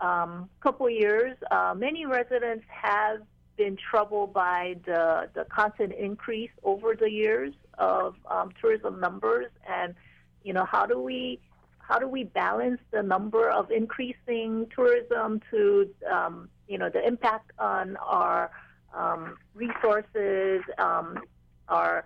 um, 0.00 0.48
couple 0.60 0.88
years, 0.90 1.36
uh, 1.50 1.74
many 1.76 2.06
residents 2.06 2.64
have 2.68 3.20
been 3.56 3.76
troubled 3.76 4.32
by 4.32 4.76
the 4.84 5.28
the 5.34 5.44
constant 5.44 5.92
increase 5.92 6.50
over 6.64 6.96
the 6.96 7.10
years 7.10 7.52
of 7.78 8.16
um, 8.28 8.50
tourism 8.60 8.98
numbers, 9.00 9.46
and 9.68 9.94
you 10.42 10.52
know 10.52 10.64
how 10.64 10.86
do 10.86 10.98
we 11.00 11.38
how 11.78 11.98
do 11.98 12.08
we 12.08 12.24
balance 12.24 12.80
the 12.90 13.02
number 13.02 13.48
of 13.48 13.70
increasing 13.70 14.66
tourism 14.74 15.40
to 15.50 15.88
um, 16.10 16.48
you 16.66 16.78
know 16.78 16.88
the 16.88 17.06
impact 17.06 17.52
on 17.58 17.96
our 17.98 18.50
um, 18.94 19.36
resources, 19.54 20.62
um, 20.78 21.18
our 21.68 22.04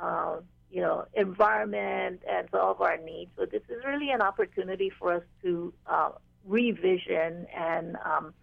uh, 0.00 0.36
you 0.70 0.80
know, 0.80 1.06
environment 1.14 2.20
and 2.28 2.48
all 2.52 2.72
of 2.72 2.80
our 2.80 2.98
needs. 2.98 3.30
So 3.36 3.46
this 3.46 3.62
is 3.68 3.84
really 3.84 4.10
an 4.10 4.20
opportunity 4.20 4.90
for 4.90 5.14
us 5.14 5.22
to 5.42 5.72
uh, 5.86 6.10
revision 6.44 7.46
and 7.56 7.96
um, 8.04 8.34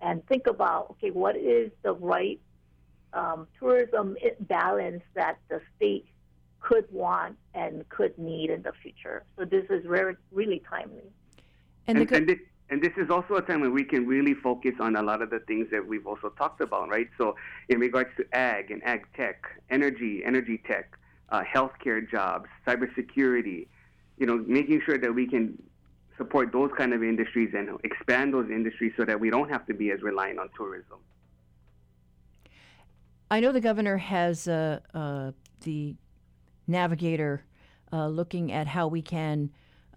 and 0.00 0.26
think 0.26 0.46
about 0.46 0.90
okay, 0.92 1.10
what 1.10 1.36
is 1.36 1.70
the 1.82 1.92
right 1.92 2.40
um, 3.12 3.46
tourism 3.58 4.16
balance 4.40 5.02
that 5.14 5.38
the 5.48 5.60
state 5.76 6.06
could 6.60 6.84
want 6.92 7.36
and 7.54 7.88
could 7.88 8.16
need 8.18 8.50
in 8.50 8.62
the 8.62 8.72
future. 8.82 9.24
So 9.36 9.44
this 9.44 9.64
is 9.70 9.84
re- 9.86 10.14
really 10.30 10.62
timely. 10.68 11.10
And, 11.86 11.98
and, 11.98 12.12
and, 12.12 12.28
this, 12.28 12.38
and, 12.70 12.82
this, 12.82 12.92
is 12.96 13.10
also 13.10 13.34
a 13.34 13.42
time 13.42 13.60
when 13.60 13.72
we 13.72 13.84
can 13.84 14.06
really 14.06 14.34
focus 14.34 14.74
on 14.80 14.96
a 14.96 15.02
lot 15.02 15.22
of 15.22 15.30
the 15.30 15.40
things 15.40 15.66
that 15.72 15.86
we've 15.86 16.06
also 16.06 16.30
talked 16.30 16.60
about, 16.60 16.88
right? 16.88 17.08
So 17.18 17.34
in 17.68 17.78
regards 17.80 18.10
to 18.16 18.24
ag 18.32 18.70
and 18.70 18.82
ag 18.84 19.06
tech, 19.16 19.44
energy, 19.70 20.22
energy 20.24 20.62
tech, 20.66 20.96
uh, 21.30 21.42
healthcare 21.42 22.08
jobs, 22.08 22.46
cybersecurity, 22.66 23.66
you 24.18 24.26
know, 24.26 24.38
making 24.46 24.82
sure 24.84 24.98
that 24.98 25.14
we 25.14 25.26
can 25.26 25.60
support 26.16 26.52
those 26.52 26.70
kind 26.76 26.92
of 26.92 27.02
industries 27.02 27.50
and 27.54 27.70
expand 27.82 28.34
those 28.34 28.50
industries 28.50 28.92
so 28.96 29.04
that 29.04 29.18
we 29.18 29.30
don't 29.30 29.48
have 29.48 29.66
to 29.66 29.74
be 29.74 29.90
as 29.90 30.02
reliant 30.02 30.38
on 30.38 30.48
tourism. 30.56 30.98
I 33.30 33.40
know 33.40 33.52
the 33.52 33.60
governor 33.60 33.96
has 33.96 34.46
uh, 34.46 34.80
uh, 34.92 35.32
the 35.62 35.94
navigator 36.66 37.44
uh, 37.92 38.08
looking 38.08 38.52
at 38.52 38.66
how 38.66 38.88
we 38.88 39.02
can 39.02 39.50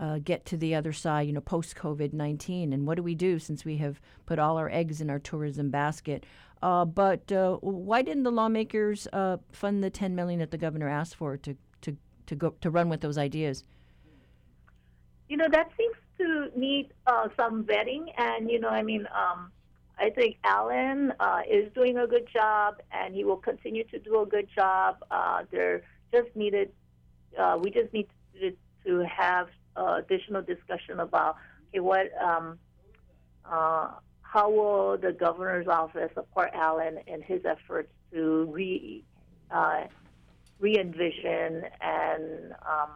uh, 0.04 0.20
get 0.20 0.46
to 0.46 0.58
the 0.58 0.76
other 0.76 0.92
side, 0.92 1.28
you 1.28 1.34
know, 1.34 1.40
post 1.40 1.76
COVID 1.78 2.12
19. 2.12 2.74
And 2.74 2.86
what 2.86 2.96
do 2.96 3.04
we 3.04 3.16
do 3.16 3.40
since 3.40 3.64
we 3.64 3.78
have 3.78 4.02
put 4.26 4.38
all 4.38 4.58
our 4.58 4.70
eggs 4.70 5.00
in 5.00 5.10
our 5.10 5.20
tourism 5.20 5.70
basket? 5.70 6.26
Uh, 6.62 6.84
but 6.84 7.32
uh, 7.32 7.56
why 7.62 8.02
didn't 8.02 8.24
the 8.24 8.32
lawmakers 8.32 9.08
fund 9.52 9.84
the 9.84 9.90
10 9.90 10.14
million 10.14 10.40
that 10.40 10.52
the 10.52 10.58
governor 10.58 10.90
asked 10.90 11.16
for 11.16 11.38
to, 11.38 11.56
to, 11.82 11.96
to, 12.26 12.36
go, 12.36 12.54
to 12.60 12.70
run 12.70 12.90
with 12.90 13.00
those 13.00 13.18
ideas? 13.18 13.64
You 15.30 15.38
know, 15.38 15.48
that 15.50 15.70
seems 15.78 15.96
to 16.18 16.60
need 16.60 16.92
uh, 17.08 17.30
some 17.38 17.64
vetting, 17.64 18.06
and 18.18 18.52
you 18.52 18.60
know, 18.60 18.70
I 18.70 18.84
mean, 18.84 19.08
um, 19.16 19.52
I 19.98 20.10
think 20.10 20.38
Alan 20.44 21.14
uh, 21.20 21.42
is 21.50 21.72
doing 21.74 21.98
a 21.98 22.08
good 22.08 22.28
job, 22.32 22.82
and 22.92 23.16
he 23.16 23.24
will 23.24 23.38
continue 23.38 23.86
to 23.86 24.00
do 24.00 24.22
a 24.22 24.26
good 24.26 24.48
job. 24.54 24.98
Uh, 25.10 25.44
there 25.50 25.82
just 26.12 26.36
needed, 26.36 26.72
uh, 27.40 27.58
we 27.62 27.72
just 27.72 27.92
need 27.94 28.08
to 28.86 29.06
have 29.06 29.48
uh, 29.76 30.00
additional 30.00 30.42
discussion 30.42 31.00
about 31.00 31.38
okay, 31.70 31.80
what, 31.80 32.12
um, 32.22 32.60
uh, 33.46 33.92
how 34.22 34.50
will 34.50 34.98
the 34.98 35.12
governor's 35.12 35.68
office 35.68 36.12
support 36.14 36.52
Alan 36.54 37.00
in 37.08 37.22
his 37.22 37.42
efforts 37.46 37.92
to 38.12 38.46
re, 38.52 39.04
re 40.60 40.80
envision 40.80 41.64
and 41.82 42.54
um, 42.66 42.90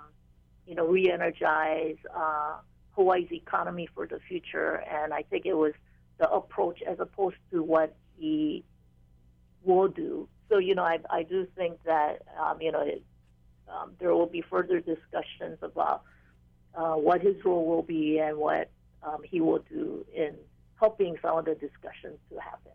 you 0.65 0.75
know 0.75 0.85
re-energize 0.85 1.97
Hawaii's 2.97 3.31
economy 3.31 3.87
for 3.93 4.07
the 4.07 4.19
future. 4.27 4.83
And 4.91 5.13
I 5.13 5.21
think 5.21 5.45
it 5.45 5.53
was 5.53 5.73
the 6.17 6.29
approach 6.29 6.81
as 6.81 6.99
opposed 6.99 7.37
to 7.51 7.63
what 7.63 7.95
he 8.17 8.65
will 9.63 9.87
do. 9.87 10.27
So, 10.49 10.57
you 10.57 10.75
know, 10.75 10.83
I, 10.83 10.99
I 11.09 11.23
do 11.23 11.47
think 11.55 11.83
that, 11.85 12.23
um, 12.41 12.59
you 12.61 12.71
know, 12.71 12.81
it, 12.81 13.03
um, 13.69 13.91
there 13.99 14.13
will 14.15 14.27
be 14.27 14.41
further 14.41 14.79
discussions 14.79 15.59
about 15.61 16.03
uh, 16.77 16.93
what 16.93 17.21
his 17.21 17.35
role 17.43 17.65
will 17.65 17.81
be 17.81 18.19
and 18.19 18.37
what 18.37 18.69
um, 19.03 19.21
he 19.23 19.41
will 19.41 19.63
do 19.69 20.05
in 20.15 20.35
helping 20.79 21.15
some 21.21 21.39
of 21.39 21.45
the 21.45 21.55
discussions 21.55 22.17
to 22.31 22.39
happen. 22.39 22.71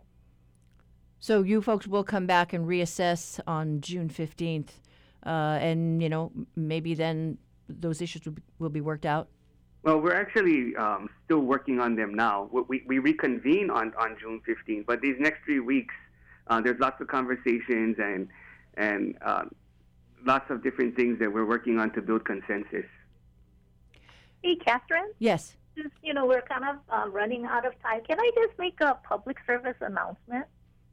So 1.20 1.42
you 1.42 1.62
folks 1.62 1.86
will 1.86 2.02
come 2.02 2.26
back 2.26 2.52
and 2.52 2.66
reassess 2.66 3.38
on 3.46 3.80
June 3.80 4.08
15th, 4.08 4.70
uh, 5.24 5.28
and, 5.28 6.02
you 6.02 6.08
know, 6.08 6.32
maybe 6.56 6.94
then 6.94 7.38
those 7.68 8.02
issues 8.02 8.24
will 8.24 8.32
be, 8.32 8.42
will 8.58 8.70
be 8.70 8.80
worked 8.80 9.06
out? 9.06 9.28
Well, 9.84 10.00
we're 10.00 10.20
actually 10.20 10.74
um, 10.76 11.08
still 11.24 11.40
working 11.40 11.78
on 11.78 11.94
them 11.94 12.14
now. 12.14 12.50
We, 12.68 12.82
we 12.86 12.98
reconvene 12.98 13.70
on, 13.70 13.92
on 13.98 14.16
June 14.20 14.40
15th, 14.48 14.84
but 14.86 15.00
these 15.00 15.16
next 15.20 15.44
three 15.44 15.60
weeks, 15.60 15.94
uh, 16.48 16.60
there's 16.60 16.78
lots 16.80 17.00
of 17.00 17.06
conversations 17.06 17.96
and 17.98 18.28
and 18.74 19.16
uh, 19.22 19.44
lots 20.24 20.50
of 20.50 20.62
different 20.62 20.96
things 20.96 21.18
that 21.18 21.32
we're 21.32 21.44
working 21.44 21.78
on 21.78 21.92
to 21.92 22.00
build 22.00 22.24
consensus. 22.24 22.86
Hey, 24.42 24.56
Catherine. 24.56 25.12
Yes. 25.18 25.56
Just 25.76 25.94
you 26.02 26.12
know, 26.12 26.26
we're 26.26 26.42
kind 26.42 26.64
of 26.64 26.76
uh, 26.90 27.08
running 27.08 27.44
out 27.46 27.66
of 27.66 27.80
time. 27.82 28.02
Can 28.06 28.20
I 28.20 28.30
just 28.34 28.58
make 28.58 28.80
a 28.80 28.98
public 29.02 29.38
service 29.46 29.76
announcement? 29.80 30.46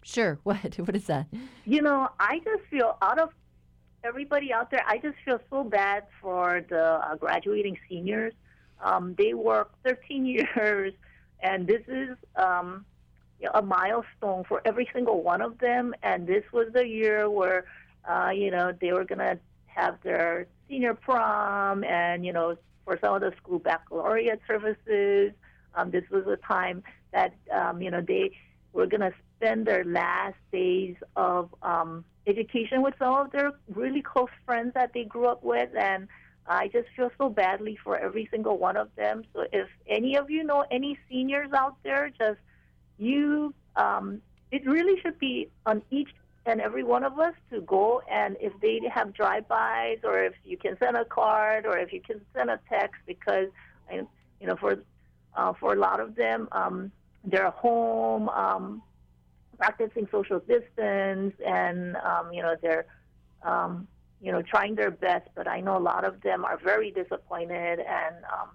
Sure. 0.04 0.40
What? 0.44 0.76
What 0.76 0.96
is 0.96 1.06
that? 1.06 1.28
You 1.66 1.82
know, 1.82 2.10
I 2.20 2.40
just 2.40 2.64
feel 2.70 2.98
out 3.02 3.20
of 3.20 3.32
everybody 4.04 4.54
out 4.54 4.72
there. 4.72 4.84
I 4.88 4.98
just 4.98 5.18
feel 5.26 5.40
so 5.50 5.64
bad 5.64 6.04
for 6.22 6.64
the 6.70 6.84
uh, 6.84 7.16
graduating 7.16 7.78
seniors 7.90 8.34
um, 8.82 9.16
they 9.18 9.34
work 9.34 9.72
13 9.84 10.26
years, 10.56 10.94
and 11.42 11.68
this 11.68 11.82
is 11.88 12.18
um, 12.36 12.86
a 13.54 13.62
milestone 13.62 14.44
for 14.48 14.62
every 14.66 14.90
single 14.94 15.22
one 15.22 15.42
of 15.42 15.58
them. 15.60 15.94
And 16.04 16.28
this 16.28 16.44
was 16.52 16.68
the 16.74 16.88
year 16.88 17.30
where, 17.30 17.66
uh, 18.10 18.30
you 18.30 18.52
know, 18.52 18.74
they 18.80 18.94
were 18.94 19.06
going 19.06 19.20
to 19.20 19.40
have 19.68 19.98
their 20.04 20.48
senior 20.68 20.94
prom, 20.94 21.84
and 21.84 22.26
you 22.26 22.34
know, 22.34 22.58
for 22.90 22.98
some 23.00 23.14
of 23.14 23.22
the 23.22 23.32
school 23.38 23.60
baccalaureate 23.60 24.42
services. 24.48 25.32
Um, 25.76 25.92
this 25.92 26.04
was 26.10 26.26
a 26.26 26.38
time 26.38 26.82
that 27.14 27.36
um, 27.54 27.84
you 27.84 27.92
know 27.92 28.02
they 28.02 28.32
were 28.74 28.88
going 28.88 29.02
to 29.02 29.14
spend 29.36 29.68
their 29.68 29.84
last 29.84 30.38
days 30.52 30.96
of 31.16 31.54
um, 31.62 32.04
education 32.26 32.82
with 32.82 32.96
some 32.98 33.14
of 33.14 33.32
their 33.32 33.52
really 33.76 34.02
close 34.02 34.34
friends 34.44 34.74
that 34.74 34.92
they 34.96 35.04
grew 35.04 35.28
up 35.28 35.44
with, 35.44 35.70
and 35.80 36.08
I 36.48 36.70
just 36.70 36.88
feel 36.96 37.12
so 37.20 37.30
badly 37.30 37.78
for 37.84 37.96
every 37.96 38.28
single 38.32 38.58
one 38.58 38.76
of 38.76 38.90
them. 38.96 39.24
So 39.34 39.46
if 39.54 39.68
any 39.88 40.16
of 40.18 40.32
you 40.32 40.44
know 40.44 40.66
any 40.72 40.98
seniors 41.08 41.52
out 41.54 41.76
there, 41.84 42.10
just 42.10 42.40
you, 42.98 43.54
um, 43.76 44.20
it 44.52 44.66
really 44.66 45.00
should 45.02 45.20
be 45.20 45.50
on 45.68 45.84
each 45.92 46.10
and 46.50 46.60
every 46.62 46.84
one 46.84 47.04
of 47.04 47.20
us 47.20 47.34
to 47.52 47.62
go 47.62 48.02
and 48.12 48.36
if 48.40 48.54
they 48.62 48.82
have 48.92 49.14
drive-bys 49.14 50.00
or 50.04 50.24
if 50.24 50.34
you 50.44 50.58
can 50.58 50.78
send 50.80 50.98
a 50.98 51.06
card 51.06 51.66
or 51.66 51.78
if 51.78 51.94
you 51.94 52.02
can 52.02 52.20
send 52.34 52.50
a 52.50 52.60
text 52.70 53.00
because 53.06 53.48
you 53.92 54.48
know 54.48 54.56
for 54.56 54.78
uh, 55.36 55.54
for 55.60 55.74
a 55.74 55.80
lot 55.80 56.00
of 56.00 56.16
them 56.16 56.48
um, 56.52 56.92
they're 57.24 57.52
home 57.52 58.30
um, 58.30 58.82
practicing 59.58 60.08
social 60.12 60.40
distance 60.40 61.34
and 61.46 61.96
um, 61.98 62.34
you 62.34 62.42
know 62.42 62.56
they're 62.62 62.86
um, 63.44 63.88
you 64.22 64.32
know, 64.32 64.42
trying 64.42 64.76
their 64.76 64.92
best, 64.92 65.30
but 65.36 65.48
I 65.48 65.62
know 65.62 65.78
a 65.78 65.80
lot 65.80 66.04
of 66.04 66.22
them 66.22 66.44
are 66.44 66.58
very 66.58 66.92
disappointed 66.92 67.80
and 67.80 68.16
um, 68.26 68.50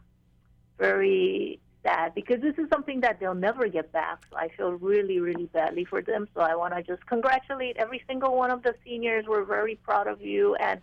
very 0.79 1.59
sad 1.85 2.15
because 2.15 2.41
this 2.41 2.57
is 2.59 2.69
something 2.69 3.01
that 3.03 3.21
they'll 3.21 3.35
never 3.49 3.69
get 3.69 3.93
back. 3.93 4.19
So 4.31 4.37
I 4.37 4.49
feel 4.57 4.73
really, 4.73 5.21
really 5.21 5.47
badly 5.47 5.85
for 5.85 6.03
them. 6.03 6.27
So 6.35 6.41
I 6.41 6.57
want 6.57 6.75
to 6.75 6.83
just 6.83 7.07
congratulate 7.07 7.77
every 7.77 8.03
single 8.09 8.37
one 8.37 8.51
of 8.51 8.63
the 8.65 8.75
seniors. 8.85 9.27
We're 9.29 9.45
very 9.45 9.77
proud 9.77 10.07
of 10.09 10.21
you. 10.21 10.57
And, 10.57 10.81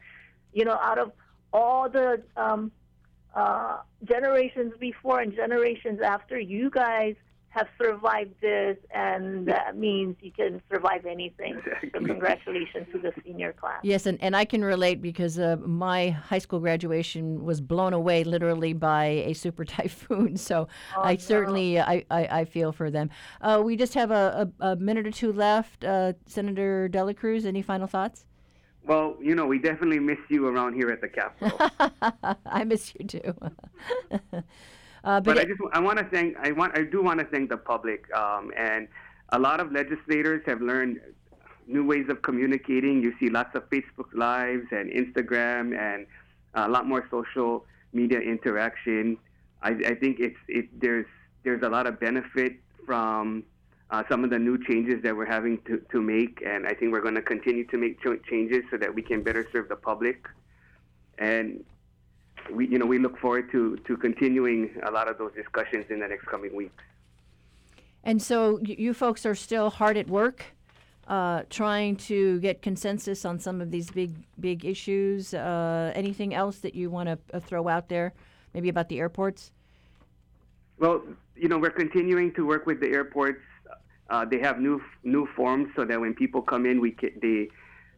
you 0.53 0.63
know, 0.63 0.77
out 0.89 0.99
of 0.99 1.11
all 1.51 1.89
the 1.89 2.21
um, 2.37 2.71
uh, 3.35 3.79
generations 4.05 4.73
before 4.79 5.19
and 5.19 5.35
generations 5.35 5.99
after, 6.01 6.39
you 6.39 6.69
guys– 6.69 7.15
have 7.51 7.67
survived 7.77 8.33
this, 8.39 8.77
and 8.91 9.45
that 9.45 9.75
means 9.75 10.15
you 10.21 10.31
can 10.31 10.61
survive 10.71 11.05
anything. 11.05 11.57
Exactly. 11.57 11.91
So 11.93 12.05
congratulations 12.05 12.87
to 12.93 12.99
the 12.99 13.11
senior 13.25 13.51
class. 13.51 13.81
Yes, 13.83 14.05
and, 14.05 14.21
and 14.21 14.37
I 14.37 14.45
can 14.45 14.63
relate 14.63 15.01
because 15.01 15.37
uh, 15.37 15.57
my 15.57 16.11
high 16.11 16.37
school 16.39 16.61
graduation 16.61 17.43
was 17.43 17.59
blown 17.59 17.91
away 17.91 18.23
literally 18.23 18.71
by 18.71 19.03
a 19.03 19.33
super 19.33 19.65
typhoon. 19.77 20.37
So 20.37 20.69
oh, 20.95 21.01
I 21.01 21.13
no. 21.13 21.19
certainly 21.19 21.77
I, 21.77 22.05
I, 22.09 22.27
I, 22.39 22.45
feel 22.45 22.71
for 22.71 22.89
them. 22.89 23.09
Uh, 23.41 23.61
we 23.63 23.75
just 23.75 23.95
have 23.95 24.11
a, 24.11 24.49
a, 24.61 24.69
a, 24.69 24.75
minute 24.77 25.05
or 25.05 25.11
two 25.11 25.33
left. 25.33 25.83
Uh, 25.83 26.13
Senator 26.25 26.87
Dela 26.87 27.13
Cruz, 27.13 27.45
any 27.45 27.61
final 27.61 27.85
thoughts? 27.85 28.25
Well, 28.85 29.17
you 29.21 29.35
know, 29.35 29.45
we 29.45 29.59
definitely 29.59 29.99
miss 29.99 30.19
you 30.29 30.47
around 30.47 30.75
here 30.75 30.89
at 30.89 31.01
the 31.01 31.09
Capitol. 31.09 32.37
I 32.45 32.63
miss 32.63 32.93
you 32.97 33.05
too. 33.05 33.35
Uh, 35.03 35.19
but, 35.19 35.35
but 35.35 35.37
it, 35.37 35.41
I 35.41 35.45
just 35.45 35.61
I 35.73 35.79
want 35.79 35.97
to 35.99 36.05
thank 36.05 36.37
I 36.37 36.51
want 36.51 36.77
I 36.77 36.83
do 36.83 37.01
want 37.01 37.19
to 37.19 37.25
thank 37.25 37.49
the 37.49 37.57
public 37.57 38.05
um, 38.15 38.51
and 38.57 38.87
a 39.29 39.39
lot 39.39 39.59
of 39.59 39.71
legislators 39.71 40.43
have 40.45 40.61
learned 40.61 40.99
new 41.67 41.85
ways 41.85 42.05
of 42.09 42.21
communicating. 42.21 43.01
You 43.01 43.13
see 43.19 43.29
lots 43.29 43.55
of 43.55 43.69
Facebook 43.69 44.13
lives 44.13 44.65
and 44.71 44.91
Instagram 44.91 45.77
and 45.77 46.05
a 46.53 46.67
lot 46.67 46.87
more 46.87 47.07
social 47.09 47.65
media 47.93 48.19
interaction. 48.19 49.17
I, 49.61 49.69
I 49.69 49.95
think 49.95 50.19
it's 50.19 50.37
it 50.47 50.67
there's 50.79 51.05
there's 51.43 51.63
a 51.63 51.69
lot 51.69 51.87
of 51.87 51.99
benefit 51.99 52.53
from 52.85 53.43
uh, 53.89 54.03
some 54.09 54.23
of 54.23 54.29
the 54.29 54.39
new 54.39 54.57
changes 54.65 55.01
that 55.03 55.15
we're 55.15 55.25
having 55.25 55.59
to, 55.63 55.81
to 55.91 56.01
make, 56.01 56.41
and 56.45 56.65
I 56.65 56.73
think 56.73 56.93
we're 56.93 57.01
going 57.01 57.15
to 57.15 57.21
continue 57.21 57.65
to 57.67 57.77
make 57.77 57.99
ch- 57.99 58.23
changes 58.29 58.63
so 58.71 58.77
that 58.77 58.93
we 58.93 59.01
can 59.01 59.21
better 59.21 59.45
serve 59.51 59.67
the 59.67 59.75
public. 59.75 60.27
And 61.17 61.63
we, 62.49 62.67
you 62.67 62.79
know, 62.79 62.85
we 62.85 62.99
look 62.99 63.17
forward 63.17 63.51
to, 63.51 63.77
to 63.87 63.97
continuing 63.97 64.71
a 64.85 64.91
lot 64.91 65.09
of 65.09 65.17
those 65.17 65.33
discussions 65.33 65.85
in 65.89 65.99
the 65.99 66.07
next 66.07 66.25
coming 66.25 66.55
weeks. 66.55 66.83
And 68.03 68.21
so 68.21 68.59
you 68.61 68.93
folks 68.93 69.25
are 69.25 69.35
still 69.35 69.69
hard 69.69 69.95
at 69.95 70.07
work, 70.07 70.43
uh, 71.07 71.43
trying 71.49 71.97
to 71.97 72.39
get 72.39 72.61
consensus 72.61 73.25
on 73.25 73.39
some 73.39 73.61
of 73.61 73.69
these 73.69 73.91
big 73.91 74.15
big 74.39 74.65
issues. 74.65 75.33
Uh, 75.33 75.91
anything 75.95 76.33
else 76.33 76.59
that 76.59 76.73
you 76.73 76.89
want 76.89 77.09
to 77.09 77.19
uh, 77.33 77.39
throw 77.39 77.67
out 77.67 77.89
there, 77.89 78.13
maybe 78.53 78.69
about 78.69 78.89
the 78.89 78.99
airports? 78.99 79.51
Well, 80.79 81.03
you 81.35 81.47
know, 81.47 81.59
we're 81.59 81.69
continuing 81.69 82.33
to 82.33 82.45
work 82.45 82.65
with 82.65 82.79
the 82.79 82.87
airports. 82.87 83.41
Uh, 84.09 84.25
they 84.25 84.39
have 84.39 84.59
new 84.59 84.81
new 85.03 85.27
forms 85.35 85.69
so 85.75 85.85
that 85.85 85.99
when 85.99 86.15
people 86.15 86.41
come 86.41 86.65
in, 86.65 86.81
we 86.81 86.91
can, 86.91 87.11
they 87.21 87.49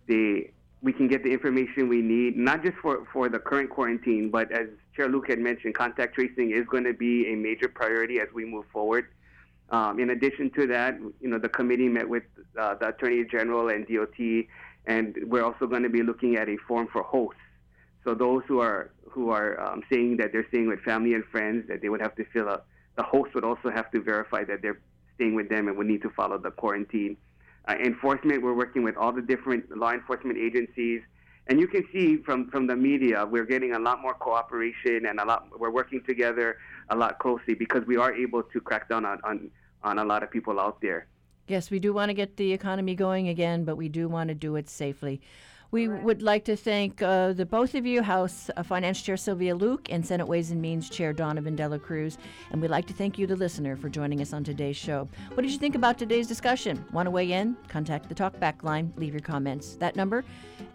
they 0.08 0.52
we 0.84 0.92
can 0.92 1.08
get 1.08 1.24
the 1.24 1.32
information 1.32 1.88
we 1.88 2.02
need, 2.02 2.36
not 2.36 2.62
just 2.62 2.78
for, 2.82 3.08
for 3.14 3.30
the 3.30 3.40
current 3.40 3.70
quarantine, 3.70 4.30
but 4.30 4.52
as 4.52 4.68
Chair 4.96 5.08
Luke 5.08 5.30
had 5.30 5.40
mentioned, 5.40 5.74
contact 5.74 6.14
tracing 6.14 6.52
is 6.52 6.66
going 6.70 6.84
to 6.84 6.94
be 6.94 7.32
a 7.32 7.36
major 7.36 7.70
priority 7.70 8.20
as 8.20 8.28
we 8.36 8.44
move 8.44 8.66
forward. 8.72 9.08
Um, 9.70 9.98
in 10.02 10.10
addition 10.10 10.52
to 10.52 10.68
that, 10.68 11.00
you 11.22 11.30
know, 11.30 11.40
the 11.40 11.48
committee 11.48 11.88
met 11.88 12.08
with 12.08 12.24
uh, 12.60 12.76
the 12.76 12.90
Attorney 12.90 13.24
General 13.32 13.70
and 13.70 13.88
DOT, 13.88 14.46
and 14.86 15.18
we're 15.26 15.46
also 15.46 15.68
going 15.68 15.84
to 15.84 15.90
be 15.90 16.04
looking 16.04 16.36
at 16.36 16.50
a 16.50 16.58
form 16.68 16.90
for 16.92 17.02
hosts. 17.02 17.40
So 18.04 18.14
those 18.14 18.44
who 18.50 18.60
are 18.60 18.92
who 19.10 19.30
are 19.30 19.60
um, 19.62 19.84
saying 19.90 20.18
that 20.18 20.34
they're 20.34 20.48
staying 20.50 20.68
with 20.68 20.82
family 20.82 21.14
and 21.14 21.24
friends, 21.32 21.68
that 21.70 21.82
they 21.82 21.88
would 21.88 22.02
have 22.02 22.16
to 22.16 22.26
fill 22.34 22.50
out. 22.50 22.66
The 22.98 23.04
host 23.04 23.34
would 23.36 23.46
also 23.46 23.72
have 23.72 23.90
to 23.92 24.02
verify 24.02 24.44
that 24.44 24.62
they're 24.62 24.80
staying 25.16 25.36
with 25.36 25.48
them 25.48 25.70
and 25.70 25.78
would 25.78 25.88
need 25.88 26.02
to 26.02 26.10
follow 26.10 26.38
the 26.38 26.52
quarantine. 26.52 27.16
Uh, 27.68 27.76
enforcement, 27.76 28.44
we're 28.44 28.54
working 28.54 28.84
with 28.84 28.98
all 28.98 29.12
the 29.12 29.22
different 29.22 29.76
law 29.78 29.92
enforcement 29.92 30.38
agencies. 30.38 31.02
And 31.48 31.60
you 31.60 31.68
can 31.68 31.86
see 31.94 32.18
from, 32.18 32.50
from 32.50 32.68
the 32.68 32.76
media, 32.76 33.26
we're 33.26 33.46
getting 33.46 33.74
a 33.74 33.80
lot 33.80 34.02
more 34.02 34.14
cooperation 34.14 35.06
and 35.06 35.20
a 35.20 35.26
lot, 35.26 35.48
we're 35.58 35.72
working 35.72 36.02
together 36.06 36.58
a 36.90 36.96
lot 36.96 37.20
closely 37.20 37.54
because 37.54 37.86
we 37.86 37.98
are 37.98 38.14
able 38.14 38.44
to 38.44 38.62
crack 38.62 38.90
down 38.90 39.06
on, 39.06 39.20
on, 39.24 39.52
on 39.84 40.00
a 40.00 40.06
lot 40.06 40.24
of 40.24 40.32
people 40.32 40.60
out 40.60 40.82
there. 40.82 41.08
Yes, 41.48 41.70
we 41.70 41.80
do 41.80 41.94
want 41.94 42.10
to 42.10 42.14
get 42.14 42.38
the 42.38 42.54
economy 42.54 42.96
going 42.96 43.28
again, 43.28 43.66
but 43.66 43.76
we 43.76 43.90
do 43.90 44.08
want 44.08 44.30
to 44.30 44.36
do 44.36 44.56
it 44.56 44.70
safely. 44.70 45.22
We 45.74 45.88
would 45.88 46.22
like 46.22 46.46
to 46.46 46.56
thank 46.56 47.02
uh, 47.02 47.34
the 47.34 47.48
both 47.48 47.74
of 47.74 47.84
you, 47.84 48.04
House 48.04 48.52
uh, 48.56 48.62
Finance 48.62 49.02
Chair 49.02 49.18
Sylvia 49.18 49.56
Luke 49.56 49.88
and 49.90 50.06
Senate 50.06 50.28
Ways 50.28 50.52
and 50.52 50.62
Means 50.62 50.88
Chair 50.88 51.14
Donovan 51.14 51.56
Dela 51.56 51.80
Cruz. 51.80 52.20
And 52.52 52.62
we'd 52.62 52.70
like 52.70 52.86
to 52.86 52.94
thank 52.94 53.18
you, 53.18 53.26
the 53.26 53.36
listener, 53.36 53.76
for 53.76 53.90
joining 53.90 54.22
us 54.22 54.34
on 54.34 54.44
today's 54.44 54.78
show. 54.78 55.10
What 55.34 55.42
did 55.42 55.52
you 55.52 55.58
think 55.58 55.74
about 55.74 55.98
today's 55.98 56.28
discussion? 56.28 56.86
Want 56.94 57.08
to 57.08 57.12
weigh 57.12 57.32
in? 57.32 57.58
Contact 57.70 58.08
the 58.08 58.14
Talkback 58.14 58.62
line. 58.62 58.94
Leave 58.98 59.16
your 59.16 59.22
comments. 59.22 59.74
That 59.78 59.96
number, 59.96 60.24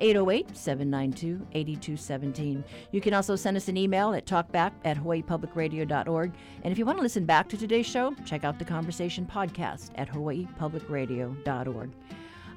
808 0.00 0.56
792 0.56 1.46
8217. 1.52 2.64
You 2.90 3.00
can 3.00 3.14
also 3.14 3.36
send 3.36 3.56
us 3.56 3.68
an 3.68 3.76
email 3.76 4.14
at 4.14 4.26
talkback 4.26 4.72
at 4.84 4.96
hawaiipublicradio.org. 4.96 6.32
And 6.64 6.72
if 6.72 6.76
you 6.76 6.84
want 6.84 6.98
to 6.98 7.02
listen 7.02 7.24
back 7.24 7.48
to 7.50 7.56
today's 7.56 7.86
show, 7.86 8.16
check 8.24 8.42
out 8.42 8.58
the 8.58 8.64
Conversation 8.64 9.24
podcast 9.32 9.92
at 9.94 10.10
hawaiipublicradio.org. 10.10 11.92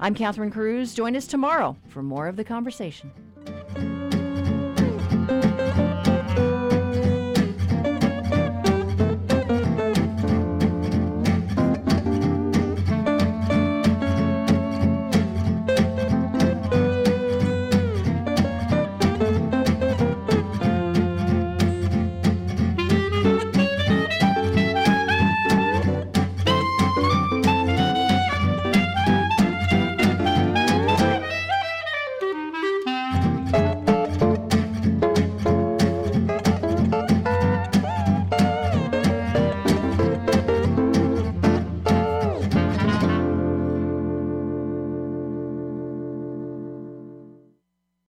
I'm 0.04 0.16
Catherine 0.16 0.50
Cruz. 0.50 0.96
Join 0.96 1.16
us 1.16 1.28
tomorrow 1.28 1.78
for 1.88 2.02
more 2.02 2.28
of 2.28 2.36
the 2.36 2.44
conversation. 2.44 3.12